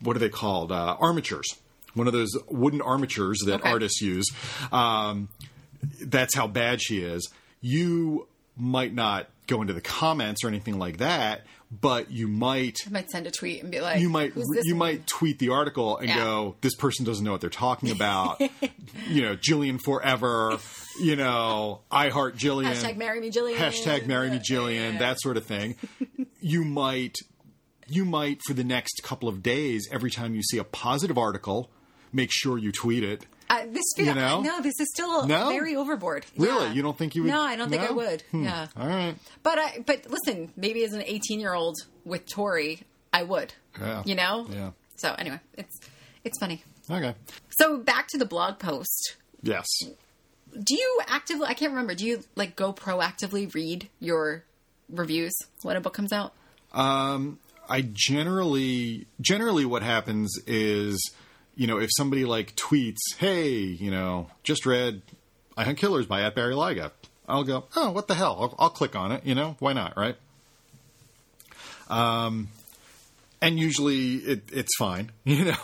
What 0.00 0.16
are 0.16 0.20
they 0.20 0.30
called? 0.30 0.72
Uh, 0.72 0.96
armatures. 0.98 1.46
One 1.94 2.06
of 2.06 2.12
those 2.12 2.30
wooden 2.48 2.80
armatures 2.80 3.40
that 3.46 3.60
Okay. 3.60 3.68
artists 3.70 4.00
use. 4.00 4.26
Um, 4.72 5.28
that's 6.02 6.34
how 6.34 6.46
bad 6.46 6.80
she 6.82 7.00
is. 7.02 7.28
You 7.60 8.26
might 8.56 8.94
not 8.94 9.28
go 9.46 9.60
into 9.60 9.72
the 9.74 9.80
comments 9.80 10.44
or 10.44 10.48
anything 10.48 10.78
like 10.78 10.98
that, 10.98 11.44
but 11.70 12.10
you 12.10 12.26
might 12.26 12.78
I 12.86 12.90
might 12.90 13.10
send 13.10 13.26
a 13.26 13.30
tweet 13.30 13.62
and 13.62 13.70
be 13.70 13.80
like, 13.80 14.00
you 14.00 14.08
might 14.08 14.34
you 14.34 14.74
one?" 14.74 14.78
might 14.78 15.06
tweet 15.06 15.38
the 15.38 15.50
article 15.50 15.98
and 15.98 16.08
Yeah. 16.08 16.16
go, 16.16 16.56
"This 16.60 16.74
person 16.74 17.04
doesn't 17.04 17.24
know 17.24 17.32
what 17.32 17.40
they're 17.40 17.50
talking 17.50 17.90
about." 17.90 18.40
you 19.08 19.22
know, 19.22 19.36
Gillian 19.36 19.78
forever. 19.78 20.58
You 21.00 21.16
know, 21.16 21.80
I 21.90 22.08
heart 22.08 22.36
Gillian. 22.36 22.72
Hashtag 22.72 22.96
marry 22.96 23.20
me, 23.20 23.30
Gillian. 23.30 23.58
Hashtag 23.58 24.06
marry 24.06 24.30
me, 24.30 24.40
Gillian. 24.42 24.94
Yeah. 24.94 24.98
That 24.98 25.20
sort 25.20 25.36
of 25.36 25.46
thing. 25.46 25.76
you 26.40 26.64
might 26.64 27.14
you 27.86 28.04
might 28.04 28.40
for 28.46 28.54
the 28.54 28.64
next 28.64 29.02
couple 29.02 29.28
of 29.28 29.42
days, 29.42 29.88
every 29.90 30.10
time 30.10 30.34
you 30.34 30.42
see 30.42 30.58
a 30.58 30.64
positive 30.64 31.18
article, 31.18 31.70
make 32.12 32.30
sure 32.32 32.56
you 32.58 32.72
tweet 32.72 33.02
it. 33.04 33.26
Uh, 33.50 33.66
this 33.68 33.82
feel, 33.96 34.06
You 34.06 34.14
know? 34.14 34.40
no, 34.42 34.60
this 34.62 34.78
is 34.78 34.86
still 34.94 35.26
No? 35.26 35.48
very 35.50 35.74
overboard. 35.74 36.24
Really? 36.36 36.66
Yeah. 36.66 36.72
You 36.72 36.82
don't 36.82 36.96
think 36.96 37.16
you 37.16 37.22
would? 37.24 37.30
No, 37.32 37.40
I 37.42 37.56
don't 37.56 37.68
think 37.68 37.82
I 37.82 37.90
would. 37.90 38.22
Hmm. 38.30 38.44
Yeah, 38.44 38.68
All 38.76 38.86
right. 38.86 39.14
but 39.42 39.58
I, 39.58 39.82
but 39.84 40.06
listen, 40.08 40.52
maybe 40.56 40.84
as 40.84 40.92
an 40.92 41.02
18 41.04 41.40
year 41.40 41.52
old 41.52 41.76
with 42.04 42.26
Tori, 42.28 42.82
I 43.12 43.24
would. 43.24 43.52
Yeah. 43.80 44.02
You 44.06 44.14
know. 44.14 44.46
Yeah. 44.48 44.70
So 44.96 45.14
anyway, 45.18 45.40
it's 45.58 45.80
it's 46.24 46.38
funny. 46.38 46.62
Okay. 46.88 47.14
So 47.58 47.78
back 47.78 48.06
to 48.08 48.18
the 48.18 48.24
blog 48.26 48.58
post. 48.60 49.16
Yes. 49.42 49.66
Do 49.82 50.74
you 50.74 51.00
actively? 51.08 51.46
I 51.46 51.54
can't 51.54 51.72
remember. 51.72 51.94
Do 51.94 52.06
you 52.06 52.22
like 52.36 52.54
go 52.56 52.72
proactively 52.72 53.52
read 53.54 53.88
your 53.98 54.44
reviews 54.88 55.32
when 55.62 55.76
a 55.76 55.80
book 55.80 55.94
comes 55.94 56.12
out? 56.12 56.34
Um, 56.72 57.38
I 57.68 57.82
generally 57.82 59.06
generally 59.20 59.64
what 59.64 59.82
happens 59.82 60.38
is, 60.46 61.00
you 61.60 61.66
know, 61.66 61.76
if 61.78 61.90
somebody 61.94 62.24
like 62.24 62.56
tweets, 62.56 62.96
"Hey, 63.18 63.50
you 63.58 63.90
know, 63.90 64.30
just 64.42 64.64
read 64.64 65.02
I 65.58 65.64
Hunt 65.64 65.76
Killers 65.76 66.06
by 66.06 66.22
at 66.22 66.34
Barry 66.34 66.54
Lyga," 66.54 66.90
I'll 67.28 67.44
go, 67.44 67.64
"Oh, 67.76 67.90
what 67.90 68.08
the 68.08 68.14
hell?" 68.14 68.34
I'll, 68.40 68.54
I'll 68.58 68.70
click 68.70 68.96
on 68.96 69.12
it. 69.12 69.26
You 69.26 69.34
know, 69.34 69.56
why 69.58 69.74
not, 69.74 69.94
right? 69.94 70.16
Um, 71.90 72.48
and 73.42 73.58
usually 73.60 74.14
it, 74.14 74.42
it's 74.50 74.74
fine. 74.78 75.12
You 75.26 75.44
know, 75.44 75.56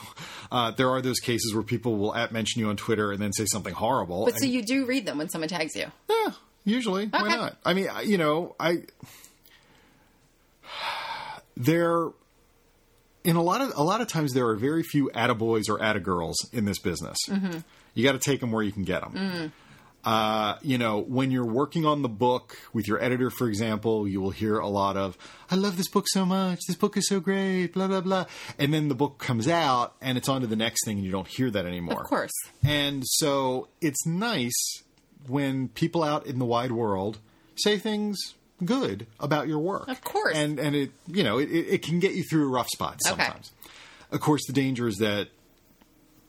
uh, 0.52 0.72
there 0.72 0.90
are 0.90 1.00
those 1.00 1.18
cases 1.18 1.54
where 1.54 1.62
people 1.62 1.96
will 1.96 2.14
at 2.14 2.30
mention 2.30 2.60
you 2.60 2.68
on 2.68 2.76
Twitter 2.76 3.10
and 3.10 3.18
then 3.18 3.32
say 3.32 3.46
something 3.46 3.72
horrible. 3.72 4.26
But 4.26 4.34
and- 4.34 4.42
so 4.42 4.46
you 4.46 4.62
do 4.62 4.84
read 4.84 5.06
them 5.06 5.16
when 5.16 5.30
someone 5.30 5.48
tags 5.48 5.74
you. 5.74 5.86
yeah, 6.10 6.32
usually. 6.66 7.06
Why 7.06 7.28
not? 7.28 7.56
I 7.64 7.72
mean, 7.72 7.88
you 8.04 8.18
know, 8.18 8.54
I 8.60 8.82
there 11.56 12.10
in 13.26 13.36
a 13.36 13.42
lot 13.42 13.60
of 13.60 13.72
a 13.76 13.82
lot 13.82 14.00
of 14.00 14.08
times 14.08 14.32
there 14.32 14.46
are 14.48 14.56
very 14.56 14.82
few 14.82 15.10
attaboys 15.14 15.68
or 15.68 15.78
attagirls 15.78 16.34
in 16.52 16.64
this 16.64 16.78
business. 16.78 17.18
Mm-hmm. 17.28 17.58
You 17.94 18.04
got 18.04 18.12
to 18.12 18.18
take 18.18 18.40
them 18.40 18.52
where 18.52 18.62
you 18.62 18.72
can 18.72 18.84
get 18.84 19.00
them. 19.02 19.12
Mm. 19.12 19.52
Uh, 20.04 20.56
you 20.62 20.78
know, 20.78 21.00
when 21.00 21.32
you're 21.32 21.44
working 21.44 21.84
on 21.84 22.02
the 22.02 22.08
book 22.08 22.56
with 22.72 22.86
your 22.86 23.02
editor, 23.02 23.28
for 23.28 23.48
example, 23.48 24.06
you 24.06 24.20
will 24.20 24.30
hear 24.30 24.56
a 24.56 24.68
lot 24.68 24.96
of, 24.96 25.18
I 25.50 25.56
love 25.56 25.76
this 25.76 25.88
book 25.88 26.06
so 26.08 26.24
much. 26.24 26.60
This 26.68 26.76
book 26.76 26.96
is 26.96 27.08
so 27.08 27.18
great, 27.18 27.72
blah, 27.72 27.88
blah, 27.88 28.02
blah. 28.02 28.26
And 28.56 28.72
then 28.72 28.86
the 28.86 28.94
book 28.94 29.18
comes 29.18 29.48
out 29.48 29.96
and 30.00 30.16
it's 30.16 30.28
on 30.28 30.42
to 30.42 30.46
the 30.46 30.54
next 30.54 30.84
thing 30.84 30.98
and 30.98 31.04
you 31.04 31.10
don't 31.10 31.26
hear 31.26 31.50
that 31.50 31.66
anymore. 31.66 32.02
Of 32.02 32.06
course. 32.06 32.30
And 32.64 33.02
so 33.04 33.66
it's 33.80 34.06
nice 34.06 34.84
when 35.26 35.68
people 35.68 36.04
out 36.04 36.24
in 36.26 36.38
the 36.38 36.44
wide 36.44 36.70
world 36.70 37.18
say 37.56 37.76
things 37.76 38.16
good 38.64 39.06
about 39.20 39.48
your 39.48 39.58
work. 39.58 39.88
Of 39.88 40.02
course. 40.02 40.36
And 40.36 40.58
and 40.58 40.74
it 40.76 40.90
you 41.06 41.22
know, 41.24 41.38
it, 41.38 41.50
it 41.50 41.82
can 41.82 42.00
get 42.00 42.12
you 42.14 42.22
through 42.24 42.48
rough 42.48 42.68
spots 42.68 43.06
Okay. 43.06 43.22
sometimes. 43.22 43.52
Of 44.10 44.20
course 44.20 44.46
the 44.46 44.52
danger 44.52 44.86
is 44.88 44.96
that 44.96 45.28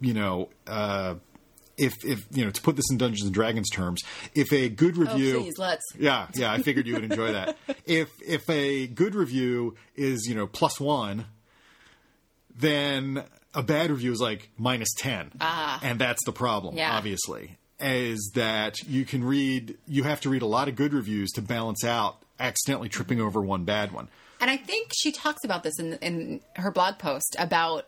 you 0.02 0.14
know, 0.14 0.50
uh 0.68 1.16
if 1.78 1.94
if 2.04 2.26
you 2.32 2.44
know 2.44 2.50
to 2.52 2.62
put 2.62 2.76
this 2.76 2.86
in 2.92 2.98
Dungeons 2.98 3.24
and 3.26 3.34
Dragons 3.34 3.70
terms, 3.70 4.02
if 4.34 4.52
a 4.52 4.68
good 4.68 4.98
review 4.98 5.38
Oh, 5.38 5.42
please, 5.44 5.58
let's. 5.60 5.84
yeah, 5.98 6.28
yeah, 6.34 6.52
I 6.52 6.62
figured 6.64 6.88
you 6.88 6.96
would 6.96 7.04
enjoy 7.04 7.32
that. 7.34 7.56
If 7.86 8.10
if 8.26 8.50
a 8.50 8.88
good 8.88 9.14
review 9.16 9.76
is 9.96 10.26
you 10.28 10.34
know 10.36 10.48
plus 10.48 10.80
one, 10.80 11.26
then 12.58 13.24
a 13.54 13.64
bad 13.64 13.90
review 13.92 14.12
is 14.12 14.20
like 14.20 14.50
minus 14.58 14.90
ten, 14.98 15.32
Ah. 15.40 15.80
and 15.84 16.00
that's 16.00 16.24
the 16.26 16.32
problem. 16.32 16.76
Yeah. 16.76 16.96
Obviously, 16.98 17.58
is 17.80 18.32
that 18.36 18.80
you 18.88 19.06
can 19.06 19.24
read, 19.24 19.78
you 19.88 20.04
have 20.04 20.22
to 20.22 20.30
read 20.30 20.42
a 20.42 20.48
lot 20.48 20.68
of 20.68 20.76
good 20.76 20.94
reviews 20.94 21.32
to 21.32 21.42
balance 21.42 21.84
out 21.84 22.18
accidentally 22.40 22.90
tripping 22.90 23.22
over 23.22 23.42
one 23.42 23.64
bad 23.64 23.92
one. 23.92 24.08
And 24.40 24.52
I 24.52 24.58
think 24.58 24.92
she 24.96 25.12
talks 25.12 25.44
about 25.44 25.64
this 25.64 25.80
in 25.80 25.94
in 25.96 26.42
her 26.56 26.72
blog 26.72 27.00
post 27.00 27.36
about 27.40 27.88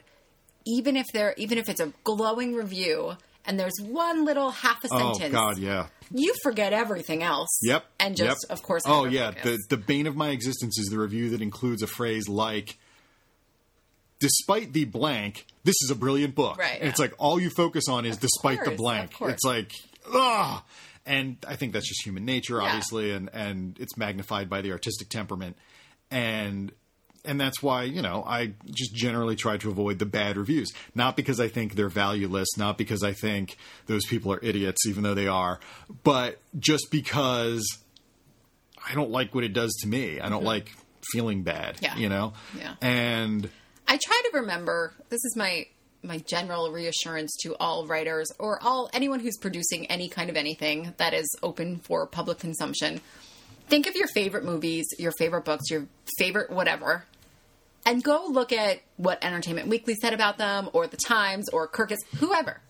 even 0.65 0.95
if 0.95 1.06
there 1.13 1.34
even 1.38 1.58
if 1.58 1.69
it's 1.69 1.80
a 1.80 1.93
glowing 2.04 2.56
review 2.56 3.13
and 3.45 3.60
there's 3.60 3.78
one 3.82 4.25
little 4.25 4.52
half 4.52 4.84
a 4.84 4.88
sentence. 4.88 5.10
Oh 5.10 5.19
sentence, 5.19 5.34
God, 5.34 5.58
yeah. 5.58 5.88
you 6.13 6.34
forget 6.43 6.73
everything 6.73 7.23
else. 7.23 7.60
Yep. 7.63 7.86
And 7.99 8.15
just 8.15 8.45
yep. 8.49 8.58
of 8.58 8.63
course. 8.63 8.84
Oh 8.86 9.06
yeah. 9.06 9.32
The 9.32 9.58
the 9.69 9.78
bane 9.78 10.08
of 10.08 10.15
my 10.15 10.30
existence 10.30 10.78
is 10.80 10.88
the 10.88 10.99
review 10.99 11.30
that 11.32 11.41
includes 11.41 11.82
a 11.82 11.88
phrase 11.88 12.28
like 12.28 12.78
despite 14.19 14.73
the 14.73 14.86
blank, 14.86 15.45
this 15.63 15.75
is 15.84 15.89
a 15.91 15.95
brilliant 15.95 16.36
book. 16.36 16.58
Right, 16.58 16.79
And 16.79 16.89
it's 16.89 16.99
like 16.99 17.13
all 17.17 17.39
you 17.39 17.49
focus 17.49 17.88
on 17.89 18.05
is 18.05 18.17
despite 18.17 18.63
the 18.65 18.71
blank. 18.71 19.19
of. 19.21 19.29
It's 19.29 19.43
like 19.45 19.71
ah 20.13 20.63
and 21.05 21.38
I 21.47 21.55
think 21.55 21.73
that's 21.73 21.88
just 21.88 22.05
human 22.05 22.25
nature, 22.25 22.58
Yeah. 22.62 22.67
obviously, 22.67 23.12
and, 23.12 23.29
and 23.34 23.77
it's 23.79 23.97
magnified 23.97 24.49
by 24.49 24.62
the 24.62 24.71
artistic 24.71 25.10
temperament. 25.10 25.58
And 26.12 26.71
and 27.25 27.39
that's 27.39 27.62
why, 27.62 27.84
you 27.84 28.01
know, 28.01 28.23
I 28.25 28.53
just 28.65 28.95
generally 28.95 29.36
try 29.36 29.58
to 29.58 29.69
avoid 29.69 29.99
the 29.99 30.05
bad 30.05 30.38
reviews. 30.38 30.71
Not 30.95 31.17
because 31.17 31.39
I 31.41 31.49
think 31.49 31.75
they're 31.75 31.89
valueless, 31.89 32.47
not 32.58 32.77
because 32.77 33.03
I 33.03 33.12
think 33.13 33.58
those 33.88 34.05
people 34.05 34.32
are 34.34 34.39
idiots, 34.41 34.86
even 34.88 35.03
though 35.03 35.15
they 35.15 35.27
are, 35.27 35.60
but 36.03 36.39
just 36.58 36.91
because 36.91 37.65
I 38.89 38.93
don't 38.95 39.12
like 39.12 39.36
what 39.36 39.43
it 39.43 39.51
does 39.53 39.73
to 39.82 39.88
me. 39.88 40.19
I 40.21 40.29
don't 40.29 40.43
like 40.45 40.71
feeling 41.12 41.43
bad, 41.43 41.75
Mm-hmm. 41.75 41.86
Yeah. 41.86 41.97
you 41.97 42.10
know? 42.10 42.34
Yeah. 42.58 42.75
And 42.82 43.49
I 43.89 43.97
try 43.97 44.21
to 44.32 44.38
remember. 44.39 44.93
This 45.10 45.25
is 45.25 45.36
my 45.36 45.65
my 46.02 46.19
general 46.19 46.71
reassurance 46.71 47.36
to 47.41 47.56
all 47.60 47.86
writers 47.88 48.32
or 48.39 48.58
all 48.63 48.89
anyone 48.93 49.19
who's 49.19 49.38
producing 49.38 49.86
any 49.88 50.08
kind 50.08 50.30
of 50.30 50.38
anything 50.38 50.93
that 50.97 51.13
is 51.13 51.28
open 51.43 51.80
for 51.80 52.06
public 52.08 52.39
consumption. 52.39 53.02
Think 53.67 53.88
of 53.88 53.95
your 53.95 54.08
favorite 54.08 54.45
movies, 54.45 54.86
your 54.97 55.12
favorite 55.12 55.43
books, 55.43 55.69
your 55.69 55.88
favorite 56.17 56.52
whatever, 56.52 57.04
and 57.86 58.04
go 58.04 58.28
look 58.30 58.54
at 58.54 58.80
what 58.97 59.23
Entertainment 59.23 59.67
Weekly 59.67 59.95
said 59.95 60.13
about 60.13 60.38
them, 60.38 60.69
or 60.73 60.88
the 60.88 60.95
Times, 60.97 61.49
or 61.49 61.67
Kirkus, 61.67 61.97
whoever. 62.17 62.62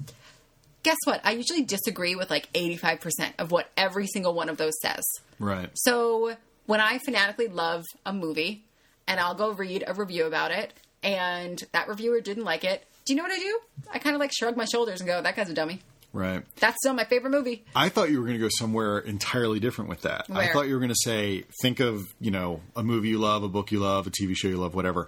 Guess 0.83 0.97
what? 1.03 1.21
I 1.25 1.31
usually 1.33 1.63
disagree 1.63 2.15
with 2.15 2.29
like 2.29 2.47
eighty 2.55 2.77
five 2.77 3.01
percent 3.01 3.35
of 3.37 3.51
what 3.51 3.69
every 3.75 4.07
single 4.07 4.33
one 4.33 4.47
of 4.47 4.55
those 4.57 4.79
says. 4.81 5.03
right. 5.37 5.69
So 5.73 6.37
when 6.65 6.79
I 6.79 6.99
fanatically 6.99 7.47
love 7.49 7.83
a 8.05 8.13
movie 8.13 8.63
and 9.07 9.19
I'll 9.19 9.35
go 9.35 9.51
read 9.51 9.83
a 9.85 9.93
review 9.93 10.25
about 10.25 10.51
it 10.51 10.71
and 11.03 11.61
that 11.71 11.87
reviewer 11.87 12.21
didn't 12.21 12.43
like 12.43 12.63
it, 12.63 12.85
do 13.05 13.13
you 13.13 13.17
know 13.17 13.23
what 13.23 13.31
I 13.31 13.39
do? 13.39 13.59
I 13.91 13.99
kind 13.99 14.15
of 14.15 14.19
like 14.19 14.31
shrug 14.33 14.55
my 14.57 14.65
shoulders 14.65 15.01
and 15.01 15.07
go, 15.07 15.21
that 15.21 15.35
guy's 15.35 15.49
a 15.49 15.53
dummy. 15.53 15.79
Right. 16.11 16.43
That's 16.59 16.77
still 16.81 16.93
my 16.93 17.03
favorite 17.03 17.29
movie. 17.31 17.63
I 17.75 17.89
thought 17.89 18.09
you 18.09 18.19
were 18.19 18.25
going 18.25 18.37
to 18.37 18.43
go 18.43 18.49
somewhere 18.57 18.97
entirely 18.99 19.59
different 19.59 19.89
with 19.89 20.01
that. 20.01 20.27
Where? 20.27 20.39
I 20.39 20.51
thought 20.51 20.67
you 20.67 20.73
were 20.73 20.79
going 20.79 20.89
to 20.89 20.95
say, 21.03 21.45
think 21.61 21.79
of, 21.79 22.03
you 22.19 22.31
know, 22.31 22.61
a 22.75 22.81
movie 22.83 23.09
you 23.09 23.19
love, 23.19 23.43
a 23.43 23.47
book 23.47 23.71
you 23.71 23.79
love, 23.79 24.07
a 24.07 24.09
TV 24.09 24.35
show 24.35 24.47
you 24.47 24.57
love, 24.57 24.73
whatever. 24.73 25.07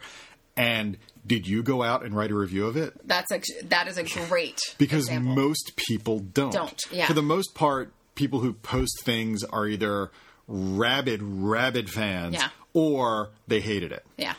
And 0.56 0.98
did 1.26 1.48
you 1.48 1.64
go 1.64 1.82
out 1.82 2.04
and 2.06 2.16
write 2.16 2.30
a 2.30 2.36
review 2.36 2.68
of 2.68 2.78
it? 2.78 2.94
That's 3.08 3.32
a, 3.32 3.42
that 3.70 3.88
is 3.88 3.98
a 3.98 4.04
great 4.28 4.60
Because 4.78 5.06
example. 5.08 5.34
most 5.36 5.72
people 5.76 6.20
don't. 6.20 6.52
Don't, 6.54 6.80
yeah. 6.92 7.08
For 7.08 7.14
the 7.14 7.24
most 7.24 7.56
part, 7.56 7.92
people 8.14 8.40
who 8.42 8.54
post 8.54 9.02
things 9.04 9.44
are 9.44 9.66
either 9.68 10.12
rabid, 10.48 11.22
rabid 11.24 11.90
fans 11.90 12.36
Yeah. 12.36 12.50
or 12.74 13.30
they 13.48 13.60
hated 13.62 13.92
it. 13.92 14.06
yeah. 14.18 14.34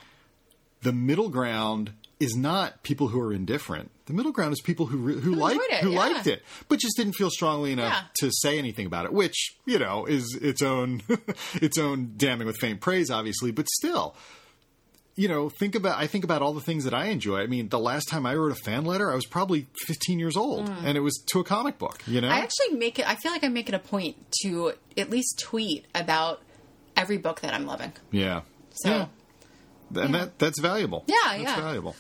The 0.83 0.93
middle 0.93 1.29
ground 1.29 1.93
is 2.21 2.37
not 2.37 2.83
people 2.83 3.09
who 3.09 3.21
are 3.21 3.33
indifferent. 3.33 3.91
The 4.07 4.13
middle 4.13 4.33
ground 4.33 4.53
is 4.53 4.61
people 4.61 4.87
who 4.87 4.97
re- 4.99 5.21
who, 5.21 5.35
liked 5.35 5.61
it, 5.71 5.81
who 5.83 5.91
yeah. 5.93 5.99
liked 5.99 6.27
it, 6.27 6.43
but 6.69 6.79
just 6.79 6.97
didn't 6.97 7.15
feel 7.15 7.31
strongly 7.31 7.73
enough 7.73 7.93
Yeah. 7.95 8.03
to 8.21 8.31
say 8.33 8.59
anything 8.59 8.87
about 8.87 9.05
it. 9.07 9.13
Which 9.13 9.55
you 9.67 9.79
know 9.79 10.07
is 10.07 10.39
its 10.41 10.63
own 10.63 11.03
its 11.55 11.79
own 11.79 12.15
damning 12.17 12.47
with 12.47 12.57
faint 12.59 12.81
praise, 12.81 13.11
obviously. 13.11 13.51
But 13.53 13.69
still, 13.69 14.15
you 15.15 15.29
know, 15.29 15.49
think 15.49 15.75
about 15.75 15.99
I 15.99 16.07
think 16.07 16.25
about 16.25 16.43
all 16.43 16.53
the 16.53 16.61
things 16.61 16.85
that 16.85 16.95
I 16.95 17.07
enjoy. 17.07 17.41
I 17.41 17.47
mean, 17.47 17.69
the 17.69 17.79
last 17.79 18.09
time 18.09 18.25
I 18.27 18.35
wrote 18.35 18.53
a 18.53 18.57
fan 18.57 18.85
letter, 18.85 19.11
I 19.11 19.15
was 19.15 19.27
probably 19.27 19.67
15 19.87 20.19
years 20.19 20.37
old, 20.37 20.69
and 20.69 20.97
it 20.97 21.01
was 21.01 21.23
to 21.33 21.41
a 21.41 21.45
comic 21.45 21.79
book. 21.79 22.03
You 22.07 22.21
know, 22.21 22.29
Mm. 22.29 22.33
I 22.33 22.39
actually 22.41 22.77
make 22.79 22.99
it. 22.99 23.09
I 23.09 23.15
feel 23.17 23.31
like 23.33 23.45
I 23.45 23.49
make 23.49 23.69
it 23.69 23.75
a 23.75 23.79
point 23.79 24.17
to 24.43 24.73
at 24.97 25.11
least 25.11 25.39
tweet 25.41 25.87
about 25.95 26.41
every 26.97 27.19
book 27.19 27.41
that 27.41 27.53
I'm 27.55 27.67
loving. 27.67 27.93
yeah, 28.11 28.43
So, 28.85 28.91
yeah, 28.91 29.07
and 29.97 30.15
that 30.15 30.39
that's 30.39 30.61
valuable. 30.61 31.05
Yeah, 31.07 31.15
yeah. 31.17 31.45
that's 31.45 31.59
yeah. 31.59 31.61
valuable. 31.61 31.97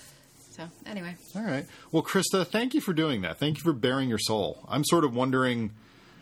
so 0.52 0.68
anyway, 0.86 1.14
All 1.34 1.42
right. 1.42 1.66
Well, 1.90 2.02
Christa, 2.02 2.46
thank 2.46 2.74
you 2.74 2.80
for 2.80 2.92
doing 2.92 3.22
that. 3.22 3.38
Thank 3.38 3.58
you 3.58 3.62
for 3.62 3.72
baring 3.72 4.08
your 4.08 4.18
soul. 4.18 4.64
I'm 4.68 4.84
sort 4.84 5.04
of 5.04 5.14
wondering 5.14 5.72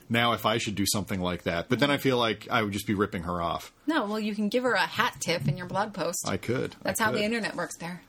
now 0.08 0.32
if 0.32 0.44
I 0.44 0.58
should 0.58 0.74
do 0.74 0.86
something 0.86 1.20
like 1.20 1.44
that, 1.44 1.68
but 1.68 1.78
then 1.78 1.90
I 1.90 1.96
feel 1.96 2.18
like 2.18 2.48
I 2.50 2.62
would 2.62 2.72
just 2.72 2.86
be 2.86 2.94
ripping 2.94 3.22
her 3.24 3.40
off. 3.40 3.72
no. 3.86 4.06
Well, 4.06 4.20
you 4.20 4.34
can 4.34 4.48
give 4.48 4.64
her 4.64 4.72
a 4.72 4.80
hat 4.80 5.16
tip 5.20 5.46
in 5.46 5.56
your 5.56 5.66
blog 5.66 5.94
post. 5.94 6.26
I 6.28 6.36
could. 6.36 6.74
That's 6.82 7.00
I 7.00 7.04
how 7.04 7.12
the 7.12 7.22
internet 7.22 7.54
works 7.54 7.76
there. 7.76 8.02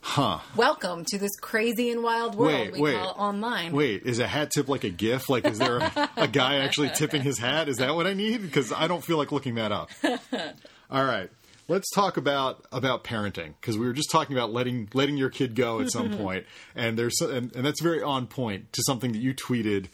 Huh. 0.00 0.38
Welcome 0.56 1.04
to 1.06 1.18
this 1.18 1.34
crazy 1.40 1.90
and 1.90 2.02
wild 2.02 2.36
world 2.36 2.52
Wait, 2.52 2.72
we 2.72 2.80
wait. 2.80 2.94
call 2.96 3.14
online. 3.18 3.72
Wait, 3.72 4.04
is 4.04 4.20
a 4.20 4.26
hat 4.28 4.50
tip 4.52 4.68
like 4.68 4.84
a 4.84 4.90
GIF? 4.90 5.28
Like, 5.28 5.44
is 5.46 5.58
there 5.58 5.78
a, 5.78 6.10
a 6.16 6.28
guy 6.28 6.58
actually 6.58 6.90
tipping 6.90 7.22
his 7.22 7.38
hat? 7.38 7.68
Is 7.68 7.78
that 7.78 7.94
what 7.94 8.06
I 8.06 8.14
need? 8.14 8.42
Because 8.42 8.72
I 8.72 8.86
don't 8.86 9.02
feel 9.02 9.18
like 9.18 9.32
looking 9.32 9.56
that 9.56 9.72
up. 9.72 9.90
All 10.90 11.04
right, 11.04 11.30
let's 11.68 11.90
talk 11.90 12.16
about 12.16 12.66
about 12.72 13.04
parenting 13.04 13.54
because 13.60 13.78
we 13.78 13.86
were 13.86 13.92
just 13.92 14.10
talking 14.10 14.36
about 14.36 14.52
letting 14.52 14.88
letting 14.94 15.16
your 15.16 15.30
kid 15.30 15.54
go 15.54 15.80
at 15.80 15.90
some 15.92 16.10
point, 16.18 16.46
and 16.74 16.98
there's 16.98 17.20
and, 17.20 17.54
and 17.54 17.64
that's 17.64 17.80
very 17.80 18.02
on 18.02 18.26
point 18.26 18.72
to 18.72 18.82
something 18.86 19.12
that 19.12 19.18
you 19.20 19.34
tweeted 19.34 19.86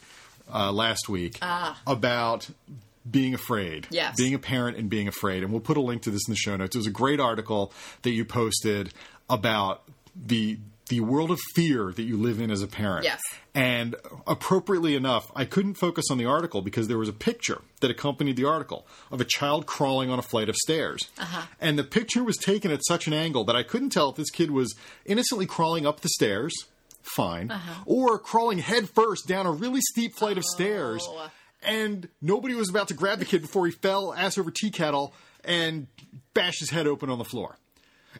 uh, 0.53 0.71
last 0.71 1.07
week 1.09 1.37
about 1.85 2.49
being 3.09 3.33
afraid, 3.35 3.87
Yes. 3.91 4.15
being 4.17 4.33
a 4.33 4.39
parent 4.39 4.77
and 4.77 4.89
being 4.89 5.07
afraid. 5.07 5.43
And 5.43 5.51
we'll 5.51 5.61
put 5.61 5.77
a 5.77 5.81
link 5.81 6.01
to 6.03 6.09
this 6.11 6.27
in 6.27 6.31
the 6.31 6.37
show 6.37 6.55
notes. 6.55 6.75
It 6.75 6.79
was 6.79 6.87
a 6.87 6.91
great 6.91 7.19
article 7.19 7.71
that 8.01 8.09
you 8.11 8.25
posted 8.25 8.91
about 9.29 9.83
the 10.15 10.57
the 10.89 10.99
world 11.01 11.31
of 11.31 11.39
fear 11.55 11.91
that 11.95 12.03
you 12.03 12.15
live 12.17 12.39
in 12.39 12.51
as 12.51 12.61
a 12.61 12.67
parent. 12.67 13.05
Yes. 13.05 13.21
And 13.55 13.95
appropriately 14.27 14.95
enough, 14.95 15.31
I 15.35 15.45
couldn't 15.45 15.75
focus 15.75 16.05
on 16.11 16.17
the 16.17 16.25
article 16.25 16.61
because 16.61 16.87
there 16.87 16.97
was 16.97 17.09
a 17.09 17.13
picture 17.13 17.61
that 17.81 17.89
accompanied 17.89 18.35
the 18.35 18.45
article 18.45 18.85
of 19.11 19.19
a 19.21 19.25
child 19.25 19.65
crawling 19.65 20.09
on 20.09 20.19
a 20.19 20.21
flight 20.21 20.49
of 20.49 20.55
stairs. 20.55 21.01
Uh-huh. 21.17 21.47
And 21.59 21.79
the 21.79 21.83
picture 21.83 22.23
was 22.23 22.37
taken 22.37 22.69
at 22.71 22.81
such 22.85 23.07
an 23.07 23.13
angle 23.13 23.43
that 23.45 23.55
I 23.55 23.63
couldn't 23.63 23.89
tell 23.89 24.09
if 24.09 24.15
this 24.15 24.29
kid 24.29 24.51
was 24.51 24.75
innocently 25.05 25.45
crawling 25.45 25.87
up 25.87 26.01
the 26.01 26.09
stairs, 26.09 26.53
fine, 27.01 27.49
Uh-huh. 27.49 27.83
or 27.85 28.19
crawling 28.19 28.59
headfirst 28.59 29.27
down 29.27 29.45
a 29.45 29.51
really 29.51 29.81
steep 29.81 30.15
flight 30.15 30.37
of 30.37 30.43
stairs. 30.43 31.03
Oh. 31.07 31.29
And 31.63 32.09
nobody 32.21 32.53
was 32.53 32.69
about 32.69 32.89
to 32.89 32.93
grab 32.93 33.17
the 33.19 33.25
kid 33.25 33.41
before 33.41 33.65
he 33.65 33.71
fell 33.71 34.13
ass 34.13 34.37
over 34.37 34.51
tea 34.51 34.69
kettle 34.69 35.13
and 35.43 35.87
bash 36.35 36.59
his 36.59 36.69
head 36.69 36.85
open 36.85 37.09
on 37.09 37.17
the 37.17 37.23
floor. 37.25 37.57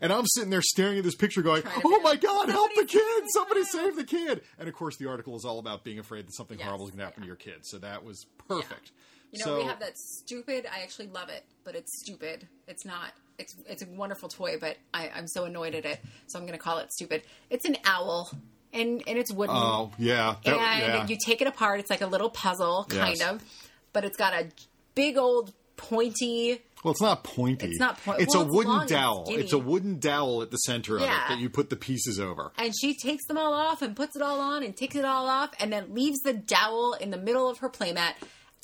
And 0.02 0.12
I'm 0.12 0.26
sitting 0.28 0.50
there 0.50 0.62
staring 0.62 0.98
at 0.98 1.04
this 1.04 1.16
picture 1.16 1.42
going, 1.42 1.64
oh 1.84 2.02
my 2.04 2.16
God, 2.16 2.50
help 2.50 2.72
the 2.76 2.86
kid! 2.86 3.24
Somebody 3.30 3.64
child." 3.64 3.68
save 3.72 3.96
the 3.96 4.04
kid! 4.04 4.42
And 4.60 4.68
of 4.68 4.74
course, 4.74 4.98
the 4.98 5.10
article 5.10 5.36
is 5.36 5.46
all 5.46 5.60
about 5.60 5.84
being 5.84 6.00
afraid 6.00 6.28
that 6.28 6.34
something 6.36 6.58
Yes, 6.58 6.66
horrible 6.66 6.86
is 6.86 6.92
going 6.92 7.00
to 7.00 7.06
happen 7.06 7.22
to 7.22 7.28
your 7.28 7.36
kid. 7.36 7.66
So 7.66 7.78
that 7.80 8.04
was 8.04 8.26
perfect. 8.48 8.92
You 9.32 9.40
know, 9.40 9.46
so, 9.46 9.58
we 9.58 9.64
have 9.64 9.80
that 9.80 9.98
stupid. 9.98 10.66
I 10.72 10.82
actually 10.84 11.08
love 11.08 11.30
it, 11.30 11.44
but 11.64 11.76
it's 11.76 12.00
stupid. 12.00 12.48
It's 12.68 12.86
not. 12.86 13.12
It's 13.38 13.56
it's 13.68 13.84
a 13.84 13.88
wonderful 13.88 14.30
toy, 14.30 14.58
but 14.60 14.78
I, 14.94 15.10
I'm 15.14 15.28
so 15.28 15.44
annoyed 15.44 15.76
at 15.76 15.84
it, 15.86 16.00
so 16.28 16.40
I'm 16.40 16.46
going 16.46 16.58
to 16.58 16.64
call 16.64 16.78
it 16.78 16.94
stupid. 16.94 17.24
It's 17.50 17.66
an 17.66 17.76
owl, 17.84 18.32
and 18.72 19.04
and 19.06 19.18
it's 19.18 19.34
wooden. 19.34 19.56
Oh, 19.58 19.92
yeah. 19.98 20.36
That, 20.46 20.58
and 20.58 20.94
yeah. 20.94 21.08
you 21.08 21.18
take 21.24 21.42
it 21.42 21.48
apart. 21.48 21.82
It's 21.82 21.90
like 21.90 22.02
a 22.02 22.08
little 22.08 22.30
puzzle, 22.30 22.86
kind 22.90 23.18
Yes. 23.18 23.30
of, 23.30 23.44
but 23.92 24.06
it's 24.06 24.16
got 24.16 24.34
a 24.34 24.48
big 24.94 25.18
old 25.18 25.54
pointy. 25.76 26.62
Well, 26.86 26.92
it's 26.92 27.02
not 27.02 27.24
pointy. 27.24 27.68
It's 27.68 27.80
not 27.80 28.02
point- 28.02 28.22
It's 28.22 28.34
well, 28.34 28.44
a 28.44 28.46
it's 28.48 28.56
wooden 28.56 28.88
dowel. 28.88 29.26
It's 29.30 29.52
a 29.54 29.58
wooden 29.58 30.00
dowel 30.00 30.42
at 30.42 30.52
the 30.52 30.58
center 30.58 30.96
of 30.96 31.02
it 31.02 31.08
that 31.08 31.40
you 31.40 31.50
put 31.50 31.70
the 31.70 31.76
pieces 31.76 32.20
over. 32.20 32.52
And 32.58 32.74
she 32.80 32.94
takes 32.96 33.26
them 33.28 33.38
all 33.38 33.54
off 33.54 33.82
and 33.82 33.96
puts 33.96 34.16
it 34.16 34.22
all 34.22 34.40
on 34.40 34.64
and 34.64 34.78
takes 34.78 34.96
it 34.96 35.04
all 35.04 35.28
off 35.28 35.50
and 35.60 35.74
then 35.74 35.94
leaves 35.94 36.20
the 36.20 36.34
dowel 36.34 36.94
in 36.94 37.10
the 37.10 37.18
middle 37.18 37.50
of 37.50 37.58
her 37.58 37.70
playmat. 37.70 38.14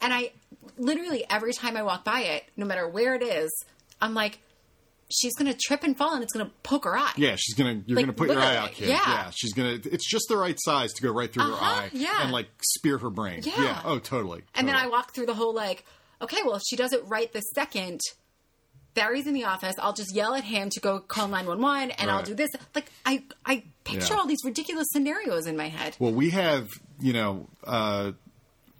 And 0.01 0.13
I 0.13 0.31
literally 0.77 1.25
every 1.29 1.51
time 1.53 1.75
I 1.75 1.83
walk 1.83 2.05
by 2.05 2.21
it, 2.21 2.43
no 2.55 2.65
matter 2.65 2.87
where 2.87 3.15
it 3.15 3.23
is, 3.23 3.49
I'm 4.01 4.13
like, 4.13 4.39
she's 5.13 5.35
gonna 5.35 5.53
trip 5.53 5.83
and 5.83 5.97
fall 5.97 6.13
and 6.13 6.23
it's 6.23 6.31
gonna 6.33 6.49
poke 6.63 6.85
her 6.85 6.97
eye. 6.97 7.11
Yeah, 7.17 7.35
she's 7.37 7.55
gonna. 7.55 7.81
You're 7.85 7.97
Like, 7.97 8.05
gonna 8.05 8.13
put 8.13 8.29
your 8.29 8.39
eye 8.39 8.55
out, 8.55 8.71
kid. 8.71 8.89
yeah. 8.89 9.29
she's 9.35 9.53
gonna. 9.53 9.77
It's 9.83 10.09
just 10.09 10.25
the 10.29 10.37
right 10.37 10.55
size 10.59 10.93
to 10.93 11.01
go 11.03 11.11
right 11.11 11.31
through 11.31 11.43
her 11.47 11.53
Uh-huh, 11.53 11.65
eye 11.81 11.89
yeah. 11.91 12.23
and 12.23 12.31
like 12.31 12.47
spear 12.63 12.97
her 12.99 13.09
brain. 13.09 13.41
Yeah. 13.43 13.81
Oh, 13.83 13.99
totally. 13.99 14.43
And 14.55 14.67
then 14.67 14.75
I 14.75 14.87
walk 14.87 15.13
through 15.13 15.25
the 15.25 15.33
whole 15.33 15.53
like, 15.53 15.85
okay, 16.21 16.37
well, 16.45 16.55
if 16.55 16.61
she 16.67 16.75
does 16.75 16.93
it 16.93 17.01
right 17.07 17.31
this 17.33 17.45
second, 17.55 17.99
Barry's 18.93 19.25
in 19.27 19.33
the 19.33 19.45
office. 19.45 19.75
I'll 19.79 19.93
just 19.93 20.13
yell 20.13 20.33
at 20.35 20.43
him 20.43 20.69
to 20.71 20.79
go 20.79 20.99
call 20.99 21.27
nine 21.27 21.45
one 21.45 21.61
one, 21.61 21.91
and 21.91 22.11
I'll 22.11 22.23
do 22.23 22.33
this. 22.35 22.49
Like 22.75 22.91
I, 23.05 23.23
I 23.45 23.63
picture 23.83 24.13
Yeah. 24.13 24.19
all 24.19 24.27
these 24.27 24.43
ridiculous 24.43 24.87
scenarios 24.91 25.47
in 25.47 25.55
my 25.55 25.69
head. 25.69 25.95
Well, 25.99 26.11
we 26.11 26.31
have, 26.31 26.67
you 26.99 27.13
know, 27.13 27.47
uh, 27.65 28.11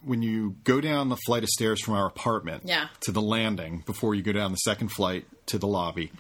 when 0.03 0.21
you 0.21 0.55
go 0.63 0.81
down 0.81 1.09
the 1.09 1.17
flight 1.25 1.43
of 1.43 1.49
stairs 1.49 1.81
from 1.81 1.93
our 1.93 2.07
apartment 2.07 2.63
Yeah. 2.65 2.87
to 3.01 3.11
the 3.11 3.21
landing 3.21 3.83
before 3.85 4.13
you 4.15 4.21
go 4.21 4.31
down 4.33 4.51
the 4.51 4.57
second 4.57 4.89
flight 4.89 5.25
to 5.45 5.57
the 5.57 5.67
lobby, 5.67 6.11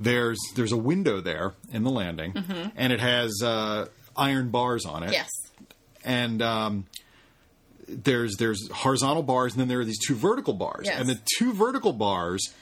there's 0.00 0.38
there's 0.56 0.72
a 0.72 0.76
window 0.76 1.20
there 1.20 1.54
in 1.72 1.84
the 1.84 1.90
landing, 1.90 2.34
and 2.76 2.92
it 2.92 3.00
has 3.00 3.40
uh, 3.42 3.86
iron 4.16 4.50
bars 4.50 4.84
on 4.84 5.02
it. 5.04 5.06
Mm-hmm. 5.06 5.12
Yes. 5.14 5.30
and 6.04 6.42
um, 6.42 6.86
there's 7.92 8.36
there's 8.36 8.70
horizontal 8.70 9.22
bars, 9.22 9.52
and 9.52 9.60
then 9.60 9.68
there 9.68 9.80
are 9.80 9.84
these 9.84 9.98
two 10.06 10.14
vertical 10.14 10.54
bars, 10.54 10.86
Yes. 10.86 10.98
and 11.00 11.08
the 11.08 11.18
two 11.36 11.52
vertical 11.52 11.92
bars 11.92 12.52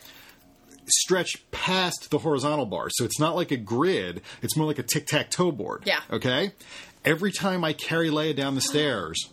stretch 0.86 1.48
past 1.52 2.08
the 2.10 2.18
horizontal 2.18 2.66
bars, 2.66 2.92
so 2.96 3.04
it's 3.04 3.20
not 3.20 3.36
like 3.36 3.50
a 3.50 3.56
grid; 3.56 4.22
it's 4.42 4.56
more 4.56 4.66
like 4.66 4.78
a 4.78 4.82
tic 4.82 5.06
tac 5.06 5.30
toe 5.30 5.52
board. 5.52 5.82
Yeah. 5.86 6.00
Okay. 6.10 6.52
Every 7.04 7.32
time 7.32 7.64
I 7.64 7.72
carry 7.72 8.10
Leia 8.10 8.34
down 8.36 8.54
the 8.54 8.60
stairs, 8.60 9.30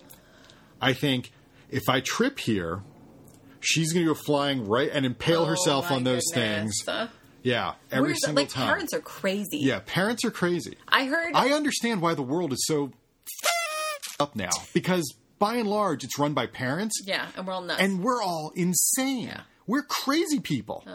I 0.82 0.94
think 0.94 1.32
if 1.70 1.90
I 1.90 2.00
trip 2.00 2.40
here, 2.40 2.82
she's 3.60 3.92
going 3.92 4.06
to 4.06 4.14
go 4.14 4.20
flying 4.26 4.68
right 4.68 4.90
and 4.92 5.06
impale 5.06 5.46
herself 5.46 5.88
Oh, 5.88 5.90
my 5.92 5.96
on 5.98 6.04
those 6.06 6.24
goodness. 6.34 6.76
things. 6.86 6.88
Uh, 6.88 7.08
Yeah, 7.44 7.74
every 7.92 8.16
single 8.16 8.44
like 8.44 8.50
time. 8.50 8.68
parents 8.68 8.94
are 8.94 9.02
crazy. 9.02 9.58
yeah, 9.58 9.80
parents 9.86 10.24
are 10.24 10.32
crazy. 10.32 10.78
I 10.88 11.06
heard. 11.06 11.34
I 11.36 11.50
understand 11.50 12.02
why 12.02 12.14
the 12.14 12.22
world 12.22 12.54
is 12.54 12.64
so 12.68 12.92
up 14.20 14.36
now 14.36 14.50
because 14.74 15.14
by 15.40 15.56
and 15.56 15.70
large 15.70 16.04
it's 16.04 16.18
run 16.20 16.34
by 16.34 16.46
parents 16.48 17.02
yeah, 17.06 17.28
and 17.36 17.46
we're 17.48 17.54
all 17.54 17.62
nuts. 17.62 17.82
and 17.82 18.04
we're 18.04 18.22
all 18.22 18.52
insane. 18.56 19.28
Yeah. 19.28 19.42
We're 19.68 19.84
crazy 19.84 20.40
people. 20.40 20.86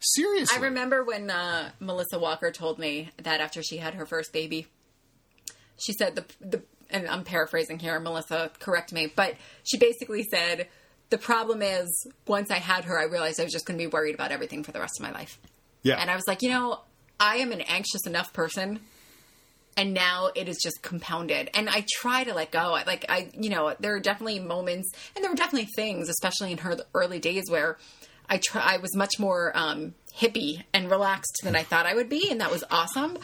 Seriously. 0.00 0.56
I 0.58 0.60
remember 0.60 1.04
when 1.04 1.30
uh, 1.30 1.70
Melissa 1.80 2.18
Walker 2.18 2.50
told 2.50 2.78
me 2.78 3.10
that 3.22 3.40
after 3.40 3.62
she 3.62 3.76
had 3.78 3.94
her 3.94 4.04
first 4.06 4.32
baby, 4.32 4.66
she 5.78 5.92
said 5.92 6.16
the 6.16 6.24
the 6.40 6.62
and 6.90 7.08
I'm 7.08 7.24
paraphrasing 7.24 7.78
here, 7.80 7.98
Melissa, 7.98 8.50
correct 8.60 8.92
me, 8.92 9.08
but 9.14 9.34
she 9.64 9.76
basically 9.78 10.22
said 10.22 10.68
the 11.10 11.18
problem 11.18 11.60
is 11.62 12.06
once 12.26 12.50
I 12.50 12.58
had 12.58 12.84
her, 12.84 12.98
I 12.98 13.04
realized 13.04 13.40
I 13.40 13.44
was 13.44 13.52
just 13.52 13.66
going 13.66 13.78
to 13.78 13.82
be 13.84 13.88
worried 13.88 14.14
about 14.14 14.30
everything 14.32 14.62
for 14.62 14.70
the 14.72 14.78
rest 14.80 14.94
of 15.00 15.02
my 15.06 15.12
life, 15.12 15.38
Yeah. 15.82 15.96
and 16.00 16.10
I 16.10 16.14
was 16.14 16.24
like, 16.28 16.42
you 16.42 16.50
know, 16.50 16.80
I 17.18 17.36
am 17.36 17.50
an 17.52 17.60
anxious 17.62 18.06
enough 18.06 18.32
person. 18.32 18.80
And 19.78 19.92
now 19.92 20.30
it 20.34 20.48
is 20.48 20.56
just 20.62 20.80
compounded, 20.80 21.50
and 21.52 21.68
I 21.68 21.84
try 22.00 22.24
to 22.24 22.32
let 22.32 22.50
go. 22.50 22.70
Like 22.86 23.04
I, 23.10 23.28
you 23.38 23.50
know, 23.50 23.74
there 23.78 23.94
are 23.94 24.00
definitely 24.00 24.38
moments, 24.40 24.90
and 25.14 25.22
there 25.22 25.30
were 25.30 25.36
definitely 25.36 25.68
things, 25.76 26.08
especially 26.08 26.52
in 26.52 26.58
her 26.58 26.78
early 26.94 27.18
days, 27.18 27.44
where 27.50 27.76
I 28.28 28.38
try. 28.42 28.62
I 28.62 28.76
was 28.78 28.96
much 28.96 29.18
more 29.18 29.52
um, 29.54 29.94
hippie 30.18 30.62
and 30.72 30.90
relaxed 30.90 31.40
than 31.44 31.54
I 31.54 31.62
thought 31.62 31.84
I 31.84 31.94
would 31.94 32.08
be, 32.08 32.30
and 32.30 32.40
that 32.40 32.50
was 32.50 32.64
awesome. 32.70 33.18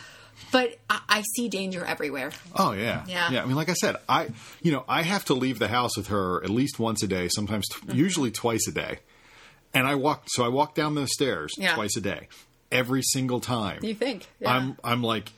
But 0.51 0.77
I, 0.91 1.01
I 1.09 1.23
see 1.37 1.49
danger 1.49 1.85
everywhere. 1.87 2.33
Oh 2.55 2.73
yeah, 2.73 3.05
Yeah. 3.09 3.31
yeah. 3.31 3.43
I 3.43 3.47
mean, 3.47 3.57
like 3.57 3.71
I 3.71 3.75
said, 3.75 3.97
I 4.07 4.29
you 4.61 4.73
know 4.73 4.85
I 4.87 5.03
have 5.03 5.25
to 5.27 5.35
leave 5.35 5.59
the 5.59 5.69
house 5.69 5.97
with 5.97 6.09
her 6.09 6.45
at 6.45 6.51
least 6.51 6.79
once 6.79 7.03
a 7.03 7.07
day, 7.09 7.29
sometimes 7.35 7.67
t- 7.69 7.87
Mm-hmm. 7.87 7.97
usually 7.97 8.31
twice 8.31 8.67
a 8.69 8.73
day, 8.73 8.99
and 9.73 9.87
I 9.87 9.95
walk. 9.95 10.25
So 10.27 10.45
I 10.45 10.49
walk 10.49 10.75
down 10.75 10.97
those 10.97 11.13
stairs 11.15 11.53
Yeah. 11.57 11.75
twice 11.75 11.97
a 11.97 12.03
day, 12.03 12.29
every 12.71 13.01
single 13.03 13.41
time. 13.41 13.79
You 13.83 13.95
think? 13.95 14.27
Yeah. 14.39 14.51
I'm 14.55 14.77
I'm 14.85 15.03
like 15.03 15.31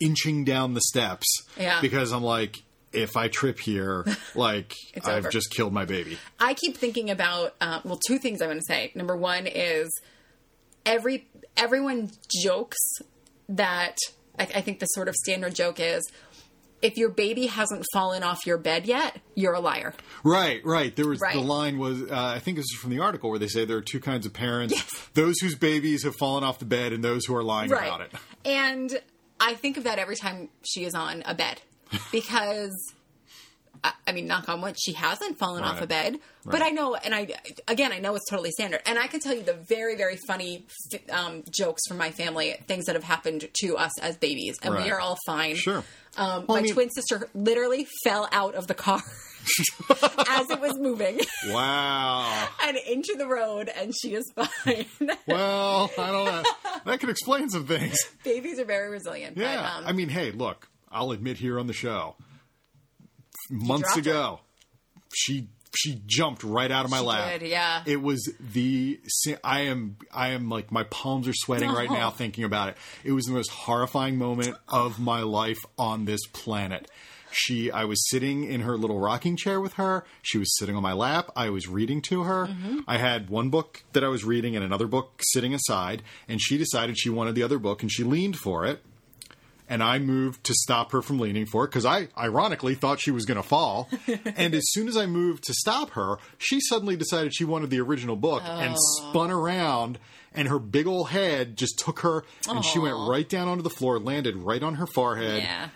inching 0.00 0.44
down 0.44 0.74
the 0.74 0.80
steps 0.80 1.26
Yeah. 1.58 1.80
because 1.80 2.12
I'm 2.12 2.22
like, 2.22 2.56
if 2.92 3.16
I 3.16 3.28
trip 3.28 3.60
here, 3.60 4.04
like 4.34 4.74
I've 5.04 5.18
over. 5.18 5.28
just 5.30 5.50
killed 5.52 5.72
my 5.72 5.84
baby. 5.84 6.18
I 6.40 6.54
keep 6.54 6.76
thinking 6.76 7.10
about 7.10 7.54
uh, 7.60 7.80
well, 7.84 8.00
two 8.06 8.18
things 8.18 8.42
I 8.42 8.46
want 8.46 8.58
to 8.58 8.64
say. 8.66 8.90
Number 8.94 9.16
one 9.16 9.46
is 9.46 9.88
every 10.84 11.28
everyone 11.56 12.10
jokes 12.42 12.78
that 13.48 13.96
I, 14.38 14.42
I 14.56 14.60
think 14.60 14.78
the 14.80 14.86
sort 14.86 15.08
of 15.08 15.14
standard 15.14 15.54
joke 15.54 15.78
is 15.80 16.02
if 16.82 16.96
your 16.96 17.10
baby 17.10 17.46
hasn't 17.46 17.84
fallen 17.92 18.22
off 18.22 18.46
your 18.46 18.56
bed 18.56 18.86
yet, 18.86 19.20
you're 19.34 19.52
a 19.52 19.60
liar. 19.60 19.92
Right, 20.24 20.64
right. 20.64 20.96
There 20.96 21.06
was 21.06 21.20
Right. 21.20 21.34
the 21.34 21.40
line 21.40 21.78
was 21.78 22.02
uh, 22.02 22.06
I 22.34 22.38
think 22.38 22.56
this 22.56 22.64
is 22.72 22.78
from 22.80 22.90
the 22.90 23.00
article 23.00 23.28
where 23.30 23.38
they 23.38 23.48
say 23.48 23.64
there 23.66 23.76
are 23.76 23.82
two 23.82 24.00
kinds 24.00 24.24
of 24.26 24.32
parents: 24.32 24.74
those 25.14 25.38
whose 25.40 25.54
babies 25.54 26.04
have 26.04 26.16
fallen 26.16 26.42
off 26.42 26.58
the 26.58 26.64
bed 26.64 26.92
and 26.92 27.04
those 27.04 27.26
who 27.26 27.36
are 27.36 27.44
lying 27.44 27.70
about 27.70 28.00
it. 28.00 28.12
And 28.46 28.98
I 29.40 29.54
think 29.54 29.76
of 29.76 29.84
that 29.84 29.98
every 29.98 30.16
time 30.16 30.50
she 30.62 30.84
is 30.84 30.94
on 30.94 31.22
a 31.26 31.34
bed 31.34 31.60
because. 32.12 32.94
I- 33.82 33.92
I 34.06 34.12
mean, 34.12 34.26
knock 34.26 34.48
on 34.48 34.60
wood, 34.60 34.76
she 34.78 34.92
hasn't 34.92 35.38
fallen 35.38 35.62
off 35.62 35.80
a 35.80 35.86
bed. 35.86 36.18
But 36.44 36.62
I 36.62 36.70
know, 36.70 36.94
and 36.96 37.14
I 37.14 37.28
again, 37.68 37.92
I 37.92 37.98
know 38.00 38.14
it's 38.14 38.28
totally 38.28 38.50
standard. 38.50 38.80
And 38.86 38.98
I 38.98 39.06
can 39.06 39.20
tell 39.20 39.34
you 39.34 39.42
the 39.42 39.54
very, 39.54 39.94
very 39.96 40.16
funny 40.26 40.66
um, 41.10 41.44
jokes 41.50 41.82
from 41.86 41.96
my 41.98 42.10
family, 42.10 42.56
things 42.66 42.86
that 42.86 42.94
have 42.94 43.04
happened 43.04 43.48
to 43.60 43.76
us 43.76 43.92
as 44.00 44.16
babies, 44.16 44.58
and 44.62 44.74
Right. 44.74 44.84
we 44.84 44.90
are 44.90 44.98
all 45.00 45.16
fine. 45.26 45.54
Sure. 45.56 45.84
Um, 46.16 46.44
Well, 46.46 46.56
I 46.56 46.60
my 46.60 46.62
mean- 46.62 46.72
twin 46.74 46.90
sister 46.90 47.28
literally 47.34 47.86
fell 48.04 48.28
out 48.32 48.54
of 48.54 48.66
the 48.66 48.74
car 48.74 49.00
as 50.28 50.50
it 50.50 50.60
was 50.60 50.76
moving 50.78 51.20
Wow. 51.48 52.48
and 52.64 52.76
into 52.76 53.14
the 53.16 53.26
road, 53.26 53.68
and 53.74 53.94
she 53.96 54.14
is 54.14 54.24
fine. 54.34 54.86
Well, 55.26 55.90
I 55.98 56.06
don't 56.10 56.24
know. 56.26 56.42
That 56.86 57.00
could 57.00 57.10
explain 57.10 57.48
some 57.50 57.66
things. 57.66 57.96
Babies 58.24 58.58
are 58.58 58.64
very 58.64 58.88
resilient. 58.90 59.36
Yeah. 59.36 59.56
But, 59.56 59.64
um, 59.82 59.84
I 59.86 59.92
mean, 59.92 60.08
hey, 60.08 60.32
look, 60.32 60.68
I'll 60.90 61.12
admit 61.12 61.36
here 61.38 61.58
on 61.60 61.66
the 61.68 61.72
show, 61.72 62.16
months 63.50 63.92
dropped 63.94 64.06
her. 64.06 64.10
ago, 64.12 64.40
she 65.14 65.48
she 65.76 66.00
jumped 66.06 66.42
right 66.42 66.70
out 66.70 66.84
of 66.84 66.90
my 66.90 66.98
She 66.98 67.04
lap. 67.04 67.40
did, 67.40 67.48
yeah. 67.48 67.82
It 67.86 68.02
was 68.02 68.28
the 68.40 69.00
I 69.44 69.60
am 69.62 69.96
I 70.12 70.28
am 70.30 70.48
like 70.48 70.72
my 70.72 70.84
palms 70.84 71.28
are 71.28 71.34
sweating 71.34 71.70
right 71.70 71.90
now 71.90 72.10
thinking 72.10 72.44
about 72.44 72.70
it. 72.70 72.76
It 73.04 73.12
was 73.12 73.26
the 73.26 73.32
most 73.32 73.50
horrifying 73.50 74.16
moment 74.18 74.56
of 74.68 74.98
my 74.98 75.22
life 75.22 75.58
on 75.78 76.06
this 76.06 76.20
planet. 76.32 76.90
She 77.32 77.70
I 77.70 77.84
was 77.84 78.10
sitting 78.10 78.42
in 78.42 78.62
her 78.62 78.76
little 78.76 78.98
rocking 78.98 79.36
chair 79.36 79.60
with 79.60 79.74
her. 79.74 80.04
She 80.22 80.38
was 80.38 80.56
sitting 80.58 80.74
on 80.74 80.82
my 80.82 80.92
lap. 80.92 81.30
I 81.36 81.50
was 81.50 81.68
reading 81.68 82.02
to 82.02 82.24
her. 82.24 82.46
Mm-hmm. 82.48 82.80
I 82.88 82.98
had 82.98 83.30
one 83.30 83.50
book 83.50 83.84
that 83.92 84.02
I 84.02 84.08
was 84.08 84.24
reading 84.24 84.56
and 84.56 84.64
another 84.64 84.88
book 84.88 85.20
sitting 85.22 85.54
aside, 85.54 86.02
and 86.28 86.40
she 86.40 86.58
decided 86.58 86.98
she 86.98 87.10
wanted 87.10 87.36
the 87.36 87.44
other 87.44 87.60
book 87.60 87.82
and 87.82 87.92
she 87.92 88.02
leaned 88.02 88.36
for 88.36 88.66
it 88.66 88.82
and 89.70 89.84
I 89.84 90.00
moved 90.00 90.44
to 90.44 90.54
stop 90.54 90.90
her 90.90 91.00
from 91.00 91.20
leaning 91.20 91.46
for 91.46 91.64
it 91.64 91.68
because 91.68 91.86
I 91.86 92.08
ironically 92.18 92.74
thought 92.74 93.00
she 93.00 93.12
was 93.12 93.24
going 93.24 93.40
to 93.40 93.48
fall. 93.48 93.88
and 94.36 94.52
as 94.52 94.64
soon 94.72 94.88
as 94.88 94.96
I 94.96 95.06
moved 95.06 95.44
to 95.44 95.54
stop 95.54 95.90
her, 95.90 96.16
she 96.38 96.60
suddenly 96.60 96.96
decided 96.96 97.32
she 97.34 97.44
wanted 97.44 97.70
the 97.70 97.80
original 97.80 98.16
book 98.16 98.42
and 98.44 98.74
oh. 98.76 99.10
spun 99.10 99.30
around. 99.30 99.98
And 100.32 100.48
her 100.48 100.58
big 100.58 100.86
old 100.86 101.08
head 101.08 101.56
just 101.56 101.78
took 101.78 102.00
her, 102.00 102.24
and 102.48 102.64
she 102.64 102.78
went 102.78 102.96
right 102.96 103.28
down 103.28 103.48
onto 103.48 103.64
the 103.64 103.70
floor, 103.70 103.98
landed 103.98 104.36
right 104.36 104.62
on 104.62 104.76
her 104.76 104.86
forehead, 104.86 105.42
yeah. 105.42 105.70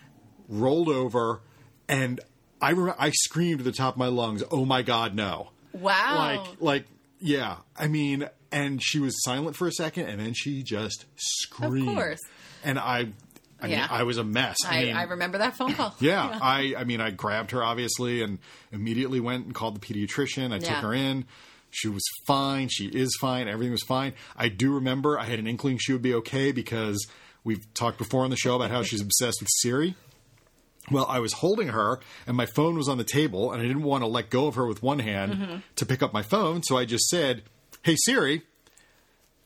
rolled 0.49 0.89
over, 0.89 1.41
and 1.89 2.21
I 2.63 2.71
remember 2.71 2.95
I 2.97 3.11
screamed 3.11 3.63
at 3.63 3.65
the 3.65 3.73
top 3.73 3.95
of 3.95 3.99
my 3.99 4.07
lungs, 4.07 4.45
"Oh 4.53 4.65
my 4.65 4.83
god, 4.83 5.13
no!" 5.13 5.51
Wow. 5.73 6.15
Like, 6.15 6.61
like, 6.61 6.85
yeah. 7.19 7.57
I 7.77 7.89
mean, 7.89 8.29
and 8.53 8.81
she 8.81 9.01
was 9.01 9.21
silent 9.25 9.57
for 9.57 9.67
a 9.67 9.73
second, 9.73 10.07
and 10.07 10.21
then 10.21 10.35
she 10.35 10.63
just 10.63 11.05
screamed. 11.17 11.97
course. 11.97 12.21
And 12.63 12.79
I, 12.79 13.09
I 13.65 13.69
mean, 13.69 13.79
Yeah. 13.79 13.89
I 13.91 14.03
was 14.05 14.19
a 14.19 14.25
mess. 14.25 14.57
I, 14.67 14.79
I, 14.79 14.85
mean, 14.85 14.97
I 14.97 15.03
remember 15.05 15.39
that 15.39 15.57
phone 15.57 15.75
call. 15.75 15.95
yeah, 16.01 16.39
I, 16.43 16.75
I 16.79 16.85
mean, 16.85 17.01
I 17.01 17.11
grabbed 17.11 17.51
her 17.53 17.63
obviously, 17.63 18.23
and 18.23 18.39
immediately 18.73 19.21
went 19.21 19.47
and 19.47 19.55
called 19.55 19.81
the 19.81 19.81
pediatrician. 19.81 20.53
I 20.53 20.59
took 20.59 20.77
her 20.77 20.95
in. 20.95 21.25
She 21.71 21.89
was 21.89 22.05
fine. 22.27 22.69
She 22.69 22.87
is 22.87 23.17
fine. 23.21 23.49
Everything 23.49 23.73
was 23.73 23.83
fine. 23.83 24.13
I 24.37 24.49
do 24.49 24.73
remember 24.75 25.19
I 25.19 25.25
had 25.25 25.39
an 25.41 25.47
inkling 25.49 25.79
she 25.79 25.93
would 25.93 26.03
be 26.03 26.15
okay 26.15 26.53
because 26.53 27.05
we've 27.43 27.67
talked 27.75 27.99
before 27.99 28.23
on 28.23 28.31
the 28.31 28.37
show 28.37 28.55
about 28.55 28.71
how 28.71 28.85
she's 28.85 29.01
obsessed 29.01 29.39
with 29.41 29.49
Siri. 29.57 29.97
Well, 30.91 31.07
I 31.09 31.19
was 31.19 31.33
holding 31.33 31.69
her 31.69 31.99
and 32.27 32.37
my 32.37 32.47
phone 32.47 32.77
was 32.77 32.89
on 32.89 32.99
the 32.99 33.05
table 33.05 33.51
and 33.53 33.61
I 33.61 33.67
didn't 33.67 33.83
want 33.83 34.03
to 34.03 34.07
let 34.07 34.31
go 34.31 34.47
of 34.47 34.55
her 34.55 34.67
with 34.67 34.83
one 34.83 34.99
hand 35.01 35.33
Mm-hmm. 35.33 35.57
to 35.77 35.87
pick 35.87 36.03
up 36.03 36.13
my 36.13 36.23
phone. 36.23 36.63
So 36.63 36.77
I 36.77 36.85
just 36.85 37.07
said, 37.09 37.43
Hey 37.83 37.97
Siri, 38.05 38.43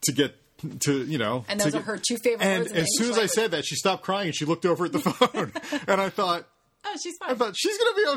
to 0.02 0.12
get 0.12 0.36
to, 0.80 1.04
you 1.04 1.18
know. 1.18 1.44
And 1.48 1.60
those 1.60 1.68
are 1.74 1.78
get- 1.78 1.82
her 1.86 1.98
two 1.98 2.16
favorite 2.18 2.44
And 2.44 2.60
words 2.64 2.72
as 2.72 2.86
soon 2.96 3.10
as 3.10 3.16
English 3.16 3.24
I 3.24 3.26
said 3.34 3.50
that, 3.52 3.64
she 3.64 3.74
stopped 3.76 4.02
crying 4.02 4.26
and 4.28 4.34
she 4.36 4.44
looked 4.44 4.66
over 4.66 4.86
at 4.86 4.92
the 4.92 4.98
phone. 5.00 5.52
and 5.86 6.00
I 6.00 6.08
thought, 6.10 6.46
Oh, 6.84 6.96
she's 7.02 7.16
fine. 7.18 7.30
I 7.30 7.34
thought 7.34 7.54
she's 7.56 7.76
going 7.76 7.94
to 7.94 7.96
be 7.96 8.08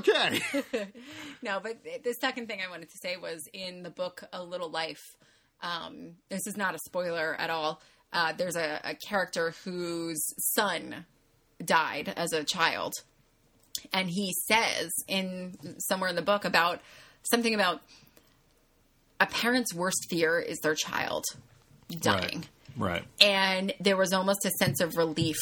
okay. 0.74 0.88
No, 1.44 1.60
but 1.60 1.78
the 2.04 2.14
second 2.14 2.48
thing 2.48 2.60
I 2.66 2.70
wanted 2.70 2.90
to 2.92 2.98
say 3.02 3.18
was 3.18 3.42
in 3.52 3.82
the 3.82 3.90
book 3.90 4.24
A 4.32 4.44
Little 4.44 4.70
Life. 4.70 5.02
Um, 5.64 6.14
this 6.30 6.46
is 6.46 6.56
not 6.56 6.76
a 6.76 6.80
spoiler 6.86 7.36
at 7.40 7.50
all. 7.50 7.82
Uh, 8.14 8.34
there's 8.34 8.56
a, 8.56 8.80
a 8.84 8.94
character 8.94 9.56
whose 9.66 10.24
son 10.54 11.06
died 11.66 12.14
as 12.16 12.32
a 12.34 12.44
child, 12.44 12.94
and 13.92 14.08
he 14.10 14.34
says 14.48 14.92
in 15.08 15.56
somewhere 15.80 16.10
in 16.12 16.16
the 16.16 16.22
book 16.22 16.46
about 16.46 16.80
something 17.24 17.56
about 17.56 17.82
a 19.20 19.26
parent's 19.26 19.74
worst 19.74 20.06
fear 20.10 20.40
is 20.40 20.60
their 20.60 20.76
child 20.76 21.26
dying. 22.00 22.46
Right. 22.78 23.04
and 23.20 23.74
there 23.82 23.98
was 23.98 24.14
almost 24.14 24.46
a 24.46 24.52
sense 24.52 24.80
of 24.80 24.96
relief 24.96 25.38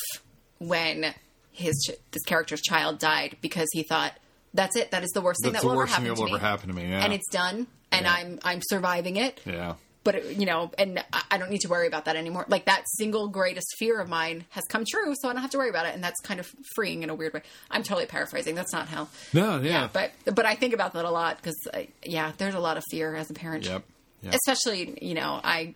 when 0.58 1.14
his 1.52 1.92
this 2.12 2.24
character's 2.24 2.62
child 2.62 3.00
died 3.00 3.38
because 3.42 3.68
he 3.72 3.84
thought 3.84 4.14
that's 4.54 4.76
it 4.76 4.92
that 4.92 5.04
is 5.04 5.10
the 5.12 5.22
worst 5.22 5.42
thing 5.44 5.52
That's 5.54 5.64
that 5.64 5.68
will 5.70 5.76
ever 5.80 5.86
happen 5.86 6.06
that 6.06 6.16
to 6.16 6.22
will 6.22 6.28
me 6.30 6.34
ever 6.36 6.40
happen 6.46 6.70
to 6.70 6.76
me. 6.76 6.90
Yeah. 6.90 7.04
and 7.04 7.14
it's 7.14 7.28
done 7.30 7.68
and 7.92 8.06
Yeah. 8.06 8.14
i'm 8.14 8.40
i'm 8.44 8.62
surviving 8.64 9.18
it 9.18 9.40
yeah. 9.46 9.76
but 10.04 10.16
it, 10.16 10.38
you 10.38 10.46
know 10.46 10.72
and 10.78 11.04
I- 11.32 11.38
don't 11.38 11.52
need 11.52 11.62
to 11.62 11.68
worry 11.70 11.86
about 11.88 12.06
that 12.06 12.16
anymore 12.16 12.46
like 12.50 12.66
that 12.66 12.84
single 12.98 13.28
greatest 13.28 13.68
fear 13.78 14.00
of 14.00 14.10
mine 14.10 14.46
has 14.50 14.64
come 14.70 14.84
true 14.90 15.14
so 15.22 15.30
i 15.30 15.34
don't 15.34 15.42
have 15.42 15.52
to 15.52 15.58
worry 15.60 15.70
about 15.70 15.86
it 15.86 15.94
and 15.94 16.04
that's 16.04 16.20
kind 16.22 16.40
of 16.40 16.50
freeing 16.76 17.04
in 17.04 17.10
a 17.10 17.16
weird 17.16 17.34
way 17.34 17.42
i'm 17.70 17.84
totally 17.84 18.06
paraphrasing 18.08 18.56
that's 18.56 18.74
not 18.74 18.88
how 18.88 19.08
No, 19.34 19.60
yeah. 19.62 19.88
but 19.94 20.12
but 20.34 20.46
i 20.46 20.56
think 20.56 20.74
about 20.74 20.94
that 20.94 21.06
a 21.06 21.12
lot 21.12 21.38
because 21.38 21.58
uh, 21.74 21.82
yeah 22.04 22.32
there's 22.38 22.56
a 22.56 22.60
lot 22.60 22.78
of 22.78 22.84
fear 22.90 23.14
as 23.16 23.30
a 23.30 23.34
parent 23.34 23.66
Yep. 23.66 23.84
Yep. 24.24 24.34
especially 24.34 24.98
you 25.02 25.14
know 25.14 25.40
i 25.44 25.76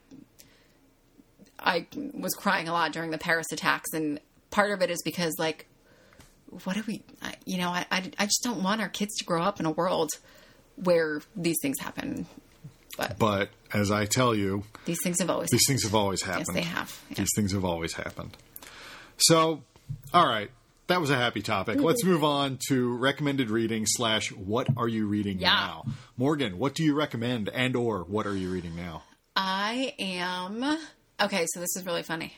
i 1.63 1.85
was 2.13 2.33
crying 2.33 2.67
a 2.67 2.73
lot 2.73 2.91
during 2.91 3.11
the 3.11 3.17
paris 3.17 3.51
attacks 3.51 3.91
and 3.93 4.19
part 4.51 4.71
of 4.71 4.81
it 4.81 4.89
is 4.89 5.01
because 5.03 5.33
like 5.39 5.67
what 6.65 6.75
do 6.75 6.83
we 6.87 7.01
I, 7.21 7.33
you 7.45 7.57
know 7.57 7.69
I, 7.69 7.85
I 7.91 8.11
i 8.19 8.25
just 8.25 8.41
don't 8.43 8.61
want 8.63 8.81
our 8.81 8.89
kids 8.89 9.15
to 9.17 9.25
grow 9.25 9.41
up 9.41 9.59
in 9.59 9.65
a 9.65 9.71
world 9.71 10.11
where 10.75 11.21
these 11.35 11.57
things 11.61 11.79
happen 11.79 12.25
but 12.95 13.17
But 13.17 13.49
as 13.73 13.89
I 13.89 14.05
tell 14.05 14.35
you, 14.35 14.65
these 14.85 14.99
things 15.03 15.19
have 15.19 15.27
always 15.31 15.49
these 15.49 15.65
things 15.67 15.81
have 15.81 15.95
always 15.95 16.21
happened. 16.21 16.45
yes 16.49 16.53
they 16.55 16.61
have 16.61 17.01
yeah. 17.09 17.15
These 17.17 17.31
things 17.35 17.51
have 17.53 17.65
always 17.65 17.93
happened. 17.93 18.37
So, 19.17 19.63
all 20.13 20.27
right. 20.27 20.51
That 20.87 21.01
was 21.01 21.09
a 21.09 21.15
happy 21.15 21.41
topic. 21.41 21.77
Mm-hmm. 21.77 21.85
Let's 21.87 22.03
move 22.03 22.23
on 22.23 22.59
to 22.67 22.95
recommended 22.97 23.49
reading 23.49 23.85
slash 23.87 24.31
what 24.31 24.67
are 24.77 24.87
you 24.87 25.07
reading 25.07 25.39
Yeah. 25.39 25.49
now? 25.49 25.85
Morgan, 26.17 26.59
what 26.59 26.75
do 26.75 26.83
you 26.83 26.93
recommend 26.93 27.49
and 27.49 27.75
or 27.75 28.03
what 28.03 28.27
are 28.27 28.35
you 28.35 28.49
reading 28.51 28.75
now? 28.75 29.01
i 29.35 29.95
am 29.97 30.77
okay 31.21 31.45
so 31.53 31.59
this 31.59 31.75
is 31.75 31.85
really 31.85 32.03
funny 32.03 32.33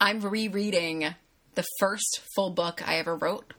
i'm 0.00 0.20
rereading 0.20 1.14
the 1.54 1.64
first 1.78 2.20
full 2.34 2.50
book 2.50 2.86
i 2.88 2.96
ever 2.96 3.16
wrote 3.16 3.54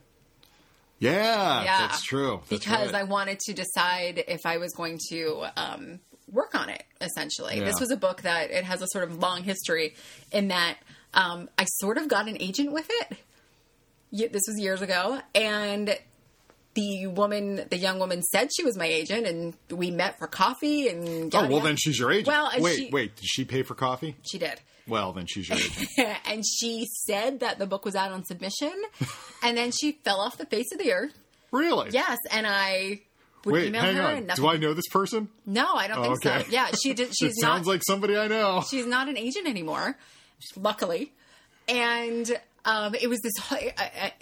Yeah, 0.98 1.64
Yeah. 1.64 1.78
that's 1.86 2.02
true. 2.04 2.40
That's 2.48 2.64
because 2.64 2.92
right. 2.92 3.00
I 3.00 3.02
wanted 3.04 3.40
to 3.40 3.52
decide 3.52 4.22
if 4.28 4.46
I 4.46 4.58
was 4.58 4.72
going 4.72 4.98
to 5.10 5.46
um, 5.56 5.98
work 6.30 6.54
on 6.54 6.68
it. 6.68 6.84
Essentially, 7.00 7.56
Yeah. 7.58 7.64
this 7.64 7.80
was 7.80 7.90
a 7.90 7.96
book 7.96 8.22
that 8.22 8.52
it 8.52 8.62
has 8.62 8.82
a 8.82 8.86
sort 8.86 9.02
of 9.08 9.18
long 9.18 9.42
history 9.42 9.96
in 10.30 10.48
that 10.48 10.76
um, 11.12 11.50
I 11.58 11.64
sort 11.80 11.98
of 11.98 12.06
got 12.06 12.28
an 12.28 12.36
agent 12.40 12.70
with 12.72 12.86
it. 12.88 13.18
This 14.32 14.42
was 14.46 14.60
years 14.60 14.80
ago, 14.80 15.20
and 15.34 15.98
the 16.74 17.06
woman, 17.08 17.66
the 17.70 17.76
young 17.76 17.98
woman, 17.98 18.22
said 18.22 18.50
she 18.54 18.64
was 18.64 18.76
my 18.76 18.86
agent, 18.86 19.26
and 19.26 19.54
we 19.70 19.90
met 19.90 20.18
for 20.18 20.26
coffee. 20.26 20.88
And 20.88 21.34
Oh, 21.34 21.40
well, 21.42 21.50
yada. 21.52 21.64
then 21.64 21.76
she's 21.76 21.98
your 21.98 22.10
agent. 22.10 22.28
Well, 22.28 22.50
wait, 22.58 22.76
she- 22.76 22.90
wait. 22.90 23.16
Did 23.16 23.24
she 23.26 23.44
pay 23.44 23.62
for 23.62 23.74
coffee? 23.74 24.16
she 24.22 24.38
did. 24.38 24.60
Well, 24.88 25.12
then 25.12 25.26
she's 25.26 25.48
your 25.48 25.58
agent. 25.58 25.88
and 26.26 26.42
she 26.46 26.86
said 27.06 27.40
that 27.40 27.58
the 27.58 27.66
book 27.66 27.84
was 27.84 27.94
out 27.94 28.10
on 28.10 28.24
submission, 28.24 28.72
and 29.42 29.56
then 29.56 29.70
she 29.70 29.92
fell 30.04 30.20
off 30.20 30.38
the 30.38 30.46
face 30.46 30.72
of 30.72 30.78
the 30.78 30.92
earth. 30.92 31.12
really? 31.52 31.90
Yes, 31.92 32.18
and 32.30 32.46
I 32.46 33.00
would 33.44 33.52
Wait, 33.54 33.66
email 33.66 33.82
hang 33.82 33.96
her. 33.96 34.02
on. 34.02 34.14
And 34.14 34.26
nothing 34.28 34.44
Do 34.44 34.50
I 34.50 34.56
know 34.56 34.72
this 34.72 34.88
person? 34.88 35.28
No, 35.46 35.74
I 35.74 35.88
don't 35.88 35.98
Oh, 35.98 36.02
think 36.14 36.26
okay. 36.26 36.44
so. 36.44 36.50
Yeah, 36.50 36.68
she 36.82 36.94
did. 36.94 37.12
She's 37.18 37.36
not. 37.38 37.56
sounds 37.56 37.66
like 37.66 37.82
somebody 37.86 38.16
I 38.16 38.28
know. 38.28 38.62
she's 38.68 38.86
not 38.86 39.08
an 39.08 39.16
agent 39.18 39.46
anymore, 39.48 39.96
luckily. 40.56 41.12
And 41.68 42.36
Um, 42.64 42.94
it 42.94 43.08
was 43.08 43.20
this. 43.20 43.32
I, 43.50 43.72
I, 43.76 44.12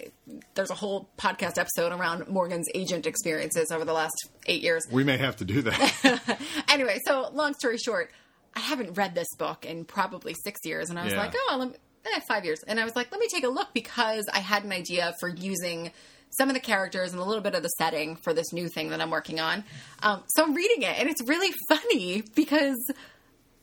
there's 0.55 0.71
a 0.71 0.75
whole 0.75 1.09
podcast 1.17 1.57
episode 1.59 1.91
around 1.91 2.27
Morgan's 2.27 2.67
agent 2.73 3.05
experiences 3.05 3.71
over 3.71 3.85
the 3.85 3.93
last 3.93 4.15
eight 4.47 4.61
years. 4.63 4.85
We 4.91 5.03
may 5.03 5.17
have 5.17 5.35
to 5.37 5.45
do 5.45 5.61
that. 5.61 6.39
anyway, 6.69 6.97
so 7.05 7.29
long 7.33 7.53
story 7.53 7.77
short, 7.77 8.11
I 8.55 8.59
haven't 8.61 8.97
read 8.97 9.13
this 9.15 9.27
book 9.37 9.65
in 9.65 9.85
probably 9.85 10.33
six 10.43 10.59
years, 10.65 10.89
and 10.89 10.97
I 10.97 11.03
was 11.03 11.13
Yeah. 11.13 11.19
like, 11.19 11.33
oh, 11.35 11.55
let 11.59 11.69
me, 11.69 11.75
eh, 12.15 12.19
five 12.27 12.43
years, 12.43 12.59
and 12.67 12.79
I 12.79 12.83
was 12.83 12.95
like, 12.95 13.11
let 13.11 13.19
me 13.19 13.27
take 13.31 13.43
a 13.43 13.49
look 13.49 13.69
because 13.73 14.25
I 14.33 14.39
had 14.39 14.63
an 14.63 14.71
idea 14.71 15.13
for 15.19 15.29
using 15.29 15.91
some 16.31 16.47
of 16.49 16.53
the 16.55 16.61
characters 16.61 17.11
and 17.11 17.21
a 17.21 17.25
little 17.25 17.43
bit 17.43 17.55
of 17.55 17.61
the 17.61 17.69
setting 17.77 18.15
for 18.15 18.33
this 18.33 18.53
new 18.53 18.69
thing 18.69 18.89
that 18.89 19.01
I'm 19.01 19.09
working 19.11 19.39
on. 19.41 19.65
Um, 20.01 20.23
so 20.27 20.43
I'm 20.43 20.53
reading 20.55 20.81
it, 20.81 20.97
and 20.97 21.09
it's 21.09 21.21
really 21.27 21.51
funny 21.69 22.23
because 22.35 22.77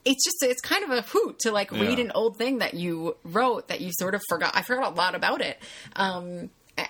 it's 0.08 0.24
just 0.24 0.42
it's 0.42 0.60
kind 0.60 0.84
of 0.84 0.90
a 0.90 1.02
hoot 1.02 1.38
to 1.40 1.52
like 1.52 1.70
read 1.70 1.98
an 1.98 2.10
old 2.14 2.36
thing 2.38 2.58
that 2.58 2.74
you 2.74 3.16
wrote 3.24 3.68
that 3.68 3.80
you 3.80 3.90
sort 3.92 4.14
of 4.14 4.22
forgot. 4.28 4.56
I 4.56 4.62
forgot 4.62 4.92
a 4.92 4.94
lot 4.94 5.14
about 5.14 5.40
it. 5.42 5.58
Um, 5.94 6.50
a, 6.78 6.86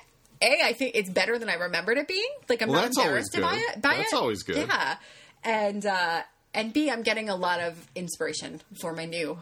I 0.64 0.72
think 0.72 0.92
it's 0.94 1.10
better 1.10 1.38
than 1.38 1.48
I 1.50 1.54
remembered 1.54 1.98
it 1.98 2.06
being. 2.06 2.28
Like 2.48 2.62
I'm 2.62 2.68
Well, 2.68 2.82
not 2.82 2.96
embarrassed 2.96 3.36
by 3.40 3.56
it. 3.70 3.82
By 3.82 3.96
That's 3.96 4.12
it. 4.12 4.16
always 4.16 4.42
good. 4.44 4.56
Yeah, 4.68 4.96
and 5.44 5.84
uh, 5.84 6.22
and 6.54 6.72
B, 6.72 6.90
I'm 6.90 7.02
getting 7.02 7.28
a 7.28 7.36
lot 7.36 7.60
of 7.60 7.86
inspiration 7.94 8.60
for 8.80 8.92
my 8.94 9.04
new 9.04 9.38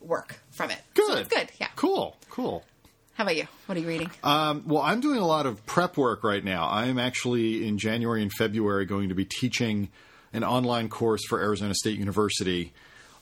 work 0.00 0.38
from 0.50 0.70
it. 0.70 0.80
Good. 0.92 1.30
So 1.30 1.36
good. 1.36 1.50
Yeah. 1.58 1.68
Cool. 1.76 2.16
Cool. 2.30 2.62
How 3.14 3.22
about 3.24 3.36
you? 3.36 3.46
What 3.66 3.78
are 3.78 3.80
you 3.80 3.86
reading? 3.86 4.10
Um, 4.24 4.64
well, 4.66 4.82
I'm 4.82 5.00
doing 5.00 5.18
a 5.18 5.26
lot 5.26 5.46
of 5.46 5.64
prep 5.66 5.96
work 5.96 6.24
right 6.24 6.42
now. 6.44 6.66
I 6.66 6.86
am 6.86 6.98
actually 6.98 7.66
in 7.66 7.78
January 7.78 8.20
and 8.22 8.32
February 8.32 8.84
going 8.86 9.08
to 9.08 9.14
be 9.14 9.24
teaching 9.24 9.88
an 10.32 10.42
online 10.42 10.88
course 10.88 11.24
for 11.28 11.40
Arizona 11.40 11.74
State 11.74 11.96
University 11.96 12.72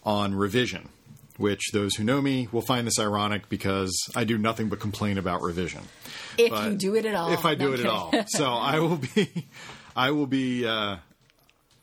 on 0.04 0.34
revision, 0.34 0.88
which 1.36 1.70
those 1.72 1.94
who 1.94 2.04
know 2.04 2.20
me 2.20 2.48
will 2.52 2.62
find 2.62 2.86
this 2.86 2.98
ironic 2.98 3.48
because 3.48 3.94
I 4.14 4.24
do 4.24 4.38
nothing 4.38 4.68
but 4.68 4.80
complain 4.80 5.18
about 5.18 5.42
revision. 5.42 5.82
if 6.38 6.50
but 6.50 6.70
you 6.70 6.76
do 6.76 6.94
it 6.96 7.06
at 7.06 7.14
all. 7.14 7.32
If 7.32 7.44
I 7.44 7.54
do 7.54 7.68
No, 7.68 7.72
it 7.74 7.80
at 7.80 7.86
all, 7.86 8.12
so 8.28 8.46
I 8.46 8.78
will 8.80 8.96
be, 8.96 9.46
I 9.94 10.10
will 10.10 10.26
be, 10.26 10.66
uh, 10.66 10.96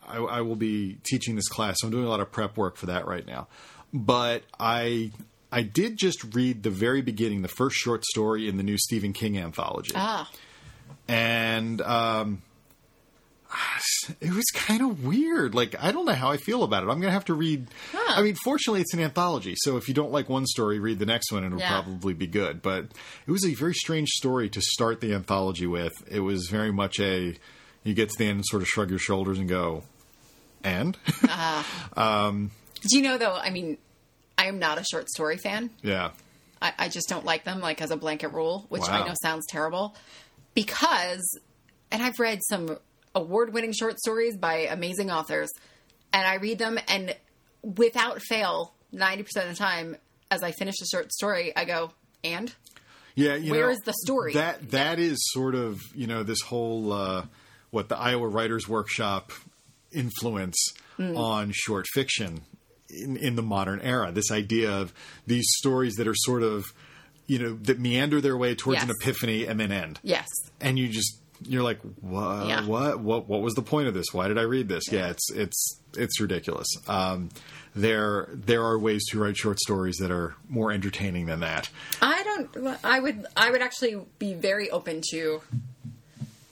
I, 0.08 0.18
I 0.18 0.42
will 0.42 0.56
be 0.56 0.98
teaching 1.04 1.36
this 1.36 1.48
class. 1.48 1.78
So 1.80 1.88
I'm 1.88 1.92
doing 1.92 2.06
a 2.06 2.10
lot 2.10 2.20
of 2.20 2.32
prep 2.32 2.58
work 2.58 2.76
for 2.78 2.88
that 2.88 3.08
right 3.08 3.26
now. 3.26 3.48
But 3.94 4.44
I, 4.60 5.12
I 5.52 5.64
did 5.64 5.98
just 5.98 6.36
read 6.36 6.64
the 6.64 6.70
very 6.70 7.02
beginning, 7.02 7.42
the 7.42 7.48
first 7.48 7.76
short 7.76 8.06
story 8.06 8.48
in 8.48 8.58
the 8.58 8.64
new 8.64 8.78
Stephen 8.78 9.14
King 9.14 9.38
anthology, 9.38 9.94
ah, 9.96 10.30
and 11.08 11.82
um, 11.82 12.42
it 14.22 14.32
was 14.34 14.46
kind 14.54 14.82
of 14.82 15.04
weird. 15.04 15.56
Like 15.56 15.76
I 15.82 15.92
don't 15.92 16.06
know 16.06 16.14
how 16.14 16.30
I 16.30 16.38
feel 16.38 16.64
about 16.64 16.84
it. 16.84 16.88
I'm 16.88 17.00
going 17.00 17.10
to 17.10 17.12
have 17.12 17.26
to 17.26 17.34
read. 17.34 17.68
Huh. 17.92 18.14
I 18.18 18.22
mean, 18.22 18.36
fortunately, 18.44 18.82
it's 18.82 18.94
an 18.94 19.00
anthology, 19.00 19.56
so 19.58 19.78
if 19.78 19.88
you 19.88 19.94
don't 19.94 20.12
like 20.12 20.30
one 20.30 20.46
story, 20.46 20.80
read 20.80 21.00
the 21.00 21.06
next 21.06 21.32
one, 21.32 21.44
and 21.44 21.54
it'll 21.54 21.60
Yeah. 21.60 21.82
probably 21.82 22.14
be 22.14 22.28
good. 22.28 22.62
But 22.62 22.86
it 23.26 23.32
was 23.32 23.46
a 23.46 23.54
very 23.54 23.74
strange 23.74 24.10
story 24.10 24.50
to 24.50 24.62
start 24.62 25.02
the 25.02 25.14
anthology 25.14 25.66
with. 25.68 25.94
It 26.10 26.20
was 26.20 26.48
very 26.50 26.72
much 26.72 27.00
a 27.00 27.36
you 27.84 27.94
get 27.94 28.10
to 28.10 28.16
the 28.18 28.26
end 28.26 28.36
and 28.38 28.46
sort 28.46 28.62
of 28.62 28.68
shrug 28.68 28.90
your 28.90 29.00
shoulders 29.00 29.40
and 29.40 29.48
go, 29.50 29.84
and 30.64 30.98
uh-huh. 31.24 31.64
um, 32.28 32.52
do 32.88 32.98
you 32.98 33.04
know 33.04 33.18
though? 33.18 33.34
I 33.36 33.50
mean, 33.50 33.78
I 34.38 34.46
am 34.48 34.60
not 34.60 34.78
a 34.78 34.84
short 34.84 35.10
story 35.10 35.38
fan. 35.38 35.70
yeah, 35.82 36.12
I, 36.62 36.74
I 36.78 36.90
just 36.90 37.10
don't 37.10 37.26
like 37.26 37.46
them, 37.46 37.62
like 37.62 37.82
as 37.82 37.90
a 37.92 37.98
blanket 37.98 38.30
rule, 38.30 38.66
which 38.70 38.82
Wow. 38.84 39.04
I 39.04 39.08
know 39.08 39.14
sounds 39.22 39.46
terrible. 39.48 39.96
Because, 40.56 41.40
and 41.92 42.04
I've 42.04 42.20
read 42.20 42.40
some 42.50 42.78
award 43.16 43.54
winning 43.54 43.74
short 43.74 44.00
stories 44.00 44.38
by 44.38 44.68
amazing 44.70 45.10
authors, 45.12 45.50
and 46.14 46.26
I 46.28 46.36
read 46.36 46.60
them, 46.60 46.80
and 46.88 47.16
without 47.62 48.22
fail, 48.22 48.74
90% 48.94 49.20
of 49.44 49.50
the 49.50 49.56
time, 49.56 49.98
as 50.32 50.44
I 50.44 50.52
finish 50.52 50.76
a 50.82 50.86
short 50.86 51.12
story, 51.12 51.56
I 51.56 51.66
go, 51.66 51.92
and? 52.24 52.54
yeah. 53.16 53.36
You 53.36 53.52
Where 53.52 53.66
know, 53.68 53.72
is 53.72 53.80
the 53.80 53.94
story? 54.04 54.34
That 54.34 54.72
that 54.72 55.00
is 55.00 55.18
sort 55.32 55.56
of 55.56 55.82
you 55.96 56.08
know 56.08 56.24
this 56.24 56.42
whole 56.42 56.92
uh, 56.94 57.26
what 57.72 57.90
the 57.90 57.98
Iowa 57.98 58.28
Writers 58.28 58.68
Workshop 58.68 59.32
influence 59.92 60.58
Hmm. 60.98 61.16
on 61.16 61.52
short 61.54 61.86
fiction 61.94 62.42
in, 62.90 63.16
in 63.16 63.36
the 63.38 63.42
modern 63.42 63.80
era. 63.80 64.12
This 64.12 64.32
idea 64.32 64.70
of 64.70 64.92
these 65.26 65.46
stories 65.60 65.96
that 65.96 66.08
are 66.10 66.16
sort 66.16 66.44
of 66.44 66.66
you 67.26 67.40
know 67.40 67.54
that 67.64 67.80
meander 67.80 68.20
their 68.20 68.36
way 68.38 68.54
towards 68.54 68.84
an 68.84 68.90
epiphany 69.02 69.46
and 69.46 69.60
then 69.60 69.72
end, 69.72 70.00
Yes. 70.04 70.28
and 70.60 70.78
you 70.78 70.90
just 70.90 71.18
you're 71.44 71.64
like 71.64 71.80
what 72.02 72.48
Yeah. 72.48 72.66
what 72.66 73.00
what 73.00 73.28
what 73.30 73.42
was 73.42 73.54
the 73.56 73.62
point 73.62 73.88
of 73.88 73.94
this? 73.94 74.08
Why 74.12 74.28
did 74.28 74.38
I 74.38 74.44
read 74.44 74.68
this? 74.68 74.92
Yeah, 74.92 75.10
it's 75.10 75.32
it's 75.32 75.82
it's 75.98 76.20
ridiculous. 76.20 76.68
Um, 76.88 77.30
there 77.76 78.30
there 78.34 78.64
are 78.64 78.78
ways 78.80 79.06
to 79.12 79.20
write 79.20 79.38
short 79.38 79.60
stories 79.60 79.98
that 79.98 80.12
are 80.12 80.36
more 80.48 80.72
entertaining 80.72 81.28
than 81.28 81.40
that. 81.42 81.70
I 82.02 82.24
don't. 82.24 82.78
I 82.84 83.00
would. 83.00 83.26
I 83.38 83.52
would 83.52 83.62
actually 83.62 84.00
be 84.18 84.34
very 84.34 84.70
open 84.72 85.02
to 85.12 85.42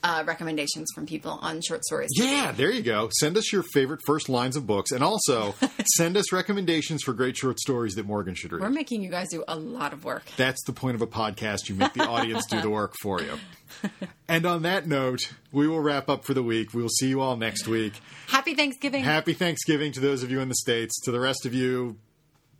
uh, 0.08 0.24
recommendations 0.26 0.88
from 0.95 1.05
people 1.05 1.38
on 1.41 1.62
short 1.62 1.84
stories. 1.84 2.10
Yeah, 2.16 2.53
there 2.53 2.72
you 2.72 2.82
go. 2.82 3.10
Send 3.20 3.36
us 3.36 3.51
your 3.51 3.62
favorite 3.74 3.99
first 4.05 4.30
lines 4.30 4.55
of 4.55 4.66
books, 4.66 4.91
and 4.91 5.03
also 5.03 5.53
send 5.97 6.16
us 6.16 6.32
recommendations 6.32 7.03
for 7.03 7.14
great 7.14 7.36
short 7.36 7.60
stories 7.60 7.95
that 7.95 8.05
Morgan 8.05 8.34
should 8.34 8.53
read. 8.53 8.62
We're 8.62 8.70
making 8.70 9.03
you 9.03 9.12
guys 9.12 9.28
do 9.30 9.43
a 9.49 9.58
lot 9.58 9.91
of 9.91 10.05
work. 10.05 10.24
That's 10.38 10.64
the 10.64 10.72
point 10.72 10.95
of 10.95 11.01
a 11.01 11.08
podcast. 11.08 11.68
You 11.68 11.76
make 11.76 11.93
the 11.93 12.08
audience 12.08 12.45
do 12.45 12.62
the 12.62 12.70
work 12.70 12.93
for 13.01 13.22
you. 13.22 13.38
And 14.30 14.45
on 14.45 14.64
that 14.64 14.88
note, 14.88 15.32
we 15.53 15.68
will 15.70 15.80
wrap 15.80 16.10
up 16.10 16.26
for 16.26 16.34
the 16.34 16.43
week. 16.43 16.74
We 16.74 16.82
will 16.82 16.89
see 16.89 17.08
you 17.08 17.22
all 17.22 17.38
next 17.38 17.66
week. 17.68 17.93
Happy 18.28 18.55
Thanksgiving. 18.55 19.03
Happy 19.03 19.34
Thanksgiving 19.34 19.93
to 19.93 20.01
those 20.01 20.22
of 20.22 20.32
you 20.32 20.41
in 20.41 20.49
the 20.49 20.55
States. 20.55 20.99
To 21.05 21.12
the 21.12 21.20
rest 21.20 21.45
of 21.45 21.53
you, 21.53 21.97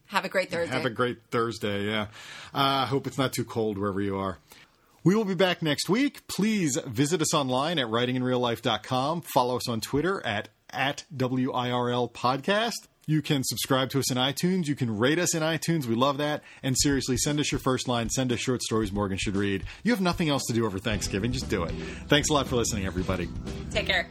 Have 0.06 0.24
a 0.24 0.30
great 0.30 0.50
Thursday. 0.50 0.74
have 0.74 0.86
a 0.86 0.90
great 0.90 1.18
Thursday. 1.30 1.86
Yeah. 1.86 2.08
I 2.54 2.84
uh, 2.84 2.86
hope 2.86 3.06
it's 3.08 3.18
not 3.18 3.34
too 3.34 3.44
cold 3.44 3.78
wherever 3.78 4.00
you 4.00 4.16
are. 4.18 4.38
We 5.08 5.16
will 5.16 5.24
be 5.24 5.36
back 5.36 5.62
next 5.62 5.88
week. 5.88 6.28
Please 6.28 6.78
visit 6.86 7.22
us 7.22 7.34
online 7.34 7.80
at 7.80 7.88
writinginreallife.com. 7.88 9.22
Follow 9.22 9.56
us 9.56 9.70
on 9.70 9.80
Twitter 9.80 10.22
at, 10.26 10.50
at 10.70 11.06
WIRL 11.16 12.12
Podcast. 12.12 12.90
You 13.06 13.22
can 13.22 13.46
subscribe 13.46 13.90
to 13.92 14.00
us 14.00 14.12
in 14.12 14.18
iTunes. 14.18 14.68
You 14.68 14.76
can 14.76 14.98
rate 14.98 15.18
us 15.18 15.34
in 15.34 15.44
iTunes. 15.44 15.86
We 15.86 15.96
love 15.96 16.18
that. 16.18 16.44
And 16.62 16.76
seriously, 16.78 17.16
send 17.16 17.40
us 17.40 17.54
your 17.54 17.60
first 17.60 17.88
line. 17.88 18.10
Send 18.10 18.34
us 18.34 18.40
short 18.40 18.62
stories 18.62 18.92
Morgan 18.92 19.18
should 19.18 19.38
read. 19.38 19.64
You 19.82 19.94
have 19.94 20.02
nothing 20.02 20.28
else 20.28 20.44
to 20.48 20.54
do 20.54 20.66
over 20.66 20.78
Thanksgiving. 20.78 21.32
Just 21.32 21.48
do 21.48 21.64
it. 21.64 21.72
Thanks 22.10 22.30
a 22.30 22.34
lot 22.34 22.48
for 22.48 22.58
listening, 22.58 22.86
everybody. 22.86 23.30
Take 23.72 23.86
care. 23.86 24.10